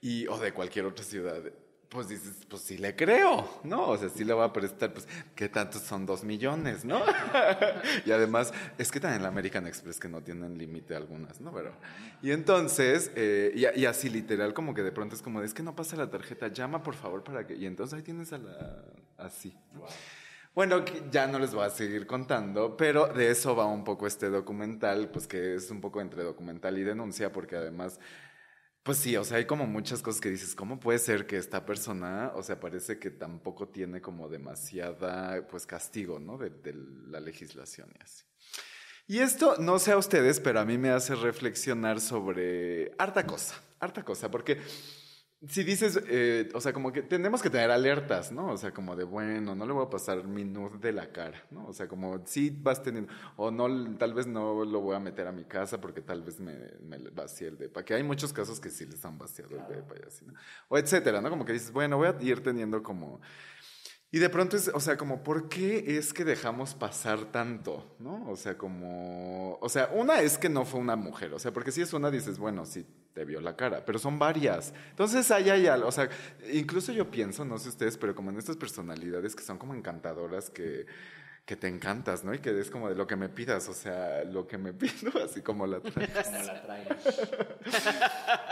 y, 0.00 0.26
o 0.26 0.38
de 0.38 0.54
cualquier 0.54 0.86
otra 0.86 1.04
ciudad 1.04 1.42
pues 1.88 2.08
dices, 2.08 2.44
pues 2.48 2.62
sí 2.62 2.76
le 2.76 2.94
creo, 2.94 3.60
¿no? 3.64 3.88
O 3.88 3.96
sea, 3.96 4.10
sí 4.10 4.24
le 4.24 4.34
voy 4.34 4.44
a 4.44 4.52
prestar, 4.52 4.92
pues, 4.92 5.08
¿qué 5.34 5.48
tantos 5.48 5.82
son 5.82 6.04
dos 6.04 6.22
millones, 6.22 6.84
no? 6.84 7.00
y 8.04 8.10
además, 8.10 8.52
es 8.76 8.90
que 8.90 9.00
también 9.00 9.22
la 9.22 9.28
American 9.28 9.66
Express 9.66 9.98
que 9.98 10.08
no 10.08 10.22
tienen 10.22 10.58
límite 10.58 10.94
algunas, 10.94 11.40
¿no? 11.40 11.50
Pero, 11.52 11.72
y 12.20 12.32
entonces, 12.32 13.10
eh, 13.14 13.72
y, 13.74 13.86
así 13.86 14.10
literal, 14.10 14.52
como 14.52 14.74
que 14.74 14.82
de 14.82 14.92
pronto 14.92 15.14
es 15.14 15.22
como, 15.22 15.40
es 15.42 15.54
que 15.54 15.62
no 15.62 15.74
pasa 15.74 15.96
la 15.96 16.10
tarjeta, 16.10 16.48
llama 16.48 16.82
por 16.82 16.94
favor 16.94 17.24
para 17.24 17.46
que, 17.46 17.54
y 17.54 17.64
entonces 17.64 17.96
ahí 17.96 18.02
tienes 18.02 18.32
a 18.34 18.38
la, 18.38 18.84
así. 19.16 19.56
Bueno, 20.54 20.84
ya 21.10 21.26
no 21.26 21.38
les 21.38 21.54
voy 21.54 21.64
a 21.64 21.70
seguir 21.70 22.06
contando, 22.06 22.76
pero 22.76 23.06
de 23.06 23.30
eso 23.30 23.56
va 23.56 23.64
un 23.64 23.84
poco 23.84 24.06
este 24.06 24.28
documental, 24.28 25.08
pues 25.08 25.26
que 25.26 25.54
es 25.54 25.70
un 25.70 25.80
poco 25.80 26.00
entre 26.00 26.22
documental 26.22 26.76
y 26.76 26.82
denuncia, 26.82 27.32
porque 27.32 27.56
además 27.56 27.98
pues 28.88 29.00
sí, 29.00 29.14
o 29.18 29.22
sea, 29.22 29.36
hay 29.36 29.44
como 29.44 29.66
muchas 29.66 30.00
cosas 30.00 30.18
que 30.18 30.30
dices, 30.30 30.54
¿cómo 30.54 30.80
puede 30.80 30.98
ser 30.98 31.26
que 31.26 31.36
esta 31.36 31.66
persona, 31.66 32.32
o 32.34 32.42
sea, 32.42 32.58
parece 32.58 32.98
que 32.98 33.10
tampoco 33.10 33.68
tiene 33.68 34.00
como 34.00 34.30
demasiada, 34.30 35.46
pues, 35.46 35.66
castigo, 35.66 36.18
¿no? 36.18 36.38
De, 36.38 36.50
la 37.08 37.20
legislación 37.20 37.90
y 38.00 38.02
así. 38.02 38.24
Y 39.06 39.18
esto, 39.18 39.56
no 39.58 39.78
sé 39.78 39.92
a 39.92 39.98
ustedes, 39.98 40.40
pero 40.40 40.60
a 40.60 40.64
mí 40.64 40.78
me 40.78 40.88
hace 40.88 41.14
reflexionar 41.14 42.00
sobre 42.00 42.92
harta 42.96 43.26
cosa, 43.26 43.62
harta 43.78 44.02
cosa, 44.02 44.30
porque 44.30 44.56
si 45.46 45.62
dices, 45.62 46.00
eh, 46.08 46.48
o 46.52 46.60
sea, 46.60 46.72
como 46.72 46.92
que 46.92 47.02
tenemos 47.02 47.40
que 47.42 47.48
tener 47.48 47.70
alertas, 47.70 48.32
¿no? 48.32 48.50
O 48.50 48.56
sea, 48.56 48.72
como 48.72 48.96
de, 48.96 49.04
bueno, 49.04 49.54
no 49.54 49.66
le 49.66 49.72
voy 49.72 49.86
a 49.86 49.90
pasar 49.90 50.24
mi 50.24 50.44
nud 50.44 50.72
de 50.80 50.92
la 50.92 51.12
cara, 51.12 51.40
¿no? 51.50 51.66
O 51.66 51.72
sea, 51.72 51.86
como 51.86 52.20
sí 52.26 52.50
vas 52.50 52.82
teniendo, 52.82 53.12
o 53.36 53.52
no, 53.52 53.96
tal 53.96 54.14
vez 54.14 54.26
no 54.26 54.64
lo 54.64 54.80
voy 54.80 54.96
a 54.96 55.00
meter 55.00 55.28
a 55.28 55.32
mi 55.32 55.44
casa 55.44 55.80
porque 55.80 56.00
tal 56.00 56.22
vez 56.22 56.40
me, 56.40 56.56
me 56.82 56.98
vacíe 57.10 57.46
el 57.48 57.56
depa, 57.56 57.84
que 57.84 57.94
hay 57.94 58.02
muchos 58.02 58.32
casos 58.32 58.58
que 58.58 58.68
sí 58.68 58.84
les 58.86 59.04
han 59.04 59.16
vaciado 59.16 59.56
el 59.56 59.76
depa 59.76 59.94
y 60.02 60.06
así, 60.06 60.24
¿no? 60.26 60.34
O 60.68 60.76
etcétera, 60.76 61.20
¿no? 61.20 61.30
Como 61.30 61.44
que 61.44 61.52
dices, 61.52 61.70
bueno, 61.70 61.98
voy 61.98 62.08
a 62.08 62.16
ir 62.20 62.42
teniendo 62.42 62.82
como 62.82 63.20
y 64.10 64.18
de 64.20 64.30
pronto 64.30 64.56
es, 64.56 64.68
o 64.72 64.80
sea, 64.80 64.96
como, 64.96 65.22
¿por 65.22 65.50
qué 65.50 65.98
es 65.98 66.14
que 66.14 66.24
dejamos 66.24 66.74
pasar 66.74 67.26
tanto? 67.30 67.94
¿No? 67.98 68.26
O 68.30 68.36
sea, 68.36 68.56
como, 68.56 69.58
o 69.60 69.68
sea, 69.68 69.90
una 69.92 70.22
es 70.22 70.38
que 70.38 70.48
no 70.48 70.64
fue 70.64 70.80
una 70.80 70.96
mujer, 70.96 71.34
o 71.34 71.38
sea, 71.38 71.52
porque 71.52 71.72
si 71.72 71.82
es 71.82 71.92
una 71.92 72.10
dices, 72.10 72.38
bueno, 72.38 72.64
sí, 72.64 72.86
te 73.18 73.24
vio 73.24 73.40
la 73.40 73.56
cara, 73.56 73.84
pero 73.84 73.98
son 73.98 74.16
varias. 74.16 74.72
Entonces, 74.90 75.28
ahí 75.32 75.50
hay 75.50 75.66
algo, 75.66 75.88
o 75.88 75.92
sea, 75.92 76.08
incluso 76.52 76.92
yo 76.92 77.10
pienso, 77.10 77.44
no 77.44 77.58
sé 77.58 77.68
ustedes, 77.68 77.98
pero 77.98 78.14
como 78.14 78.30
en 78.30 78.38
estas 78.38 78.56
personalidades 78.56 79.34
que 79.34 79.42
son 79.42 79.58
como 79.58 79.74
encantadoras, 79.74 80.50
que 80.50 80.86
que 81.44 81.56
te 81.56 81.66
encantas, 81.66 82.24
¿no? 82.24 82.34
Y 82.34 82.40
que 82.40 82.60
es 82.60 82.70
como 82.70 82.90
de 82.90 82.94
lo 82.94 83.06
que 83.06 83.16
me 83.16 83.30
pidas, 83.30 83.70
o 83.70 83.72
sea, 83.72 84.22
lo 84.22 84.46
que 84.46 84.58
me 84.58 84.72
pido, 84.74 85.10
así 85.24 85.40
como 85.40 85.66
la 85.66 85.80
traigo. 85.80 86.14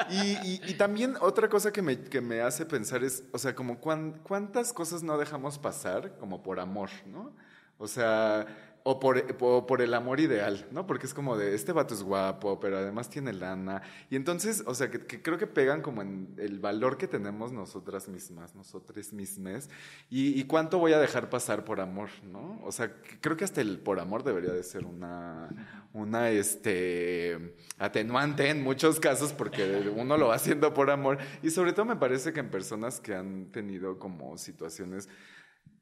y, 0.08 0.62
y, 0.66 0.74
también 0.78 1.14
otra 1.20 1.50
cosa 1.50 1.70
que 1.70 1.82
me, 1.82 2.00
que 2.04 2.22
me 2.22 2.40
hace 2.40 2.64
pensar 2.64 3.04
es, 3.04 3.22
o 3.32 3.38
sea, 3.38 3.54
como 3.54 3.80
cuántas 3.80 4.72
cosas 4.72 5.02
no 5.02 5.18
dejamos 5.18 5.58
pasar 5.58 6.16
como 6.16 6.42
por 6.42 6.58
amor, 6.58 6.88
¿no? 7.04 7.34
O 7.76 7.86
sea, 7.86 8.46
o 8.88 9.00
por, 9.00 9.66
por 9.66 9.82
el 9.82 9.94
amor 9.94 10.20
ideal, 10.20 10.64
¿no? 10.70 10.86
Porque 10.86 11.06
es 11.06 11.12
como 11.12 11.36
de, 11.36 11.56
este 11.56 11.72
vato 11.72 11.92
es 11.92 12.04
guapo, 12.04 12.60
pero 12.60 12.78
además 12.78 13.10
tiene 13.10 13.32
lana. 13.32 13.82
Y 14.10 14.14
entonces, 14.14 14.62
o 14.64 14.76
sea, 14.76 14.92
que, 14.92 15.00
creo 15.20 15.38
que 15.38 15.48
pegan 15.48 15.82
como 15.82 16.02
en 16.02 16.32
el 16.38 16.60
valor 16.60 16.96
que 16.96 17.08
tenemos 17.08 17.50
nosotras 17.50 18.06
mismas, 18.06 18.54
nosotras 18.54 19.12
mismas, 19.12 19.68
y, 20.08 20.44
cuánto 20.44 20.78
voy 20.78 20.92
a 20.92 21.00
dejar 21.00 21.28
pasar 21.30 21.64
por 21.64 21.80
amor, 21.80 22.10
¿no? 22.22 22.60
O 22.62 22.70
sea, 22.70 22.94
creo 23.20 23.36
que 23.36 23.42
hasta 23.42 23.60
el 23.60 23.80
por 23.80 23.98
amor 23.98 24.22
debería 24.22 24.52
de 24.52 24.62
ser 24.62 24.84
una, 24.84 25.48
una 25.92 26.30
este, 26.30 27.56
atenuante 27.78 28.50
en 28.50 28.62
muchos 28.62 29.00
casos, 29.00 29.32
porque 29.32 29.92
uno 29.96 30.16
lo 30.16 30.28
va 30.28 30.36
haciendo 30.36 30.72
por 30.72 30.90
amor. 30.92 31.18
Y 31.42 31.50
sobre 31.50 31.72
todo 31.72 31.86
me 31.86 31.96
parece 31.96 32.32
que 32.32 32.38
en 32.38 32.50
personas 32.50 33.00
que 33.00 33.16
han 33.16 33.46
tenido 33.46 33.98
como 33.98 34.38
situaciones 34.38 35.08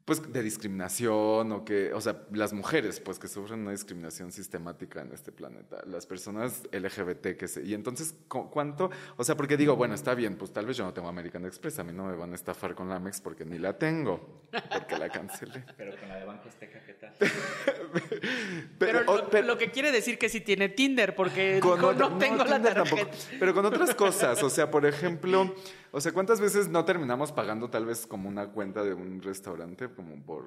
pues 0.05 0.33
de 0.33 0.43
discriminación 0.43 1.51
o 1.53 1.65
que, 1.65 1.93
o 1.95 2.01
sea, 2.01 2.25
las 2.33 2.53
mujeres, 2.53 3.01
pues 3.01 3.19
que 3.19 3.27
sufren 3.27 3.61
una 3.61 3.71
discriminación 3.71 4.33
sistemática 4.33 5.01
en 5.01 5.13
este 5.13 5.33
planeta, 5.33 5.83
las 5.87 6.07
personas 6.07 6.63
LGBT 6.73 7.39
que 7.39 7.49
se, 7.49 7.63
y 7.63 7.73
entonces, 7.73 8.15
¿cuánto? 8.29 8.91
O 9.17 9.25
sea, 9.25 9.35
porque 9.35 9.57
digo, 9.57 9.77
bueno, 9.77 9.95
está 9.95 10.15
bien, 10.15 10.37
pues 10.37 10.53
tal 10.53 10.67
vez 10.67 10.77
yo 10.77 10.85
no 10.85 10.93
tengo 10.93 11.09
American 11.09 11.47
Express, 11.47 11.79
a 11.79 11.85
mí 11.85 11.93
no 11.93 12.05
me 12.05 12.17
van 12.17 12.33
a 12.33 12.35
estafar 12.35 12.75
con 12.75 12.89
la 12.91 12.97
Amex 12.97 13.23
porque 13.23 13.47
ni 13.47 13.59
la 13.59 13.79
tengo, 13.79 14.43
porque 14.71 14.99
la 14.99 15.09
cancelé. 15.09 15.65
Pero 15.77 15.99
con 15.99 16.09
la 16.09 16.17
de 16.17 16.25
Banco 16.27 16.49
Azteca, 16.49 16.81
¿qué 16.85 16.93
tal? 16.95 17.15
pero, 18.79 19.03
lo, 19.43 19.59
que 19.59 19.71
quiere 19.71 19.93
decir 19.93 20.19
que 20.19 20.29
sí 20.29 20.41
tiene 20.41 20.69
Tinder, 20.69 21.15
porque 21.15 21.61
no, 21.63 22.19
tengo 22.19 22.45
la 22.45 22.61
tarjeta. 22.61 23.11
pero 23.39 23.55
con 23.55 23.65
otras 23.65 23.95
cosas, 23.95 24.43
o 24.43 24.51
sea, 24.51 24.71
por 24.71 24.85
ejemplo, 24.85 25.55
o 25.95 26.01
sea, 26.01 26.11
¿cuántas 26.11 26.41
veces 26.41 26.69
no 26.69 26.85
terminamos 26.85 27.31
pagando 27.31 27.71
tal 27.71 27.87
vez 27.87 28.05
como 28.05 28.29
una 28.29 28.49
cuenta 28.49 28.83
de 28.83 28.95
un 28.95 29.23
restaurante 29.23 29.89
como 29.89 30.21
por, 30.27 30.45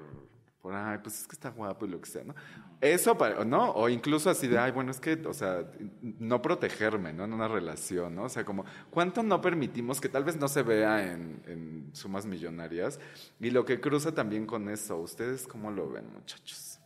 por 0.61 0.75
ay, 0.75 0.97
pues 1.01 1.21
es 1.21 1.27
que 1.27 1.35
está 1.35 1.51
guapo 1.51 1.85
y 1.85 1.89
lo 1.89 2.01
que 2.01 2.09
sea, 2.09 2.25
¿no? 2.25 2.35
Eso, 2.81 3.17
¿no? 3.45 3.71
O 3.71 3.87
incluso 3.87 4.29
así 4.29 4.47
de, 4.47 4.59
ay, 4.59 4.73
bueno, 4.73 4.91
es 4.91 4.99
que, 4.99 5.13
o 5.25 5.33
sea, 5.33 5.71
no 6.01 6.41
protegerme, 6.41 7.13
¿no? 7.13 7.23
En 7.23 7.31
una 7.31 7.47
relación, 7.47 8.13
¿no? 8.13 8.23
O 8.23 8.29
sea, 8.29 8.43
como, 8.43 8.65
¿cuánto 8.89 9.23
no 9.23 9.39
permitimos 9.39 10.01
que 10.01 10.09
tal 10.09 10.25
vez 10.25 10.35
no 10.35 10.49
se 10.49 10.63
vea 10.63 11.13
en, 11.13 11.41
en 11.47 11.89
sumas 11.93 12.25
millonarias? 12.25 12.99
Y 13.39 13.49
lo 13.51 13.63
que 13.63 13.79
cruza 13.79 14.13
también 14.13 14.45
con 14.45 14.67
eso, 14.67 14.97
¿ustedes 14.97 15.47
cómo 15.47 15.71
lo 15.71 15.89
ven, 15.89 16.11
muchachos? 16.11 16.81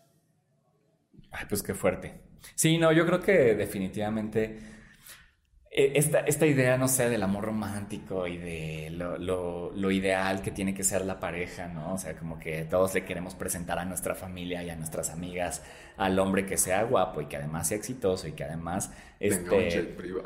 Ay, 1.31 1.47
pues 1.49 1.63
qué 1.63 1.73
fuerte. 1.73 2.21
Sí, 2.53 2.77
no, 2.77 2.91
yo 2.91 3.07
creo 3.07 3.21
que 3.21 3.55
definitivamente 3.55 4.80
esta, 5.73 6.19
esta, 6.19 6.45
idea, 6.45 6.77
no 6.77 6.89
sé, 6.89 7.09
del 7.09 7.23
amor 7.23 7.45
romántico 7.45 8.27
y 8.27 8.37
de 8.37 8.89
lo, 8.91 9.17
lo, 9.17 9.71
lo, 9.71 9.91
ideal 9.91 10.41
que 10.41 10.51
tiene 10.51 10.73
que 10.73 10.83
ser 10.83 11.05
la 11.05 11.19
pareja, 11.21 11.67
¿no? 11.69 11.93
O 11.93 11.97
sea, 11.97 12.13
como 12.17 12.37
que 12.39 12.65
todos 12.65 12.93
le 12.93 13.05
queremos 13.05 13.35
presentar 13.35 13.79
a 13.79 13.85
nuestra 13.85 14.13
familia 14.13 14.63
y 14.63 14.69
a 14.69 14.75
nuestras 14.75 15.09
amigas 15.11 15.63
al 15.95 16.19
hombre 16.19 16.45
que 16.45 16.57
sea 16.57 16.83
guapo 16.83 17.21
y 17.21 17.27
que 17.27 17.37
además 17.37 17.69
sea 17.69 17.77
exitoso 17.77 18.27
y 18.27 18.33
que 18.33 18.43
además... 18.43 18.91
Este, 19.21 19.83
privado. 19.83 20.23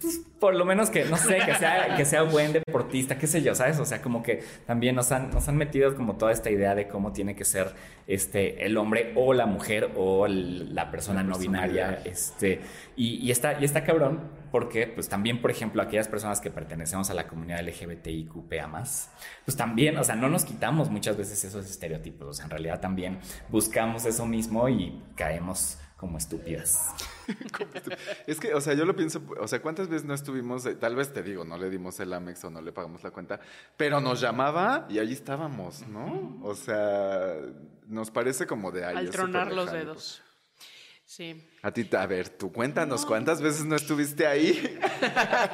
Pues, 0.00 0.20
por 0.38 0.54
lo 0.54 0.64
menos 0.64 0.90
que, 0.90 1.04
no 1.04 1.16
sé, 1.16 1.38
que 1.44 1.54
sea, 1.54 1.96
que 1.96 2.04
sea 2.04 2.22
buen 2.22 2.52
deportista, 2.52 3.18
qué 3.18 3.26
sé 3.26 3.42
yo, 3.42 3.54
¿sabes? 3.54 3.78
O 3.78 3.84
sea, 3.84 4.00
como 4.00 4.22
que 4.22 4.42
también 4.66 4.94
nos 4.94 5.10
han, 5.12 5.30
nos 5.30 5.48
han 5.48 5.56
metido 5.56 5.94
como 5.94 6.16
toda 6.16 6.32
esta 6.32 6.50
idea 6.50 6.74
de 6.74 6.88
cómo 6.88 7.12
tiene 7.12 7.34
que 7.34 7.44
ser 7.44 7.72
este, 8.06 8.64
el 8.64 8.76
hombre 8.76 9.12
o 9.16 9.34
la 9.34 9.46
mujer 9.46 9.90
o 9.96 10.26
la 10.28 10.90
persona 10.90 11.22
no 11.22 11.38
binaria, 11.38 12.02
este, 12.04 12.60
y, 12.96 13.16
y, 13.16 13.30
está, 13.30 13.60
y 13.60 13.64
está 13.64 13.84
cabrón 13.84 14.20
porque 14.50 14.86
pues 14.86 15.08
también, 15.08 15.40
por 15.40 15.50
ejemplo, 15.50 15.80
aquellas 15.82 16.08
personas 16.08 16.40
que 16.40 16.50
pertenecemos 16.50 17.10
a 17.10 17.14
la 17.14 17.26
comunidad 17.26 17.60
LGBTIQPA+, 17.60 18.70
pues 19.44 19.56
también, 19.56 19.96
o 19.96 20.04
sea, 20.04 20.16
no 20.16 20.28
nos 20.28 20.44
quitamos 20.44 20.90
muchas 20.90 21.16
veces 21.16 21.44
esos 21.44 21.68
estereotipos, 21.68 22.28
o 22.28 22.32
sea, 22.32 22.46
en 22.46 22.50
realidad 22.50 22.80
también 22.80 23.18
buscamos 23.48 24.04
eso 24.06 24.26
mismo 24.26 24.68
y 24.68 25.02
caemos 25.14 25.78
como 26.00 26.16
estúpidas. 26.16 26.94
es 28.26 28.40
que, 28.40 28.54
o 28.54 28.60
sea, 28.62 28.72
yo 28.72 28.86
lo 28.86 28.96
pienso, 28.96 29.22
o 29.38 29.46
sea, 29.46 29.60
¿cuántas 29.60 29.86
veces 29.88 30.06
no 30.06 30.14
estuvimos, 30.14 30.66
tal 30.78 30.96
vez 30.96 31.12
te 31.12 31.22
digo, 31.22 31.44
no 31.44 31.58
le 31.58 31.68
dimos 31.68 32.00
el 32.00 32.14
Amex 32.14 32.42
o 32.44 32.50
no 32.50 32.62
le 32.62 32.72
pagamos 32.72 33.02
la 33.02 33.10
cuenta, 33.10 33.38
pero 33.76 34.00
nos 34.00 34.18
llamaba 34.18 34.86
y 34.88 34.98
allí 34.98 35.12
estábamos, 35.12 35.86
¿no? 35.88 36.40
O 36.42 36.54
sea, 36.54 37.34
nos 37.86 38.10
parece 38.10 38.46
como 38.46 38.72
de 38.72 38.86
ahí. 38.86 38.96
Al 38.96 39.10
tronar 39.10 39.52
los 39.52 39.70
dedos. 39.70 40.22
Sí. 41.04 41.46
A 41.60 41.70
ti, 41.70 41.86
a 41.94 42.06
ver, 42.06 42.30
tú 42.30 42.50
cuéntanos, 42.50 43.04
¿cuántas 43.04 43.42
veces 43.42 43.66
no 43.66 43.76
estuviste 43.76 44.26
ahí? 44.26 44.78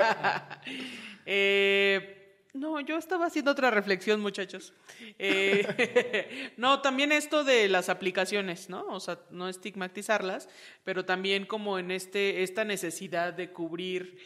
eh, 1.26 2.15
no, 2.57 2.80
yo 2.80 2.96
estaba 2.96 3.26
haciendo 3.26 3.50
otra 3.50 3.70
reflexión, 3.70 4.20
muchachos. 4.20 4.72
Eh, 5.18 6.52
no, 6.57 6.80
también 6.80 7.12
esto 7.12 7.44
de 7.44 7.68
las 7.68 7.88
aplicaciones, 7.88 8.68
¿no? 8.68 8.86
O 8.88 9.00
sea, 9.00 9.20
no 9.30 9.48
estigmatizarlas, 9.48 10.48
pero 10.84 11.04
también 11.04 11.46
como 11.46 11.78
en 11.78 11.90
este, 11.90 12.42
esta 12.42 12.64
necesidad 12.64 13.32
de 13.32 13.52
cubrir 13.52 14.18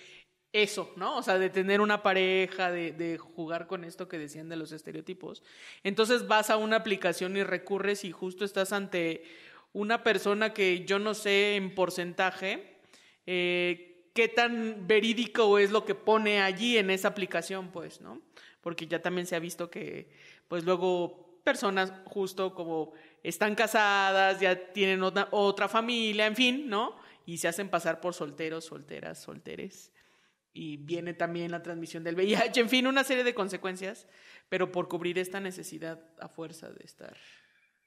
eso, 0.52 0.92
¿no? 0.96 1.16
O 1.16 1.22
sea, 1.22 1.38
de 1.38 1.50
tener 1.50 1.80
una 1.80 2.02
pareja, 2.02 2.70
de, 2.70 2.92
de, 2.92 3.18
jugar 3.18 3.66
con 3.66 3.84
esto 3.84 4.08
que 4.08 4.18
decían 4.18 4.48
de 4.48 4.56
los 4.56 4.72
estereotipos. 4.72 5.42
Entonces 5.84 6.26
vas 6.26 6.50
a 6.50 6.56
una 6.56 6.76
aplicación 6.76 7.36
y 7.36 7.42
recurres 7.42 8.04
y 8.04 8.10
justo 8.10 8.44
estás 8.44 8.72
ante 8.72 9.24
una 9.72 10.02
persona 10.02 10.52
que 10.52 10.84
yo 10.84 10.98
no 10.98 11.14
sé 11.14 11.54
en 11.56 11.74
porcentaje 11.74 12.80
eh, 13.26 13.89
qué 14.12 14.28
tan 14.28 14.86
verídico 14.86 15.58
es 15.58 15.70
lo 15.70 15.84
que 15.84 15.94
pone 15.94 16.42
allí 16.42 16.78
en 16.78 16.90
esa 16.90 17.08
aplicación, 17.08 17.70
pues, 17.70 18.00
¿no? 18.00 18.20
Porque 18.60 18.86
ya 18.86 19.00
también 19.00 19.26
se 19.26 19.36
ha 19.36 19.38
visto 19.38 19.70
que, 19.70 20.10
pues 20.48 20.64
luego 20.64 21.40
personas 21.44 21.92
justo 22.06 22.54
como 22.54 22.92
están 23.22 23.54
casadas, 23.54 24.40
ya 24.40 24.72
tienen 24.72 25.02
otra, 25.02 25.28
otra 25.30 25.68
familia, 25.68 26.26
en 26.26 26.36
fin, 26.36 26.68
¿no? 26.68 26.96
Y 27.26 27.38
se 27.38 27.48
hacen 27.48 27.68
pasar 27.68 28.00
por 28.00 28.14
solteros, 28.14 28.64
solteras, 28.64 29.20
solteres. 29.20 29.92
Y 30.52 30.78
viene 30.78 31.14
también 31.14 31.50
la 31.52 31.62
transmisión 31.62 32.02
del 32.02 32.16
VIH, 32.16 32.60
en 32.60 32.68
fin, 32.68 32.86
una 32.86 33.04
serie 33.04 33.24
de 33.24 33.34
consecuencias, 33.34 34.08
pero 34.48 34.72
por 34.72 34.88
cubrir 34.88 35.18
esta 35.18 35.38
necesidad 35.40 36.00
a 36.18 36.28
fuerza 36.28 36.70
de 36.70 36.84
estar 36.84 37.16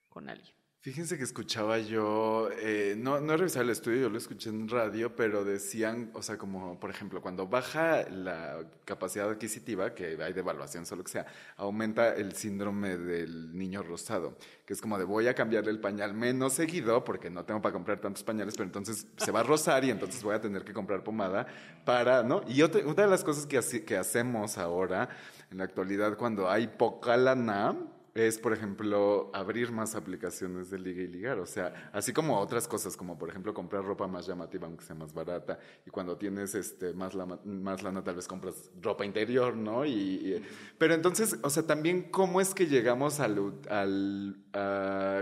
con 0.09 0.29
alguien. 0.29 0.62
Fíjense 0.83 1.17
que 1.17 1.23
escuchaba 1.23 1.79
yo, 1.79 2.49
eh, 2.59 2.95
no, 2.97 3.21
no 3.21 3.31
he 3.31 3.37
revisado 3.37 3.63
el 3.63 3.69
estudio, 3.69 4.01
yo 4.01 4.09
lo 4.09 4.17
escuché 4.17 4.49
en 4.49 4.67
radio, 4.67 5.15
pero 5.15 5.45
decían, 5.45 6.11
o 6.13 6.21
sea, 6.21 6.37
como 6.37 6.77
por 6.77 6.89
ejemplo, 6.89 7.21
cuando 7.21 7.47
baja 7.47 8.03
la 8.09 8.59
capacidad 8.83 9.29
adquisitiva, 9.29 9.95
que 9.95 10.21
hay 10.21 10.33
devaluación, 10.33 10.85
solo 10.85 11.05
que 11.05 11.11
sea, 11.11 11.25
aumenta 11.55 12.13
el 12.13 12.33
síndrome 12.33 12.97
del 12.97 13.57
niño 13.57 13.81
rosado, 13.81 14.37
que 14.65 14.73
es 14.73 14.81
como 14.81 14.97
de 14.97 15.05
voy 15.05 15.29
a 15.29 15.33
cambiarle 15.33 15.71
el 15.71 15.79
pañal 15.79 16.13
menos 16.15 16.51
seguido, 16.51 17.05
porque 17.05 17.29
no 17.29 17.45
tengo 17.45 17.61
para 17.61 17.71
comprar 17.71 18.01
tantos 18.01 18.25
pañales, 18.25 18.55
pero 18.55 18.65
entonces 18.65 19.07
se 19.15 19.31
va 19.31 19.39
a 19.39 19.43
rozar 19.43 19.85
y 19.85 19.89
entonces 19.89 20.21
voy 20.21 20.35
a 20.35 20.41
tener 20.41 20.65
que 20.65 20.73
comprar 20.73 21.01
pomada 21.01 21.47
para, 21.85 22.23
¿no? 22.23 22.41
Y 22.45 22.61
otra, 22.61 22.85
una 22.85 23.03
de 23.03 23.07
las 23.07 23.23
cosas 23.23 23.45
que, 23.45 23.85
que 23.85 23.95
hacemos 23.95 24.57
ahora, 24.57 25.07
en 25.49 25.59
la 25.59 25.63
actualidad, 25.63 26.17
cuando 26.17 26.49
hay 26.49 26.67
poca 26.67 27.15
lana, 27.15 27.73
es, 28.15 28.37
por 28.37 28.53
ejemplo, 28.53 29.31
abrir 29.33 29.71
más 29.71 29.95
aplicaciones 29.95 30.69
de 30.69 30.77
liga 30.77 31.01
y 31.01 31.07
ligar. 31.07 31.39
O 31.39 31.47
sea, 31.47 31.89
así 31.91 32.13
como 32.13 32.39
otras 32.39 32.67
cosas, 32.67 32.95
como 32.95 33.17
por 33.17 33.29
ejemplo 33.29 33.53
comprar 33.53 33.83
ropa 33.83 34.07
más 34.07 34.27
llamativa 34.27 34.67
aunque 34.67 34.85
sea 34.85 34.95
más 34.95 35.13
barata. 35.13 35.57
Y 35.85 35.89
cuando 35.89 36.15
tienes 36.17 36.53
este, 36.53 36.93
más, 36.93 37.15
lana, 37.15 37.39
más 37.43 37.81
lana, 37.81 38.03
tal 38.03 38.15
vez 38.15 38.27
compras 38.27 38.69
ropa 38.81 39.03
interior, 39.03 39.55
¿no? 39.55 39.83
Y, 39.85 40.43
pero 40.77 40.93
entonces, 40.93 41.37
o 41.41 41.49
sea, 41.49 41.63
también 41.63 42.03
cómo 42.11 42.39
es 42.39 42.53
que 42.53 42.67
llegamos 42.67 43.19
al, 43.19 43.35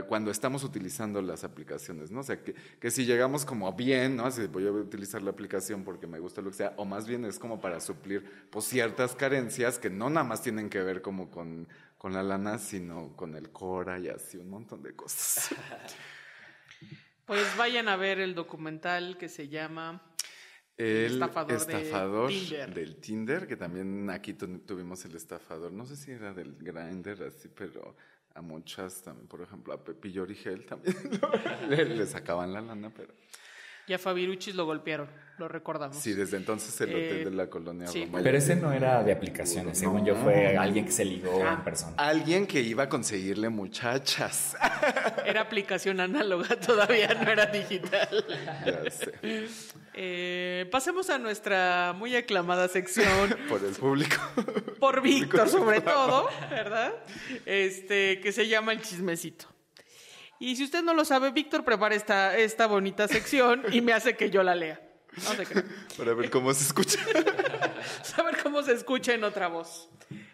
cuando 0.09 0.31
estamos 0.31 0.63
utilizando 0.65 1.21
las 1.21 1.45
aplicaciones, 1.45 2.11
¿no? 2.11 2.19
O 2.19 2.23
sea, 2.23 2.43
que, 2.43 2.55
que 2.79 2.91
si 2.91 3.05
llegamos 3.05 3.45
como 3.45 3.71
bien, 3.73 4.17
¿no? 4.17 4.25
Así 4.25 4.47
voy 4.47 4.67
a 4.67 4.71
utilizar 4.71 5.21
la 5.21 5.31
aplicación 5.31 5.85
porque 5.85 6.07
me 6.07 6.19
gusta 6.19 6.41
lo 6.41 6.49
que 6.49 6.57
sea, 6.57 6.73
o 6.75 6.83
más 6.83 7.07
bien 7.07 7.23
es 7.23 7.39
como 7.39 7.61
para 7.61 7.79
suplir 7.79 8.25
pues, 8.49 8.65
ciertas 8.65 9.15
carencias 9.15 9.79
que 9.79 9.89
no 9.89 10.09
nada 10.09 10.25
más 10.25 10.41
tienen 10.41 10.69
que 10.69 10.81
ver 10.81 11.01
como 11.01 11.31
con 11.31 11.67
con 12.01 12.13
la 12.13 12.23
lana, 12.23 12.57
sino 12.57 13.15
con 13.15 13.35
el 13.35 13.51
Cora 13.51 13.99
y 13.99 14.07
así 14.07 14.35
un 14.35 14.49
montón 14.49 14.81
de 14.81 14.95
cosas. 14.95 15.53
Pues 17.27 17.55
vayan 17.55 17.87
a 17.87 17.95
ver 17.95 18.19
el 18.19 18.33
documental 18.33 19.17
que 19.17 19.29
se 19.29 19.47
llama 19.47 20.01
El 20.75 21.21
estafador, 21.21 22.29
del 22.73 22.99
Tinder, 22.99 23.47
que 23.47 23.55
también 23.55 24.09
aquí 24.09 24.33
tuvimos 24.33 25.05
el 25.05 25.15
estafador, 25.15 25.71
no 25.71 25.85
sé 25.85 25.95
si 25.95 26.11
era 26.11 26.33
del 26.33 26.57
Grindr, 26.57 27.23
así, 27.23 27.47
pero 27.47 27.95
a 28.33 28.41
muchas 28.41 29.03
también, 29.03 29.27
por 29.27 29.41
ejemplo, 29.41 29.71
a 29.71 29.81
Pepillo 29.81 30.23
Origel 30.23 30.65
también 30.65 30.97
le, 31.69 31.85
le 31.85 32.05
sacaban 32.07 32.51
la 32.51 32.59
lana, 32.61 32.91
pero... 32.93 33.13
Y 33.87 33.93
a 33.93 33.99
Fabiruchis 33.99 34.55
lo 34.55 34.65
golpearon, 34.65 35.09
lo 35.37 35.47
recordamos. 35.47 35.97
Sí, 35.97 36.13
desde 36.13 36.37
entonces 36.37 36.79
el 36.81 36.89
hotel 36.89 37.17
eh, 37.21 37.25
de 37.25 37.31
la 37.31 37.47
colonia 37.47 37.87
sí. 37.87 38.09
Pero 38.11 38.37
ese 38.37 38.55
no 38.55 38.71
era 38.71 39.03
de 39.03 39.11
aplicaciones, 39.11 39.77
según 39.79 40.05
yo 40.05 40.15
fue 40.15 40.55
alguien 40.55 40.85
que 40.85 40.91
se 40.91 41.03
ligó 41.03 41.45
en 41.45 41.63
persona. 41.63 41.93
Alguien 41.97 42.45
que 42.47 42.61
iba 42.61 42.83
a 42.83 42.89
conseguirle 42.89 43.49
muchachas. 43.49 44.55
Era 45.25 45.41
aplicación 45.41 45.99
análoga, 45.99 46.59
todavía 46.59 47.13
no 47.13 47.29
era 47.29 47.45
digital. 47.47 48.25
Ya 48.65 48.91
sé. 48.91 49.13
Eh, 49.93 50.67
pasemos 50.71 51.09
a 51.09 51.17
nuestra 51.17 51.93
muy 51.97 52.15
aclamada 52.15 52.67
sección. 52.67 53.35
Por 53.49 53.63
el 53.63 53.73
público. 53.73 54.17
Por 54.79 55.01
Víctor, 55.01 55.49
sobre 55.49 55.81
todo, 55.81 56.29
¿verdad? 56.49 56.93
Este, 57.45 58.19
que 58.21 58.31
se 58.31 58.47
llama 58.47 58.73
El 58.73 58.81
Chismecito. 58.81 59.50
Y 60.41 60.55
si 60.55 60.63
usted 60.63 60.81
no 60.81 60.95
lo 60.95 61.05
sabe, 61.05 61.29
Víctor 61.29 61.63
prepara 61.63 61.93
esta, 61.93 62.35
esta 62.35 62.65
bonita 62.65 63.07
sección 63.07 63.63
y 63.71 63.79
me 63.79 63.93
hace 63.93 64.17
que 64.17 64.31
yo 64.31 64.41
la 64.41 64.55
lea. 64.55 64.81
No 65.23 65.43
crea. 65.43 65.63
Para 65.97 66.15
ver 66.15 66.31
cómo 66.31 66.51
se 66.55 66.63
escucha. 66.63 66.97
Saber 68.03 68.41
cómo 68.41 68.63
se 68.63 68.73
escucha 68.73 69.13
en 69.13 69.23
otra 69.23 69.49
voz. 69.49 69.87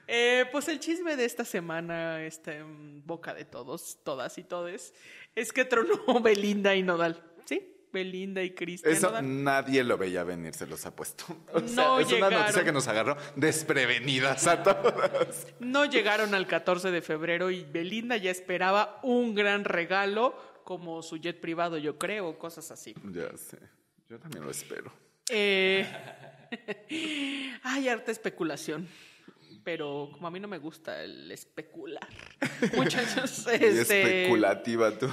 Eh, 0.07 0.45
pues 0.49 0.69
el 0.69 0.79
chisme 0.79 1.17
de 1.17 1.25
esta 1.25 1.43
semana, 1.43 2.23
está 2.23 2.53
en 2.53 3.05
boca 3.05 3.33
de 3.33 3.43
todos, 3.43 3.97
todas 4.05 4.37
y 4.37 4.45
todes, 4.45 4.93
es 5.35 5.51
que 5.51 5.65
tronó 5.65 5.97
Belinda 6.23 6.73
y 6.73 6.83
Nodal. 6.83 7.21
Belinda 7.97 8.43
y 8.43 8.51
Cristian 8.51 8.93
Eso 8.93 9.21
nadie 9.21 9.83
lo 9.83 9.97
veía 9.97 10.23
venir, 10.23 10.53
se 10.53 10.67
los 10.67 10.85
ha 10.85 10.95
puesto. 10.95 11.25
O 11.53 11.59
sea, 11.59 11.75
No 11.75 11.99
es 11.99 12.11
una 12.11 12.29
noticia 12.29 12.63
que 12.63 12.71
nos 12.71 12.87
agarró 12.87 13.17
desprevenidas 13.35 14.45
a 14.47 14.61
todas. 14.61 15.47
No 15.59 15.85
llegaron 15.85 16.35
al 16.35 16.45
14 16.45 16.91
de 16.91 17.01
febrero 17.01 17.49
y 17.49 17.63
Belinda 17.63 18.17
ya 18.17 18.31
esperaba 18.31 18.99
un 19.03 19.33
gran 19.33 19.63
regalo 19.63 20.35
como 20.63 21.01
su 21.01 21.17
jet 21.17 21.39
privado, 21.39 21.77
yo 21.77 21.97
creo, 21.97 22.37
cosas 22.37 22.69
así. 22.71 22.93
Ya 23.11 23.35
sé. 23.37 23.57
Yo 24.09 24.19
también 24.19 24.43
lo 24.43 24.51
espero. 24.51 24.91
Eh, 25.29 25.85
hay 27.63 27.89
harta 27.89 28.11
especulación. 28.11 28.87
Pero 29.67 30.07
como 30.13 30.27
a 30.27 30.31
mí 30.31 30.39
no 30.39 30.47
me 30.47 30.59
gusta 30.59 31.03
el 31.03 31.29
especular. 31.29 32.07
Muchachos, 32.77 33.45
este, 33.47 33.81
especulativa 33.81 34.97
tú. 34.97 35.09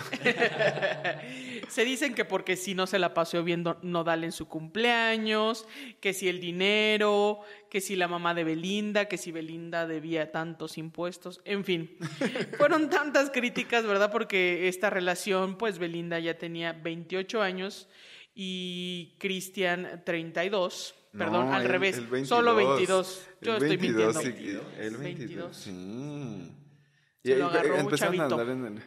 se 1.69 1.85
dicen 1.85 2.15
que 2.15 2.25
porque 2.25 2.55
si 2.55 2.73
no 2.73 2.87
se 2.87 3.01
la 3.01 3.15
pasó 3.15 3.43
viendo 3.43 3.81
Nodal 3.83 4.23
en 4.23 4.31
su 4.31 4.47
cumpleaños, 4.47 5.67
que 5.99 6.15
si 6.15 6.29
el 6.29 6.39
dinero, 6.39 7.41
que 7.69 7.81
si 7.81 7.97
la 7.97 8.07
mamá 8.07 8.33
de 8.33 8.45
Belinda, 8.45 9.07
que 9.07 9.19
si 9.19 9.33
Belinda 9.33 9.89
debía 9.89 10.31
tantos 10.31 10.79
impuestos, 10.79 11.41
en 11.45 11.65
fin. 11.65 11.99
Fueron 12.57 12.89
tantas 12.91 13.31
críticas, 13.31 13.85
¿verdad? 13.85 14.13
Porque 14.13 14.69
esta 14.69 14.89
relación, 14.89 15.59
pues 15.59 15.81
Belinda 15.81 16.21
ya 16.21 16.39
tenía 16.39 16.73
28 16.75 17.43
años 17.43 17.89
y 18.37 19.17
Cristian 19.19 20.05
32. 20.07 20.95
Perdón, 21.17 21.47
No, 21.49 21.55
al 21.55 21.63
el- 21.63 21.69
revés. 21.69 21.97
el 21.99 22.07
22. 22.07 22.29
Solo 22.29 22.55
22. 22.57 23.27
Yo 23.41 23.51
El 23.57 23.63
estoy 23.63 23.77
22, 23.77 24.15
mintiendo. 24.25 24.63
sí, 24.71 24.79
el 24.81 24.97
22. 24.97 25.03
22. 25.03 25.57
Sí. 25.57 26.53
Se 27.23 27.37
lo 27.37 27.45
y- 27.47 27.49
agarró 27.49 27.75
un 27.75 27.81
empezaron 27.81 28.15
a 28.15 28.17
chavito. 28.29 28.41
andar 28.41 28.57
en 28.57 28.67
el... 28.77 28.83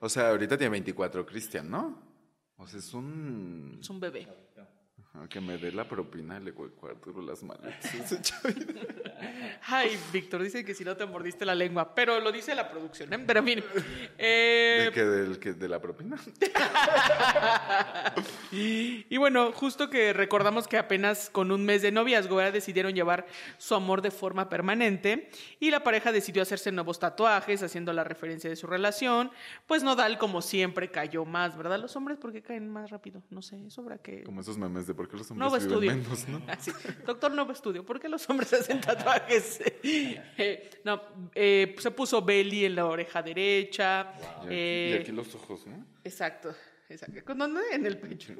O 0.00 0.08
sea, 0.08 0.30
ahorita 0.30 0.58
tiene 0.58 0.70
24 0.70 1.24
Cristian, 1.24 1.70
¿no? 1.70 2.02
O 2.56 2.66
sea, 2.66 2.78
es 2.78 2.92
un... 2.92 3.78
Es 3.80 3.88
un 3.88 4.00
bebé. 4.00 4.28
Que 5.28 5.40
me 5.40 5.56
dé 5.58 5.72
la 5.72 5.88
propina 5.88 6.38
le 6.40 6.52
cuatro 6.52 7.22
las 7.22 7.42
maletas. 7.42 7.94
Ese 7.94 8.20
chavito. 8.20 8.74
Ay, 9.66 9.96
Víctor, 10.12 10.42
dice 10.42 10.64
que 10.64 10.74
si 10.74 10.84
no 10.84 10.96
te 10.96 11.06
mordiste 11.06 11.44
la 11.44 11.54
lengua, 11.54 11.94
pero 11.94 12.20
lo 12.20 12.30
dice 12.30 12.54
la 12.54 12.68
producción, 12.68 13.12
¿eh? 13.12 13.18
Pero 13.24 13.42
fin. 13.42 13.62
eh, 14.18 14.82
¿De, 14.86 14.92
que 14.92 15.04
del, 15.04 15.38
que 15.38 15.52
¿De 15.54 15.68
la 15.68 15.80
propina? 15.80 16.16
y 18.52 19.16
bueno, 19.16 19.52
justo 19.52 19.88
que 19.88 20.12
recordamos 20.12 20.68
que 20.68 20.78
apenas 20.78 21.30
con 21.30 21.52
un 21.52 21.64
mes 21.64 21.82
de 21.82 21.92
noviazgo 21.92 22.36
¿verdad? 22.36 22.52
decidieron 22.52 22.92
llevar 22.92 23.26
su 23.56 23.74
amor 23.74 24.02
de 24.02 24.10
forma 24.10 24.48
permanente 24.48 25.30
y 25.60 25.70
la 25.70 25.82
pareja 25.84 26.12
decidió 26.12 26.42
hacerse 26.42 26.72
nuevos 26.72 26.98
tatuajes 26.98 27.62
haciendo 27.62 27.92
la 27.92 28.04
referencia 28.04 28.50
de 28.50 28.56
su 28.56 28.66
relación. 28.66 29.30
Pues 29.66 29.82
Nodal, 29.82 30.18
como 30.18 30.42
siempre, 30.42 30.90
cayó 30.90 31.24
más, 31.24 31.56
¿verdad? 31.56 31.78
Los 31.78 31.96
hombres, 31.96 32.18
¿por 32.18 32.32
qué 32.32 32.42
caen 32.42 32.68
más 32.68 32.90
rápido? 32.90 33.22
No 33.30 33.42
sé, 33.42 33.64
eso 33.66 33.80
habrá 33.80 33.98
que... 33.98 34.24
Como 34.24 34.40
esos 34.40 34.58
memes 34.58 34.86
de 34.86 34.94
por 35.04 35.10
qué 35.10 35.16
los 35.18 35.30
hombres 35.30 35.50
Nuevo 35.50 35.78
viven 35.80 35.98
estudio. 35.98 36.18
menos, 36.24 36.28
¿no? 36.28 36.42
Así. 36.52 36.72
Doctor 37.04 37.32
Nuevo 37.32 37.52
Estudio, 37.52 37.84
¿por 37.84 38.00
qué 38.00 38.08
los 38.08 38.28
hombres 38.30 38.52
hacen 38.52 38.80
tatuajes? 38.80 39.60
Eh, 40.36 40.70
no, 40.84 41.00
eh, 41.34 41.74
se 41.78 41.90
puso 41.90 42.22
Belly 42.22 42.64
en 42.64 42.74
la 42.74 42.86
oreja 42.86 43.22
derecha. 43.22 44.12
Y 44.18 44.24
aquí, 44.24 44.46
eh, 44.50 44.96
y 44.98 45.00
aquí 45.02 45.12
los 45.12 45.34
ojos, 45.34 45.66
¿no? 45.66 45.84
Exacto. 46.02 46.54
Exacto. 46.88 47.24
¿Con 47.24 47.38
¿Dónde? 47.38 47.60
En 47.72 47.86
el 47.86 47.98
pecho. 47.98 48.34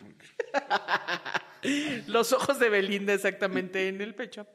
Los 2.09 2.33
ojos 2.33 2.59
de 2.59 2.69
Belinda 2.69 3.15
exactamente 3.15 3.89
en 3.89 4.01
el 4.03 4.15
pecho. 4.15 4.47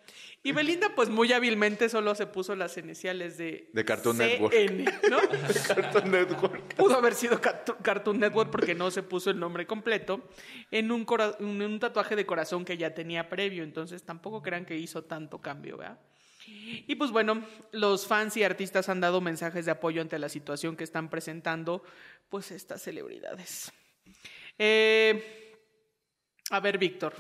Y 0.44 0.52
Belinda, 0.52 0.94
pues 0.96 1.10
muy 1.10 1.34
hábilmente 1.34 1.90
solo 1.90 2.14
se 2.14 2.28
puso 2.28 2.56
las 2.56 2.78
iniciales 2.78 3.38
de... 3.38 3.70
De 3.74 3.84
Cartoon 3.84 4.16
CN, 4.18 4.28
Network. 4.30 5.10
¿no? 5.10 5.18
Cartoon 5.68 6.12
Network. 6.12 6.76
Pudo 6.76 6.96
haber 6.98 7.16
sido 7.16 7.42
Carto- 7.42 7.78
Cartoon 7.82 8.20
Network 8.20 8.52
porque 8.52 8.76
no 8.76 8.92
se 8.92 9.02
puso 9.04 9.32
el 9.32 9.40
nombre 9.40 9.66
completo 9.66 10.30
en 10.70 10.92
un, 10.92 11.04
cora- 11.04 11.36
en 11.40 11.62
un 11.62 11.80
tatuaje 11.80 12.16
de 12.16 12.26
corazón 12.28 12.64
que 12.64 12.78
ya 12.78 12.94
tenía 12.94 13.28
previo. 13.28 13.64
Entonces 13.64 14.04
tampoco 14.04 14.42
crean 14.44 14.66
que 14.66 14.78
hizo 14.78 15.04
tanto 15.04 15.42
cambio, 15.42 15.78
¿verdad? 15.78 16.00
Y 16.46 16.96
pues 16.96 17.12
bueno, 17.12 17.44
los 17.72 18.08
fans 18.08 18.38
y 18.38 18.44
artistas 18.44 18.88
han 18.88 19.02
dado 19.02 19.20
mensajes 19.20 19.66
de 19.66 19.72
apoyo 19.72 20.02
ante 20.02 20.18
la 20.20 20.30
situación 20.30 20.76
que 20.78 20.84
están 20.84 21.10
presentando 21.10 21.84
pues 22.30 22.52
estas 22.52 22.82
celebridades. 22.82 23.72
Eh, 24.60 25.54
a 26.52 26.60
ver, 26.60 26.78
Víctor, 26.78 27.16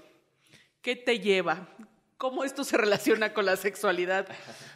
¿qué 0.82 0.96
te 0.96 1.20
lleva? 1.20 1.70
¿Cómo 2.18 2.44
esto 2.44 2.66
se 2.66 2.76
relaciona 2.76 3.34
con 3.34 3.46
la 3.46 3.56
sexualidad? 3.56 4.28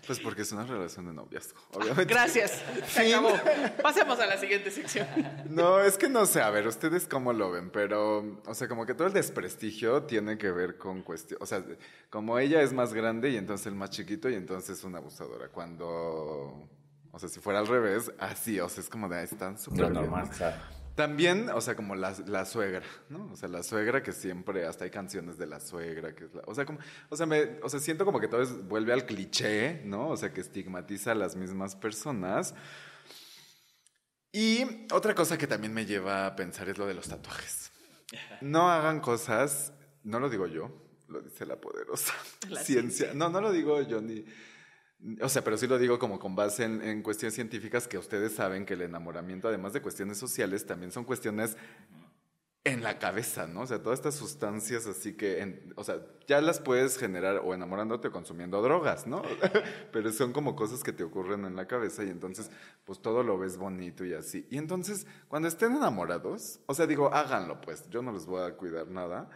Pues 0.08 0.22
porque 0.22 0.44
es 0.44 0.52
una 0.54 0.66
relación 0.66 1.08
de 1.08 1.14
noviazgo, 1.14 1.60
obviamente. 1.74 2.06
Gracias. 2.06 2.64
Se 2.88 3.14
acabó. 3.14 3.34
Pasemos 3.82 4.18
a 4.22 4.26
la 4.28 4.38
siguiente 4.38 4.72
sección. 4.72 5.06
No, 5.50 5.82
es 5.82 5.98
que 5.98 6.08
no 6.08 6.26
sé, 6.26 6.42
a 6.42 6.50
ver, 6.52 6.66
ustedes 6.68 7.06
cómo 7.06 7.34
lo 7.34 7.52
ven, 7.52 7.70
pero, 7.70 8.42
o 8.46 8.54
sea, 8.54 8.70
como 8.70 8.86
que 8.86 8.94
todo 8.94 9.08
el 9.08 9.14
desprestigio 9.14 10.04
tiene 10.04 10.38
que 10.38 10.52
ver 10.52 10.78
con 10.78 11.02
cuestión, 11.02 11.38
o 11.42 11.46
sea, 11.46 11.66
como 12.10 12.40
ella 12.40 12.62
es 12.62 12.72
más 12.72 12.94
grande 12.94 13.30
y 13.32 13.36
entonces 13.36 13.68
el 13.68 13.76
más 13.76 13.90
chiquito 13.90 14.30
y 14.30 14.36
entonces 14.36 14.78
es 14.78 14.84
una 14.86 15.00
abusadora. 15.00 15.50
Cuando, 15.50 15.86
o 17.12 17.20
sea, 17.20 17.28
si 17.28 17.42
fuera 17.42 17.60
al 17.60 17.68
revés, 17.68 18.10
así, 18.20 18.58
o 18.62 18.70
sea, 18.70 18.82
es 18.82 18.90
como 18.90 19.10
de, 19.10 19.18
"Ah, 19.18 19.24
están 19.24 19.60
súper 19.60 19.82
Lo 19.82 19.90
bien", 19.90 20.02
normal, 20.04 20.34
sea, 20.34 20.62
También, 20.96 21.50
o 21.50 21.60
sea, 21.60 21.76
como 21.76 21.96
la, 21.96 22.14
la 22.28 22.46
suegra, 22.46 22.84
¿no? 23.10 23.32
O 23.32 23.36
sea, 23.36 23.50
la 23.50 23.64
suegra 23.64 24.04
que 24.04 24.12
siempre, 24.12 24.66
hasta 24.68 24.84
hay 24.86 24.92
canciones 24.92 25.38
de 25.40 25.48
la 25.48 25.60
suegra, 25.60 26.14
que 26.14 26.26
es 26.26 26.34
la, 26.36 26.44
o 26.46 26.54
sea, 26.54 26.66
como, 26.66 26.78
o 27.10 27.16
sea, 27.18 27.26
me, 27.26 27.60
o 27.64 27.70
sea, 27.70 27.80
siento 27.80 28.06
como 28.06 28.20
que 28.20 28.28
todo 28.28 28.44
es- 28.44 28.68
vuelve 28.68 28.94
al 28.94 29.06
cliché, 29.08 29.82
¿no? 29.86 30.10
O 30.10 30.18
sea, 30.18 30.32
que 30.34 30.42
estigmatiza 30.42 31.14
a 31.14 31.16
las 31.16 31.36
mismas 31.36 31.76
personas. 31.76 32.54
Y 34.32 34.66
otra 34.92 35.14
cosa 35.16 35.38
que 35.38 35.48
también 35.48 35.74
me 35.74 35.86
lleva 35.86 36.26
a 36.26 36.36
pensar 36.36 36.70
es 36.70 36.78
lo 36.78 36.88
de 36.88 36.94
los 36.94 37.08
tatuajes. 37.08 37.72
No 38.42 38.70
hagan 38.72 39.00
cosas, 39.00 39.74
no 40.04 40.20
lo 40.20 40.30
digo 40.30 40.48
yo, 40.48 40.72
lo 41.08 41.22
dice 41.22 41.46
la 41.46 41.56
poderosa 41.60 42.14
La 42.50 42.62
ciencia. 42.64 43.14
No, 43.14 43.30
no 43.30 43.42
lo 43.42 43.52
digo 43.52 43.82
yo 43.82 44.02
ni... 44.02 44.26
O 45.22 45.30
sea, 45.30 45.44
pero 45.44 45.58
sí 45.58 45.68
lo 45.68 45.78
digo 45.78 46.00
como 46.00 46.20
con 46.20 46.36
base 46.36 46.64
en, 46.64 46.82
en 46.82 47.02
cuestiones 47.02 47.36
científicas 47.36 47.88
que 47.88 47.98
ustedes 47.98 48.34
saben 48.34 48.66
que 48.66 48.76
el 48.76 48.82
enamoramiento, 48.82 49.48
además 49.48 49.74
de 49.74 49.82
cuestiones 49.82 50.18
sociales, 50.18 50.66
también 50.66 50.92
son 50.92 51.04
cuestiones 51.04 51.58
en 52.66 52.82
la 52.82 52.98
cabeza, 52.98 53.46
¿no? 53.46 53.62
O 53.62 53.68
sea, 53.68 53.84
todas 53.84 54.00
estas 54.00 54.16
sustancias 54.16 54.88
así 54.88 55.14
que, 55.14 55.70
o 55.76 55.84
sea, 55.84 55.98
ya 56.28 56.40
las 56.40 56.62
puedes 56.62 56.98
generar 56.98 57.42
o 57.44 57.54
enamorándote 57.54 58.08
o 58.08 58.12
consumiendo 58.12 58.62
drogas, 58.62 59.06
¿no? 59.06 59.22
Pero 59.92 60.14
son 60.14 60.32
como 60.32 60.56
cosas 60.56 60.82
que 60.82 60.94
te 60.94 61.04
ocurren 61.04 61.44
en 61.44 61.58
la 61.58 61.68
cabeza 61.68 62.06
y 62.06 62.10
entonces, 62.10 62.50
pues 62.86 63.02
todo 63.02 63.22
lo 63.22 63.38
ves 63.38 63.58
bonito 63.58 64.06
y 64.06 64.14
así. 64.14 64.48
Y 64.50 64.58
entonces, 64.58 65.06
cuando 65.28 65.50
estén 65.50 65.76
enamorados, 65.76 66.62
o 66.66 66.74
sea, 66.74 66.88
digo, 66.88 67.14
háganlo, 67.14 67.60
pues, 67.60 67.90
yo 67.90 68.02
no 68.02 68.14
les 68.14 68.26
voy 68.26 68.42
a 68.42 68.56
cuidar 68.56 68.88
nada. 68.88 69.30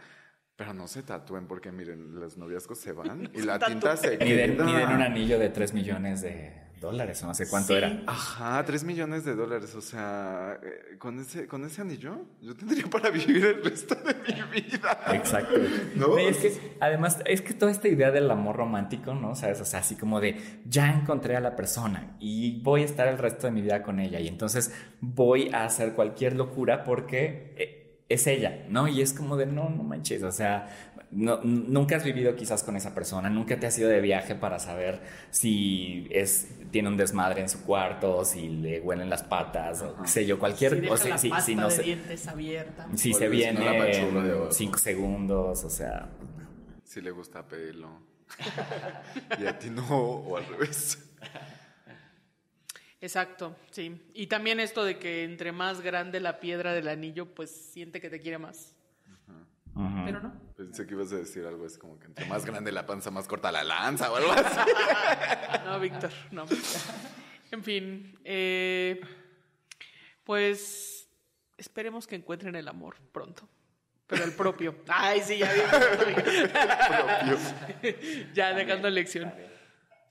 Pero 0.58 0.74
no 0.74 0.88
se 0.88 1.04
tatúen 1.04 1.46
porque 1.46 1.70
miren, 1.70 2.16
los 2.18 2.36
noviazgos 2.36 2.78
se 2.78 2.90
van 2.92 3.30
y 3.34 3.42
la 3.42 3.60
tinta 3.60 3.96
se 3.96 4.18
queda. 4.18 4.64
miden 4.64 4.90
un 4.90 5.02
anillo 5.02 5.38
de 5.38 5.50
3 5.50 5.72
millones 5.72 6.20
de 6.20 6.52
dólares, 6.80 7.22
o 7.22 7.26
no 7.26 7.34
sé 7.34 7.48
cuánto 7.48 7.68
Sí. 7.72 7.78
era. 7.78 8.02
Ajá, 8.06 8.64
tres 8.64 8.84
millones 8.84 9.24
de 9.24 9.34
dólares. 9.34 9.74
O 9.74 9.80
sea, 9.80 10.58
eh, 10.62 10.96
con 10.98 11.18
ese, 11.18 11.48
con 11.48 11.64
ese 11.64 11.80
anillo, 11.80 12.20
yo 12.40 12.54
tendría 12.56 12.86
para 12.90 13.10
vivir 13.10 13.44
el 13.44 13.64
resto 13.64 13.96
de 13.96 14.14
mi 14.14 14.60
vida. 14.60 14.96
Exacto. 15.12 15.54
¿No? 15.96 16.16
Es 16.18 16.36
que, 16.38 16.76
además, 16.80 17.18
es 17.26 17.42
que 17.42 17.52
toda 17.54 17.72
esta 17.72 17.88
idea 17.88 18.10
del 18.12 18.30
amor 18.30 18.56
romántico, 18.56 19.12
¿no? 19.14 19.34
¿Sabes? 19.34 19.60
O 19.60 19.64
sea, 19.64 19.80
así 19.80 19.96
como 19.96 20.20
de, 20.20 20.40
ya 20.68 20.92
encontré 20.92 21.34
a 21.36 21.40
la 21.40 21.56
persona 21.56 22.16
y 22.20 22.60
voy 22.62 22.82
a 22.82 22.84
estar 22.84 23.08
el 23.08 23.18
resto 23.18 23.48
de 23.48 23.52
mi 23.52 23.62
vida 23.62 23.82
con 23.82 23.98
ella 23.98 24.20
y 24.20 24.28
entonces 24.28 24.72
voy 25.00 25.50
a 25.52 25.64
hacer 25.64 25.94
cualquier 25.94 26.34
locura 26.36 26.84
porque 26.84 27.54
eh, 27.56 27.77
es 28.08 28.26
ella, 28.26 28.64
¿no? 28.68 28.88
Y 28.88 29.02
es 29.02 29.12
como 29.12 29.36
de, 29.36 29.46
no, 29.46 29.68
no 29.68 29.82
manches, 29.82 30.22
o 30.22 30.32
sea, 30.32 30.68
no- 31.10 31.40
nunca 31.42 31.96
has 31.96 32.04
vivido 32.04 32.34
quizás 32.36 32.62
con 32.62 32.76
esa 32.76 32.94
persona, 32.94 33.28
nunca 33.30 33.58
te 33.60 33.66
has 33.66 33.78
ido 33.78 33.88
de 33.88 34.00
viaje 34.00 34.34
para 34.34 34.58
saber 34.58 35.00
si 35.30 36.06
es, 36.10 36.48
tiene 36.70 36.88
un 36.88 36.96
desmadre 36.96 37.40
en 37.42 37.48
su 37.48 37.62
cuarto, 37.64 38.24
si 38.24 38.48
le 38.48 38.80
huelen 38.80 39.10
las 39.10 39.22
patas, 39.22 39.82
o 39.82 39.96
qué 40.02 40.08
sé 40.08 40.26
yo, 40.26 40.38
cualquier... 40.38 40.74
Si 40.74 40.80
deja 40.80 40.94
o 40.94 40.96
sea, 40.96 41.10
la 41.10 41.18
si, 41.18 41.28
pasta 41.30 41.44
si 41.46 41.54
no 41.54 41.68
de 41.68 41.82
dientes 41.82 42.28
abierta. 42.28 42.88
si 42.94 43.12
se 43.12 43.28
le- 43.28 43.48
si 43.48 43.52
no 43.54 43.64
la 43.64 43.72
viene 43.72 43.98
en 43.98 44.52
cinco 44.52 44.78
segundos, 44.78 45.64
o 45.64 45.70
sea, 45.70 46.08
Si 46.84 47.00
le 47.00 47.10
gusta 47.10 47.46
pelo. 47.46 48.06
y 49.40 49.46
a 49.46 49.58
ti 49.58 49.70
no, 49.70 49.86
o 49.88 50.36
al 50.36 50.46
revés. 50.46 51.07
Exacto, 53.00 53.56
sí. 53.70 54.00
Y 54.14 54.26
también 54.26 54.58
esto 54.58 54.84
de 54.84 54.98
que 54.98 55.24
entre 55.24 55.52
más 55.52 55.80
grande 55.80 56.20
la 56.20 56.40
piedra 56.40 56.72
del 56.72 56.88
anillo, 56.88 57.32
pues 57.34 57.50
siente 57.50 58.00
que 58.00 58.10
te 58.10 58.20
quiere 58.20 58.38
más. 58.38 58.74
Pero 60.04 60.20
no. 60.20 60.32
Pensé 60.56 60.86
que 60.86 60.94
ibas 60.94 61.12
a 61.12 61.16
decir 61.16 61.46
algo 61.46 61.64
así 61.64 61.78
como 61.78 62.00
que 62.00 62.06
entre 62.06 62.26
más 62.26 62.44
grande 62.44 62.72
la 62.72 62.84
panza, 62.84 63.12
más 63.12 63.28
corta 63.28 63.52
la 63.52 63.62
lanza 63.62 64.10
o 64.10 64.16
algo 64.16 64.32
así. 64.32 64.58
No, 65.64 65.78
Víctor, 65.78 66.10
no. 66.32 66.46
En 67.52 67.62
fin, 67.62 68.18
eh, 68.24 69.00
pues 70.24 71.08
esperemos 71.56 72.08
que 72.08 72.16
encuentren 72.16 72.56
el 72.56 72.66
amor 72.66 72.96
pronto. 73.12 73.48
Pero 74.08 74.24
el 74.24 74.32
propio. 74.32 74.74
Ay, 74.88 75.20
sí, 75.22 75.38
ya 75.38 75.52
ya 78.34 78.54
dejando 78.54 78.90
lección. 78.90 79.32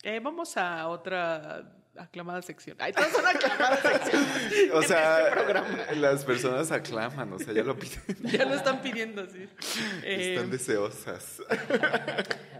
Eh, 0.03 0.21
vamos 0.23 0.55
a 0.55 0.87
otra 0.87 1.76
aclamada 1.97 2.41
sección. 2.41 2.77
Ay, 2.79 2.93
todas 2.93 3.11
son 3.11 3.25
aclamadas 3.25 3.79
secciones. 3.81 4.27
O 4.73 4.81
sea, 4.83 5.27
este 5.29 5.95
las 5.97 6.23
personas 6.25 6.71
aclaman, 6.71 7.33
o 7.33 7.39
sea, 7.39 7.53
ya 7.53 7.63
lo 7.63 7.77
piden. 7.77 8.01
Ya 8.23 8.45
lo 8.45 8.55
están 8.55 8.81
pidiendo, 8.81 9.25
sí. 9.29 9.47
Eh, 10.03 10.33
Están 10.33 10.51
deseosas. 10.51 11.41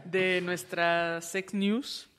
de 0.06 0.42
nuestra 0.42 1.22
Sex 1.22 1.54
News 1.54 2.10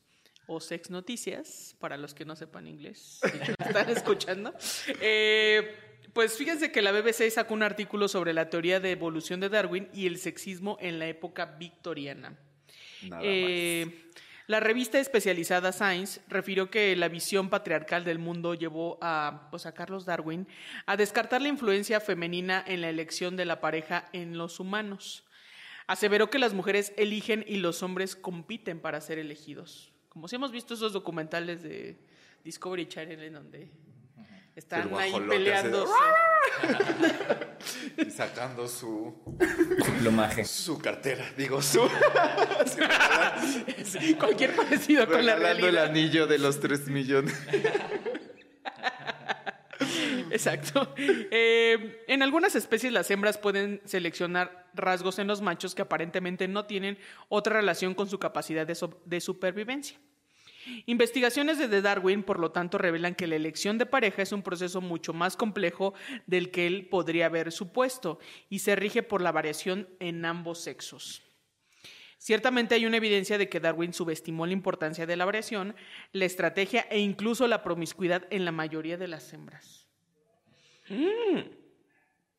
o 0.46 0.60
Sex 0.60 0.90
Noticias, 0.90 1.76
para 1.78 1.96
los 1.96 2.14
que 2.14 2.24
no 2.24 2.34
sepan 2.36 2.66
inglés 2.66 3.20
y 3.26 3.38
que 3.38 3.48
nos 3.58 3.66
están 3.68 3.90
escuchando. 3.90 4.54
Eh, 5.00 5.76
pues 6.12 6.36
fíjense 6.36 6.72
que 6.72 6.82
la 6.82 6.90
BBC 6.92 7.30
sacó 7.30 7.54
un 7.54 7.62
artículo 7.62 8.08
sobre 8.08 8.32
la 8.32 8.48
teoría 8.48 8.80
de 8.80 8.92
evolución 8.92 9.40
de 9.40 9.48
Darwin 9.50 9.88
y 9.92 10.06
el 10.06 10.18
sexismo 10.18 10.78
en 10.80 10.98
la 10.98 11.06
época 11.06 11.44
victoriana. 11.58 12.36
Nada 13.02 13.22
Eh, 13.24 14.06
la 14.48 14.60
revista 14.60 14.98
especializada 14.98 15.72
Science 15.72 16.22
refirió 16.26 16.70
que 16.70 16.96
la 16.96 17.08
visión 17.08 17.50
patriarcal 17.50 18.02
del 18.02 18.18
mundo 18.18 18.54
llevó 18.54 18.98
a, 19.02 19.48
pues, 19.50 19.66
a 19.66 19.72
Carlos 19.72 20.06
Darwin 20.06 20.48
a 20.86 20.96
descartar 20.96 21.42
la 21.42 21.48
influencia 21.48 22.00
femenina 22.00 22.64
en 22.66 22.80
la 22.80 22.88
elección 22.88 23.36
de 23.36 23.44
la 23.44 23.60
pareja 23.60 24.08
en 24.14 24.38
los 24.38 24.58
humanos. 24.58 25.26
Aseveró 25.86 26.30
que 26.30 26.38
las 26.38 26.54
mujeres 26.54 26.94
eligen 26.96 27.44
y 27.46 27.56
los 27.56 27.82
hombres 27.82 28.16
compiten 28.16 28.80
para 28.80 29.02
ser 29.02 29.18
elegidos. 29.18 29.92
Como 30.08 30.28
si 30.28 30.36
hemos 30.36 30.50
visto 30.50 30.72
esos 30.72 30.94
documentales 30.94 31.62
de 31.62 31.98
Discovery 32.42 32.88
Channel 32.88 33.22
en 33.22 33.32
donde 33.34 33.70
están 34.56 34.94
ahí 34.94 35.12
peleando. 35.28 35.86
Y 37.98 38.10
sacando 38.10 38.68
su, 38.68 39.14
Plumaje. 40.00 40.44
su 40.44 40.78
cartera, 40.78 41.24
digo, 41.36 41.60
su. 41.60 41.88
Sí, 43.84 44.14
Cualquier 44.18 44.54
parecido 44.54 45.06
con 45.06 45.26
la 45.26 45.34
regalando 45.34 45.66
el 45.68 45.74
realidad. 45.74 45.84
anillo 45.90 46.26
de 46.26 46.38
los 46.38 46.60
3 46.60 46.88
millones. 46.88 47.34
Exacto. 50.30 50.92
Eh, 50.96 52.04
en 52.08 52.22
algunas 52.22 52.54
especies 52.54 52.92
las 52.92 53.10
hembras 53.10 53.38
pueden 53.38 53.80
seleccionar 53.84 54.68
rasgos 54.74 55.18
en 55.18 55.26
los 55.26 55.40
machos 55.40 55.74
que 55.74 55.82
aparentemente 55.82 56.46
no 56.48 56.66
tienen 56.66 56.98
otra 57.28 57.54
relación 57.54 57.94
con 57.94 58.08
su 58.08 58.18
capacidad 58.18 58.66
de, 58.66 58.74
so- 58.74 59.00
de 59.04 59.20
supervivencia. 59.20 59.98
Investigaciones 60.86 61.58
de 61.58 61.82
Darwin, 61.82 62.22
por 62.22 62.38
lo 62.38 62.50
tanto, 62.50 62.78
revelan 62.78 63.14
que 63.14 63.26
la 63.26 63.36
elección 63.36 63.78
de 63.78 63.86
pareja 63.86 64.22
es 64.22 64.32
un 64.32 64.42
proceso 64.42 64.80
mucho 64.80 65.12
más 65.12 65.36
complejo 65.36 65.94
del 66.26 66.50
que 66.50 66.66
él 66.66 66.88
podría 66.88 67.26
haber 67.26 67.52
supuesto 67.52 68.18
y 68.48 68.60
se 68.60 68.76
rige 68.76 69.02
por 69.02 69.20
la 69.20 69.32
variación 69.32 69.88
en 70.00 70.24
ambos 70.24 70.60
sexos. 70.60 71.22
Ciertamente 72.18 72.74
hay 72.74 72.84
una 72.84 72.96
evidencia 72.96 73.38
de 73.38 73.48
que 73.48 73.60
Darwin 73.60 73.92
subestimó 73.92 74.44
la 74.44 74.52
importancia 74.52 75.06
de 75.06 75.16
la 75.16 75.24
variación, 75.24 75.76
la 76.12 76.24
estrategia 76.24 76.86
e 76.90 76.98
incluso 76.98 77.46
la 77.46 77.62
promiscuidad 77.62 78.26
en 78.30 78.44
la 78.44 78.52
mayoría 78.52 78.96
de 78.96 79.08
las 79.08 79.32
hembras. 79.32 79.88
¡Mmm! 80.88 81.57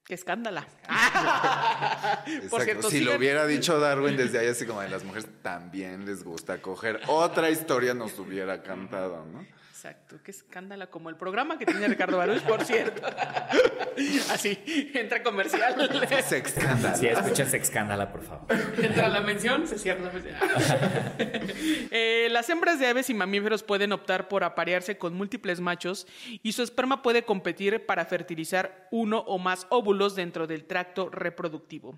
¡Qué 0.09 0.15
escándala! 0.15 0.65
Por 2.49 2.63
cierto, 2.63 2.89
si 2.89 3.01
lo 3.01 3.15
hubiera 3.15 3.45
dicho 3.45 3.79
Darwin 3.79 4.17
desde 4.17 4.39
ahí, 4.39 4.47
así 4.47 4.65
como 4.65 4.81
de 4.81 4.89
las 4.89 5.03
mujeres 5.03 5.29
también 5.43 6.03
les 6.07 6.23
gusta 6.23 6.59
coger, 6.63 6.99
otra 7.05 7.51
historia 7.51 7.93
nos 7.93 8.17
hubiera 8.17 8.63
cantado, 8.63 9.23
¿no? 9.31 9.45
Exacto, 9.79 10.19
qué 10.21 10.31
escándala, 10.31 10.87
como 10.87 11.09
el 11.09 11.15
programa 11.15 11.57
que 11.57 11.65
tiene 11.65 11.87
Ricardo 11.87 12.17
Baruch, 12.17 12.41
por 12.41 12.65
cierto. 12.65 13.01
Así, 14.29 14.59
entra 14.93 15.23
comercial, 15.23 15.73
Sex 16.21 16.51
scandal. 16.51 16.97
Si 16.97 17.07
escuchas 17.07 17.53
Excándala, 17.53 18.11
por 18.11 18.21
favor. 18.21 18.45
entra 18.77 19.07
la 19.07 19.21
mención, 19.21 19.65
se 19.69 19.79
cierra 19.79 20.01
la 20.01 20.11
mención. 20.11 20.35
Eh, 21.91 22.27
las 22.29 22.49
hembras 22.49 22.77
de 22.77 22.87
aves 22.87 23.09
y 23.09 23.13
mamíferos 23.13 23.63
pueden 23.63 23.93
optar 23.93 24.27
por 24.27 24.43
aparearse 24.43 24.97
con 24.97 25.13
múltiples 25.13 25.61
machos 25.61 26.07
y 26.43 26.51
su 26.51 26.61
esperma 26.61 27.01
puede 27.01 27.23
competir 27.23 27.85
para 27.85 28.05
fertilizar 28.05 28.87
uno 28.91 29.19
o 29.19 29.39
más 29.39 29.65
óvulos 29.69 30.13
dentro 30.15 30.45
del 30.45 30.65
tracto 30.65 31.09
reproductivo. 31.09 31.97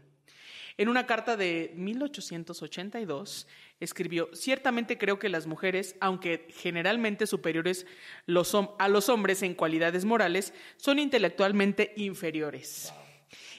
En 0.77 0.87
una 0.87 1.05
carta 1.05 1.35
de 1.35 1.73
1882 1.75 3.47
escribió, 3.81 4.29
ciertamente 4.33 4.97
creo 4.97 5.19
que 5.19 5.27
las 5.27 5.47
mujeres, 5.47 5.95
aunque 5.99 6.47
generalmente 6.55 7.27
superiores 7.27 7.85
los 8.25 8.55
a 8.79 8.87
los 8.87 9.09
hombres 9.09 9.41
en 9.43 9.55
cualidades 9.55 10.05
morales, 10.05 10.53
son 10.77 10.99
intelectualmente 10.99 11.93
inferiores. 11.97 12.93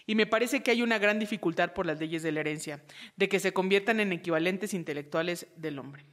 Y 0.06 0.14
me 0.14 0.26
parece 0.26 0.62
que 0.62 0.70
hay 0.70 0.82
una 0.82 0.98
gran 0.98 1.18
dificultad 1.18 1.72
por 1.74 1.86
las 1.86 2.00
leyes 2.00 2.22
de 2.22 2.32
la 2.32 2.40
herencia, 2.40 2.82
de 3.16 3.28
que 3.28 3.40
se 3.40 3.52
conviertan 3.52 4.00
en 4.00 4.12
equivalentes 4.12 4.74
intelectuales 4.74 5.46
del 5.56 5.78
hombre. 5.78 6.04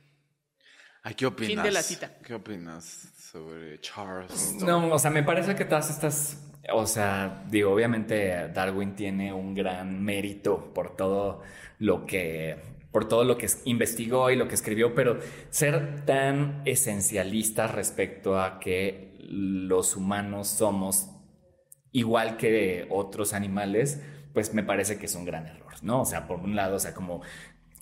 Ay, 1.01 1.13
¿qué 1.15 1.25
opinas? 1.25 1.53
Fin 1.53 1.63
de 1.63 1.71
la 1.71 1.81
cita. 1.81 2.17
¿Qué 2.23 2.33
opinas 2.33 3.13
sobre 3.17 3.79
Charles? 3.79 4.55
No, 4.61 4.93
o 4.93 4.99
sea, 4.99 5.11
me 5.11 5.23
parece 5.23 5.55
que 5.55 5.65
todas 5.65 5.89
estas, 5.89 6.45
o 6.73 6.85
sea, 6.85 7.45
digo, 7.47 7.71
obviamente 7.71 8.49
Darwin 8.49 8.95
tiene 8.95 9.31
un 9.31 9.55
gran 9.55 10.03
mérito 10.03 10.73
por 10.73 10.95
todo 10.95 11.41
lo 11.79 12.05
que, 12.05 12.57
por 12.91 13.07
todo 13.07 13.23
lo 13.23 13.37
que 13.37 13.45
es- 13.47 13.61
investigó 13.65 14.31
y 14.31 14.35
lo 14.35 14.47
que 14.47 14.55
escribió, 14.55 14.95
pero 14.95 15.19
ser 15.49 16.05
tan 16.05 16.61
esencialista 16.65 17.67
respecto 17.67 18.39
a 18.39 18.59
que 18.59 19.15
los 19.19 19.95
humanos 19.95 20.47
somos 20.47 21.09
igual 21.91 22.37
que 22.37 22.87
otros 22.89 23.33
animales, 23.33 24.01
pues 24.33 24.53
me 24.53 24.63
parece 24.63 24.97
que 24.97 25.05
es 25.07 25.15
un 25.15 25.25
gran 25.25 25.47
error, 25.47 25.73
¿no? 25.81 26.01
O 26.01 26.05
sea, 26.05 26.27
por 26.27 26.39
un 26.39 26.55
lado, 26.55 26.75
o 26.75 26.79
sea, 26.79 26.93
como 26.93 27.21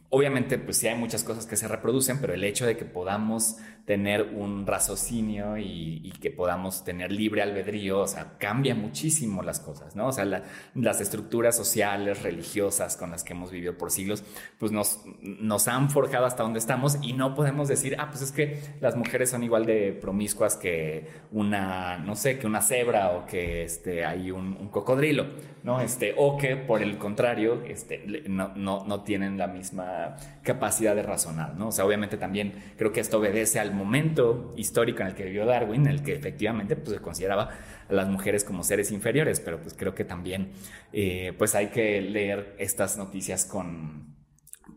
obviamente, 0.09 0.57
pues 0.57 0.77
sí 0.77 0.87
hay 0.87 0.97
muchas 0.97 1.23
cosas 1.23 1.45
que 1.45 1.55
se 1.57 1.67
reproducen, 1.67 2.19
pero 2.19 2.33
el 2.33 2.43
hecho 2.43 2.65
de 2.65 2.77
que 2.77 2.85
podamos 2.85 3.57
tener 3.87 4.21
un 4.35 4.67
raciocinio 4.67 5.57
y, 5.57 6.01
y 6.03 6.11
que 6.19 6.29
podamos 6.29 6.83
tener 6.83 7.09
libre 7.09 7.41
albedrío, 7.41 8.01
o 8.01 8.07
sea, 8.07 8.33
cambia 8.37 8.75
muchísimo 8.75 9.43
las 9.43 9.61
cosas, 9.61 9.95
¿no? 9.95 10.07
O 10.07 10.11
sea, 10.11 10.25
la- 10.25 10.43
las 10.75 10.99
estructuras 10.99 11.55
sociales, 11.55 12.21
religiosas 12.21 12.97
con 12.97 13.11
las 13.11 13.23
que 13.23 13.31
hemos 13.31 13.49
vivido 13.49 13.77
por 13.77 13.89
siglos, 13.89 14.25
pues 14.59 14.73
nos, 14.73 14.99
nos 15.21 15.69
han 15.69 15.89
forjado 15.89 16.25
hasta 16.25 16.43
donde 16.43 16.59
estamos 16.59 16.97
y 17.01 17.13
no 17.13 17.33
podemos 17.33 17.69
decir, 17.69 17.95
ah, 17.97 18.09
pues 18.09 18.21
es 18.23 18.33
que 18.33 18.59
las 18.81 18.97
mujeres 18.97 19.29
son 19.29 19.43
igual 19.43 19.65
de 19.65 19.93
promiscuas 19.93 20.57
que 20.57 21.07
una, 21.31 21.97
no 21.97 22.17
sé, 22.17 22.37
que 22.39 22.45
una 22.45 22.61
cebra 22.61 23.11
o 23.11 23.25
que 23.25 23.63
este, 23.63 24.03
hay 24.03 24.31
un, 24.31 24.57
un 24.59 24.67
cocodrilo, 24.67 25.27
¿no? 25.63 25.79
Este, 25.79 26.13
o 26.17 26.37
que 26.37 26.57
por 26.57 26.81
el 26.83 26.97
contrario, 26.97 27.63
este, 27.65 28.03
no, 28.27 28.51
no, 28.53 28.83
no 28.85 29.03
tienen 29.03 29.37
la 29.37 29.47
misma 29.47 30.17
capacidad 30.43 30.93
de 30.93 31.03
razonar, 31.03 31.55
¿no? 31.55 31.69
O 31.69 31.71
sea, 31.71 31.85
obviamente 31.85 32.17
también 32.17 32.53
creo 32.77 32.91
que 32.91 32.99
esto 32.99 33.19
obedece 33.19 33.61
al 33.61 33.76
momento 33.77 34.53
histórico 34.57 35.01
en 35.01 35.07
el 35.07 35.15
que 35.15 35.23
vivió 35.23 35.45
Darwin, 35.45 35.81
en 35.81 35.93
el 35.93 36.03
que 36.03 36.13
efectivamente 36.13 36.75
pues, 36.75 36.97
se 36.97 37.01
consideraba 37.01 37.49
a 37.89 37.93
las 37.93 38.07
mujeres 38.07 38.43
como 38.43 38.63
seres 38.63 38.91
inferiores, 38.91 39.39
pero 39.39 39.61
pues 39.61 39.73
creo 39.73 39.95
que 39.95 40.03
también 40.03 40.51
eh, 40.93 41.33
pues 41.37 41.55
hay 41.55 41.67
que 41.67 42.01
leer 42.01 42.55
estas 42.57 42.97
noticias 42.97 43.45
con, 43.45 44.15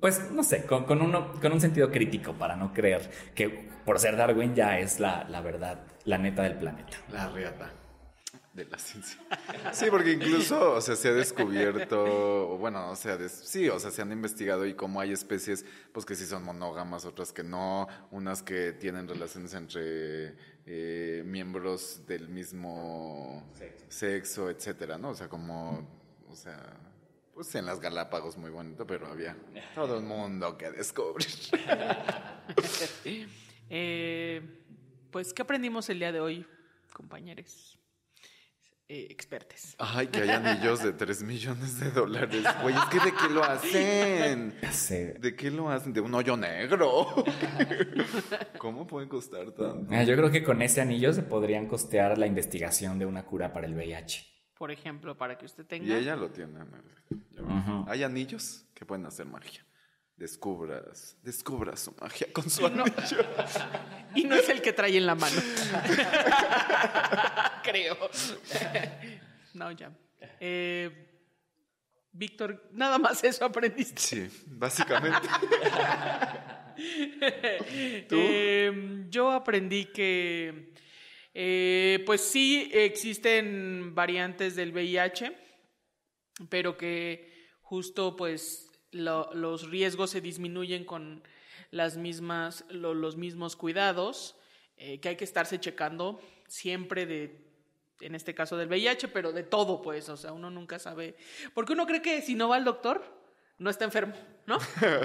pues 0.00 0.30
no 0.30 0.42
sé, 0.42 0.64
con, 0.64 0.84
con 0.84 1.02
uno, 1.02 1.32
con 1.40 1.52
un 1.52 1.60
sentido 1.60 1.90
crítico 1.90 2.34
para 2.34 2.56
no 2.56 2.72
creer 2.72 3.10
que 3.34 3.70
por 3.84 3.98
ser 3.98 4.16
Darwin 4.16 4.54
ya 4.54 4.78
es 4.78 5.00
la, 5.00 5.26
la 5.28 5.40
verdad, 5.40 5.80
la 6.04 6.18
neta 6.18 6.42
del 6.42 6.54
planeta. 6.54 6.96
La 7.12 7.28
riata 7.28 7.79
de 8.52 8.64
la 8.64 8.78
ciencia. 8.78 9.16
Sí, 9.72 9.86
porque 9.90 10.12
incluso, 10.12 10.72
o 10.72 10.80
sea, 10.80 10.96
se 10.96 11.08
ha 11.08 11.12
descubierto, 11.12 12.50
o 12.50 12.58
bueno, 12.58 12.90
o 12.90 12.96
sea, 12.96 13.16
des- 13.16 13.30
sí, 13.44 13.68
o 13.68 13.78
sea, 13.78 13.90
se 13.92 14.02
han 14.02 14.10
investigado 14.12 14.66
y 14.66 14.74
cómo 14.74 15.00
hay 15.00 15.12
especies, 15.12 15.64
pues 15.92 16.04
que 16.04 16.16
sí 16.16 16.26
son 16.26 16.42
monógamas, 16.44 17.04
otras 17.04 17.32
que 17.32 17.44
no, 17.44 17.86
unas 18.10 18.42
que 18.42 18.72
tienen 18.72 19.06
relaciones 19.08 19.54
entre 19.54 20.34
eh, 20.66 21.22
miembros 21.24 22.06
del 22.06 22.28
mismo 22.28 23.48
sexo. 23.88 24.50
etcétera, 24.50 24.98
¿no? 24.98 25.10
O 25.10 25.14
sea, 25.14 25.28
como, 25.28 25.86
o 26.28 26.34
sea, 26.34 26.76
pues 27.34 27.54
en 27.54 27.66
las 27.66 27.78
Galápagos 27.80 28.36
muy 28.36 28.50
bonito, 28.50 28.84
pero 28.86 29.06
había 29.06 29.36
todo 29.76 29.96
el 29.98 30.04
mundo 30.04 30.58
que 30.58 30.70
descubrir. 30.72 31.28
Eh, 33.72 34.42
pues, 35.12 35.32
¿qué 35.32 35.42
aprendimos 35.42 35.88
el 35.90 36.00
día 36.00 36.10
de 36.10 36.18
hoy, 36.20 36.44
compañeros? 36.92 37.78
Eh, 38.92 39.06
expertes. 39.08 39.76
Ay, 39.78 40.08
que 40.08 40.22
hay 40.22 40.30
anillos 40.30 40.82
de 40.82 40.92
3 40.92 41.22
millones 41.22 41.78
de 41.78 41.92
dólares. 41.92 42.44
Güey, 42.60 42.74
es 42.74 42.84
que 42.86 42.98
¿de 42.98 43.12
qué 43.14 43.28
lo 43.32 43.44
hacen? 43.44 44.52
Sí. 44.72 44.96
¿De 45.20 45.36
qué 45.36 45.48
lo 45.52 45.70
hacen? 45.70 45.92
De 45.92 46.00
un 46.00 46.12
hoyo 46.12 46.36
negro. 46.36 47.06
¿Cómo 48.58 48.88
pueden 48.88 49.08
costar 49.08 49.52
tanto? 49.52 49.94
Yo 50.02 50.16
creo 50.16 50.30
que 50.32 50.42
con 50.42 50.60
ese 50.60 50.80
anillo 50.80 51.12
se 51.12 51.22
podrían 51.22 51.66
costear 51.68 52.18
la 52.18 52.26
investigación 52.26 52.98
de 52.98 53.06
una 53.06 53.24
cura 53.24 53.52
para 53.52 53.68
el 53.68 53.74
VIH. 53.76 54.26
Por 54.58 54.72
ejemplo, 54.72 55.16
para 55.16 55.38
que 55.38 55.46
usted 55.46 55.62
Y 55.62 55.66
tenga. 55.68 55.96
ella 55.96 56.16
lo 56.16 56.30
tiene. 56.30 56.58
Hay 57.86 58.02
anillos 58.02 58.66
que 58.74 58.84
pueden 58.84 59.06
hacer 59.06 59.24
magia. 59.26 59.64
Descubras, 60.20 61.16
descubra 61.22 61.74
su 61.78 61.94
magia 61.98 62.26
con 62.30 62.50
su 62.50 62.68
No. 62.68 62.84
anillo. 62.84 62.94
Y 64.14 64.24
no 64.24 64.34
es 64.34 64.46
el 64.50 64.60
que 64.60 64.74
trae 64.74 64.94
en 64.98 65.06
la 65.06 65.14
mano. 65.14 65.40
Creo. 67.62 67.96
No, 69.54 69.70
ya. 69.72 69.90
Eh, 70.38 70.90
Víctor, 72.12 72.68
nada 72.72 72.98
más 72.98 73.24
eso 73.24 73.46
aprendiste. 73.46 73.98
Sí, 74.00 74.28
básicamente. 74.46 75.26
Eh, 76.82 79.04
yo 79.10 79.30
aprendí 79.30 79.84
que, 79.86 80.72
eh, 81.34 82.02
pues 82.06 82.22
sí, 82.22 82.70
existen 82.72 83.94
variantes 83.94 84.56
del 84.56 84.72
VIH, 84.72 85.30
pero 86.48 86.78
que 86.78 87.50
justo 87.60 88.16
pues 88.16 88.69
lo- 88.92 89.30
los 89.34 89.68
riesgos 89.70 90.10
se 90.10 90.20
disminuyen 90.20 90.84
con 90.84 91.22
las 91.70 91.96
mismas, 91.96 92.64
lo- 92.70 92.94
los 92.94 93.16
mismos 93.16 93.56
cuidados, 93.56 94.36
eh, 94.76 94.98
que 95.00 95.10
hay 95.10 95.16
que 95.16 95.24
estarse 95.24 95.60
checando 95.60 96.20
siempre 96.48 97.06
de, 97.06 97.46
en 98.00 98.14
este 98.14 98.34
caso 98.34 98.56
del 98.56 98.68
VIH, 98.68 99.08
pero 99.08 99.32
de 99.32 99.42
todo, 99.42 99.82
pues, 99.82 100.08
o 100.08 100.16
sea, 100.16 100.32
uno 100.32 100.50
nunca 100.50 100.78
sabe, 100.78 101.16
porque 101.54 101.74
uno 101.74 101.86
cree 101.86 102.02
que 102.02 102.22
si 102.22 102.34
no 102.34 102.48
va 102.48 102.56
al 102.56 102.64
doctor, 102.64 103.18
no 103.58 103.68
está 103.68 103.84
enfermo, 103.84 104.14
¿no? 104.46 104.56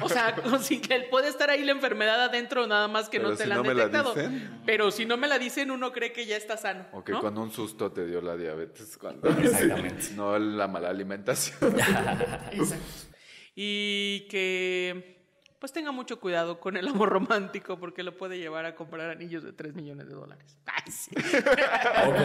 O 0.02 0.08
sea, 0.08 0.34
si 0.62 0.80
que 0.80 0.96
él 0.96 1.06
puede 1.12 1.28
estar 1.28 1.50
ahí 1.50 1.64
la 1.66 1.74
enfermedad 1.74 2.24
adentro, 2.24 2.66
nada 2.68 2.88
más 2.88 3.10
que 3.10 3.18
Pero 3.20 3.32
no 3.32 3.36
te 3.36 3.44
si 3.44 3.50
la 3.50 3.56
han 3.56 3.62
no 3.64 3.68
me 3.68 3.74
la 3.74 3.88
detectado. 3.90 4.14
dicen. 4.16 4.62
Pero 4.66 4.92
si 4.92 5.06
no 5.06 5.18
me 5.18 5.28
la 5.28 5.38
dicen, 5.38 5.72
uno 5.72 5.92
cree 5.92 6.14
que 6.14 6.26
ya 6.26 6.38
está 6.38 6.56
sano. 6.56 6.86
O 6.94 7.04
que 7.04 7.12
¿no? 7.12 7.20
con 7.20 7.38
un 7.38 7.52
susto 7.52 7.92
te 7.92 8.06
dio 8.08 8.22
la 8.22 8.38
diabetes. 8.38 8.98
Cuando, 8.98 9.28
Exactamente. 9.30 10.12
no 10.16 10.40
la 10.40 10.70
mala 10.70 10.90
alimentación. 10.90 11.76
Exacto. 12.54 13.15
Y 13.56 14.28
que 14.30 15.16
pues 15.60 15.72
tenga 15.74 15.92
mucho 15.92 16.20
cuidado 16.20 16.60
con 16.60 16.78
el 16.78 16.88
amor 16.88 17.10
romántico 17.10 17.80
porque 17.80 18.04
lo 18.04 18.16
puede 18.16 18.38
llevar 18.38 18.66
a 18.66 18.76
comprar 18.76 19.10
anillos 19.10 19.44
de 19.44 19.54
3 19.54 19.74
millones 19.74 20.08
de 20.08 20.14
dólares. 20.14 20.60
Ay, 20.66 20.92
sí. 20.92 21.12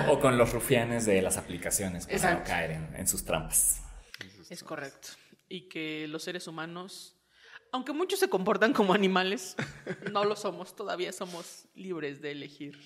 O, 0.08 0.12
o 0.12 0.20
con 0.20 0.36
los 0.36 0.52
rufianes 0.52 1.06
de 1.06 1.22
las 1.22 1.38
aplicaciones 1.38 2.04
para 2.04 2.16
Exacto. 2.16 2.38
no 2.40 2.44
caer 2.44 2.70
en, 2.72 2.96
en 2.96 3.06
sus 3.06 3.24
trampas. 3.24 3.82
Es 4.50 4.62
correcto. 4.64 5.10
Y 5.48 5.68
que 5.68 6.06
los 6.08 6.24
seres 6.24 6.48
humanos, 6.48 7.16
aunque 7.72 7.92
muchos 7.92 8.18
se 8.18 8.28
comportan 8.28 8.72
como 8.72 8.92
animales, 8.92 9.56
no 10.12 10.24
lo 10.24 10.34
somos. 10.36 10.74
Todavía 10.74 11.12
somos 11.12 11.68
libres 11.74 12.20
de 12.20 12.32
elegir. 12.32 12.76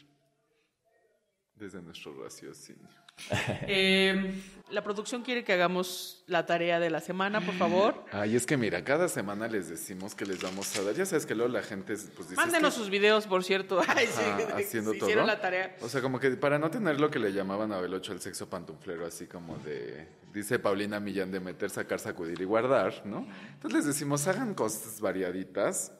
Desde 1.54 1.80
nuestro 1.80 2.14
raciocinio. 2.22 2.88
Eh, 3.66 4.42
la 4.70 4.82
producción 4.82 5.22
quiere 5.22 5.44
que 5.44 5.52
hagamos 5.52 6.24
la 6.26 6.46
tarea 6.46 6.80
de 6.80 6.90
la 6.90 7.00
semana, 7.00 7.40
por 7.40 7.54
favor. 7.54 8.04
Ay, 8.10 8.34
es 8.34 8.44
que 8.46 8.56
mira, 8.56 8.82
cada 8.82 9.08
semana 9.08 9.46
les 9.46 9.68
decimos 9.68 10.14
que 10.16 10.24
les 10.26 10.40
vamos 10.42 10.74
a 10.76 10.82
dar. 10.82 10.94
Ya 10.94 11.06
sabes 11.06 11.26
que 11.26 11.34
luego 11.34 11.52
la 11.52 11.62
gente 11.62 11.94
pues 12.16 12.30
dice. 12.30 12.34
Mándenos 12.34 12.70
"Es 12.72 12.74
que- 12.74 12.80
sus 12.80 12.90
videos, 12.90 13.26
por 13.26 13.44
cierto. 13.44 13.80
Ay, 13.88 14.06
sí, 14.08 14.20
que 14.36 14.52
haciendo 14.64 14.92
se 14.92 14.98
todo. 14.98 15.08
Hicieron 15.08 15.26
la 15.28 15.40
tarea. 15.40 15.76
O 15.80 15.88
sea, 15.88 16.00
como 16.02 16.18
que 16.18 16.30
para 16.30 16.58
no 16.58 16.70
tener 16.70 16.98
lo 16.98 17.10
que 17.10 17.18
le 17.20 17.32
llamaban 17.32 17.72
a 17.72 17.80
Bel 17.80 17.94
8 17.94 18.12
el 18.14 18.20
sexo 18.20 18.48
pantuflero, 18.50 19.06
así 19.06 19.26
como 19.26 19.56
de, 19.58 20.08
dice 20.32 20.58
Paulina 20.58 20.98
Millán, 20.98 21.30
de 21.30 21.40
meter, 21.40 21.70
sacar, 21.70 22.00
sacudir 22.00 22.40
y 22.40 22.44
guardar, 22.44 23.02
¿no? 23.06 23.28
Entonces 23.52 23.72
les 23.78 23.84
decimos, 23.86 24.26
hagan 24.26 24.54
cosas 24.54 25.00
variaditas. 25.00 25.92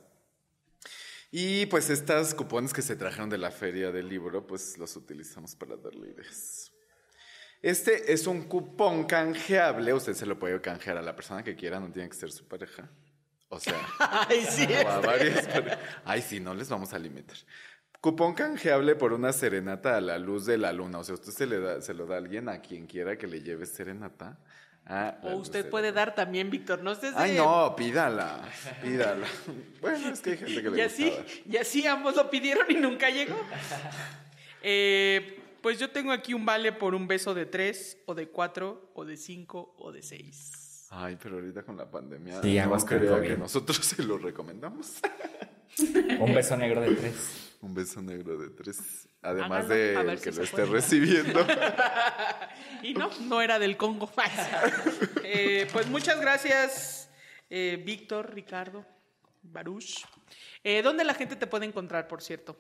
Y 1.31 1.67
pues 1.67 1.91
estas 1.91 2.35
cupones 2.35 2.73
que 2.73 2.81
se 2.83 2.97
trajeron 2.97 3.29
de 3.29 3.39
la 3.39 3.51
feria 3.51 3.91
del 3.93 4.09
libro, 4.09 4.47
pues 4.47 4.79
los 4.79 4.97
utilizamos 4.97 5.55
para 5.55 5.77
darle 5.77 6.11
ideas. 6.11 6.64
Este 7.65 8.13
es 8.13 8.27
un 8.27 8.43
cupón 8.43 9.05
canjeable, 9.05 9.95
usted 9.95 10.13
se 10.13 10.27
lo 10.27 10.39
puede 10.39 10.61
canjear 10.61 10.99
a 10.99 11.03
la 11.03 11.17
persona 11.17 11.43
que 11.43 11.57
quiera, 11.57 11.81
no 11.81 11.91
tiene 11.91 12.11
que 12.11 12.15
ser 12.15 12.31
su 12.31 12.47
pareja. 12.47 12.91
O 13.49 13.59
sea, 13.59 13.75
Ay, 14.29 14.45
sí. 14.49 14.67
o 14.85 14.89
a 14.89 15.01
varias 15.01 15.47
pare- 15.47 15.79
Ay, 16.05 16.21
sí, 16.21 16.41
no 16.41 16.53
les 16.55 16.69
vamos 16.69 16.93
a 16.93 16.99
limitar. 16.99 17.37
Cupón 18.03 18.35
canjeable 18.35 18.97
por 18.97 19.15
una 19.15 19.33
serenata 19.33 19.97
a 19.97 20.01
la 20.03 20.19
luz 20.19 20.45
de 20.45 20.59
la 20.59 20.75
luna. 20.75 20.99
O 20.99 21.05
sea, 21.05 21.15
usted 21.15 21.33
se, 21.33 21.47
le 21.47 21.59
da, 21.59 21.81
se 21.81 21.95
lo 21.95 22.05
da 22.05 22.17
a 22.17 22.19
alguien 22.19 22.51
a 22.51 22.61
quien 22.61 22.87
quiera 22.87 23.17
que 23.17 23.27
le 23.27 23.41
lleve 23.41 23.65
serenata. 23.65 24.39
O 25.23 25.37
usted 25.37 25.65
de 25.65 25.71
puede 25.71 25.93
dar 25.93 26.15
también, 26.15 26.51
Víctor. 26.51 26.83
No 26.83 26.93
estés 26.93 27.15
de- 27.15 27.19
Ay, 27.23 27.37
no, 27.39 27.75
pídala. 27.75 28.43
Pídala. 28.83 29.27
Bueno, 29.81 30.11
es 30.13 30.21
que 30.21 30.33
hay 30.33 30.37
gente 30.37 30.63
que 30.63 30.69
le 30.71 30.77
Y 30.77 30.81
así, 30.83 31.09
dar. 31.11 31.25
y 31.49 31.57
así 31.57 31.87
ambos 31.87 32.15
lo 32.17 32.29
pidieron 32.29 32.67
y 32.69 32.75
nunca 32.75 33.09
llegó. 33.09 33.37
Eh, 34.67 35.41
pues 35.65 35.79
yo 35.79 35.89
tengo 35.89 36.13
aquí 36.13 36.35
un 36.35 36.45
vale 36.45 36.73
por 36.73 36.95
un 36.95 37.09
beso 37.09 37.33
de 37.33 37.47
tres, 37.47 37.97
o 38.05 38.15
de 38.15 38.29
cuatro, 38.29 38.91
o 38.93 39.07
de 39.07 39.17
cinco, 39.17 39.75
o 39.79 39.93
de 39.93 40.03
seis. 40.03 40.87
Ay, 40.91 41.17
pero 41.21 41.37
ahorita 41.37 41.63
con 41.63 41.79
la 41.79 41.91
pandemia. 41.91 42.43
Sí, 42.43 42.57
no 42.57 42.65
aguas 42.65 42.85
COVID. 42.85 43.23
que 43.23 43.37
nosotros 43.39 43.79
se 43.79 44.03
lo 44.03 44.19
recomendamos. 44.19 44.99
Un 46.21 46.35
beso 46.35 46.59
negro 46.59 46.83
de 46.83 46.95
tres. 46.95 47.57
Un 47.63 47.73
beso 47.73 48.03
negro 48.03 48.37
de 48.37 48.51
tres. 48.51 49.09
Además 49.23 49.65
Háganlo, 49.65 49.75
de 49.75 50.13
el 50.13 50.19
si 50.19 50.25
que 50.25 50.33
lo 50.33 50.43
esté 50.43 50.65
recibiendo. 50.67 51.47
Y 52.83 52.93
no, 52.93 53.09
no 53.23 53.41
era 53.41 53.59
del 53.59 53.79
Congo. 53.79 54.13
Eh, 55.25 55.67
pues 55.73 55.87
muchas 55.87 56.21
gracias, 56.21 57.09
eh, 57.49 57.83
Víctor, 57.83 58.35
Ricardo, 58.35 58.85
Baruch. 59.43 60.05
Eh, 60.63 60.83
¿Dónde 60.83 61.05
la 61.05 61.15
gente 61.15 61.37
te 61.37 61.47
puede 61.47 61.65
encontrar, 61.65 62.07
por 62.07 62.21
cierto? 62.21 62.59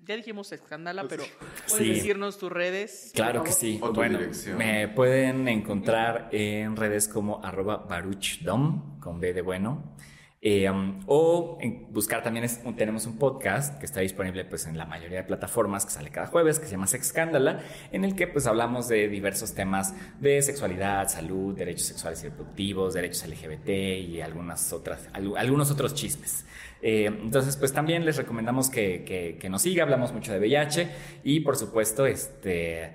Ya 0.00 0.16
dijimos 0.16 0.50
escándala, 0.52 1.04
pero 1.08 1.24
puedes 1.68 1.86
Sí. 1.86 1.92
decirnos 1.94 2.38
tus 2.38 2.50
redes. 2.50 3.10
Claro 3.14 3.44
que 3.44 3.52
sí. 3.52 3.78
O 3.82 3.88
tu 3.88 3.94
bueno, 3.96 4.18
dirección. 4.18 4.56
me 4.56 4.88
pueden 4.88 5.48
encontrar 5.48 6.28
en 6.32 6.76
redes 6.76 7.08
como 7.08 7.44
arroba 7.44 7.76
baruchdom, 7.78 8.98
con 9.00 9.20
B 9.20 9.32
de 9.34 9.42
bueno. 9.42 9.94
Eh, 10.40 10.70
um, 10.70 11.00
o 11.08 11.58
en- 11.60 11.92
buscar 11.92 12.22
también 12.22 12.44
es- 12.44 12.60
un- 12.64 12.76
tenemos 12.76 13.06
un 13.06 13.18
podcast 13.18 13.76
que 13.80 13.86
está 13.86 13.98
disponible 14.00 14.44
pues 14.44 14.66
en 14.68 14.78
la 14.78 14.86
mayoría 14.86 15.16
de 15.18 15.24
plataformas 15.24 15.84
que 15.84 15.90
sale 15.90 16.10
cada 16.10 16.28
jueves 16.28 16.60
que 16.60 16.66
se 16.66 16.70
llama 16.72 16.86
Sexcándala 16.86 17.60
en 17.90 18.04
el 18.04 18.14
que 18.14 18.28
pues 18.28 18.46
hablamos 18.46 18.86
de 18.86 19.08
diversos 19.08 19.54
temas 19.54 19.94
de 20.20 20.40
sexualidad, 20.40 21.08
salud, 21.08 21.56
derechos 21.56 21.88
sexuales 21.88 22.22
y 22.22 22.28
reproductivos, 22.28 22.94
derechos 22.94 23.24
LGBT 23.24 23.68
y 23.98 24.20
algunas 24.20 24.72
otras 24.72 25.08
al- 25.12 25.36
algunos 25.36 25.72
otros 25.72 25.92
chismes. 25.94 26.46
Eh, 26.82 27.06
entonces 27.06 27.56
pues 27.56 27.72
también 27.72 28.04
les 28.04 28.16
recomendamos 28.16 28.70
que, 28.70 29.38
nos 29.50 29.62
siga, 29.62 29.82
hablamos 29.82 30.12
mucho 30.12 30.32
de 30.32 30.38
VIH 30.38 30.88
y 31.24 31.40
por 31.40 31.56
supuesto 31.56 32.06
este 32.06 32.94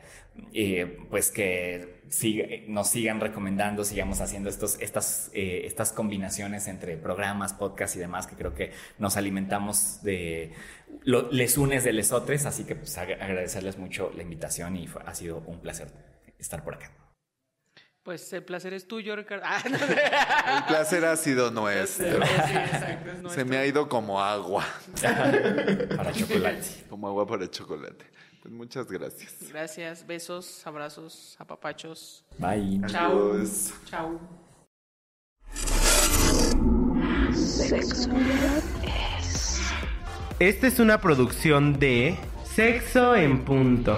eh, 0.54 0.98
pues 1.10 1.30
que 1.32 2.02
siga- 2.10 2.48
nos 2.68 2.90
sigan 2.90 3.20
recomendando, 3.20 3.84
sigamos 3.84 4.20
haciendo 4.22 4.50
estos, 4.50 4.80
estas, 4.82 5.30
eh, 5.34 5.64
estas 5.66 5.92
combinaciones 5.92 6.68
entre 6.68 6.98
programas, 6.98 7.54
podcasts 7.54 7.96
y 7.98 8.00
demás, 8.00 8.26
que 8.26 8.36
creo 8.36 8.56
que 8.56 8.72
nos 8.98 9.16
alimentamos 9.18 10.02
de 10.02 10.54
lo- 11.04 11.30
les 11.32 11.58
unes 11.58 11.84
de 11.84 11.94
lesotres, 11.94 12.46
así 12.46 12.64
que 12.64 12.76
pues 12.76 12.98
ag- 12.98 13.22
agradecerles 13.22 13.78
mucho 13.78 14.12
la 14.16 14.24
invitación 14.24 14.76
y 14.76 14.88
ha 15.06 15.14
sido 15.14 15.44
un 15.46 15.60
placer 15.60 15.90
estar 16.40 16.64
por 16.64 16.76
acá. 16.76 16.92
Pues 18.04 18.34
el 18.34 18.44
placer 18.44 18.74
es 18.74 18.86
tuyo, 18.88 19.16
Ricardo. 19.16 19.46
Ah, 19.54 19.64
no. 19.70 19.78
El 19.78 20.64
placer 20.66 21.06
ha 21.06 21.16
sido 21.16 21.52
nuestro. 21.52 22.06
Sí, 22.26 22.54
exacto, 22.54 23.28
es 23.28 23.34
Se 23.34 23.46
me 23.46 23.58
ha 23.58 23.66
ido 23.66 23.88
como 23.88 24.22
agua. 24.22 24.66
Para 25.02 26.12
chocolate. 26.12 26.86
Como 26.90 27.08
agua 27.08 27.26
para 27.26 27.50
chocolate. 27.50 28.06
Pues 28.42 28.54
muchas 28.54 28.92
gracias. 28.92 29.36
Gracias, 29.50 30.06
besos, 30.06 30.66
abrazos, 30.68 31.36
apapachos. 31.40 32.26
Bye. 32.38 32.82
Chao. 32.88 33.34
Adiós. 33.34 33.74
Chao. 33.86 34.20
Esta 40.40 40.68
es 40.68 40.80
una 40.80 41.00
producción 41.00 41.80
de 41.80 42.18
Sexo 42.44 43.16
en 43.16 43.46
Punto. 43.46 43.98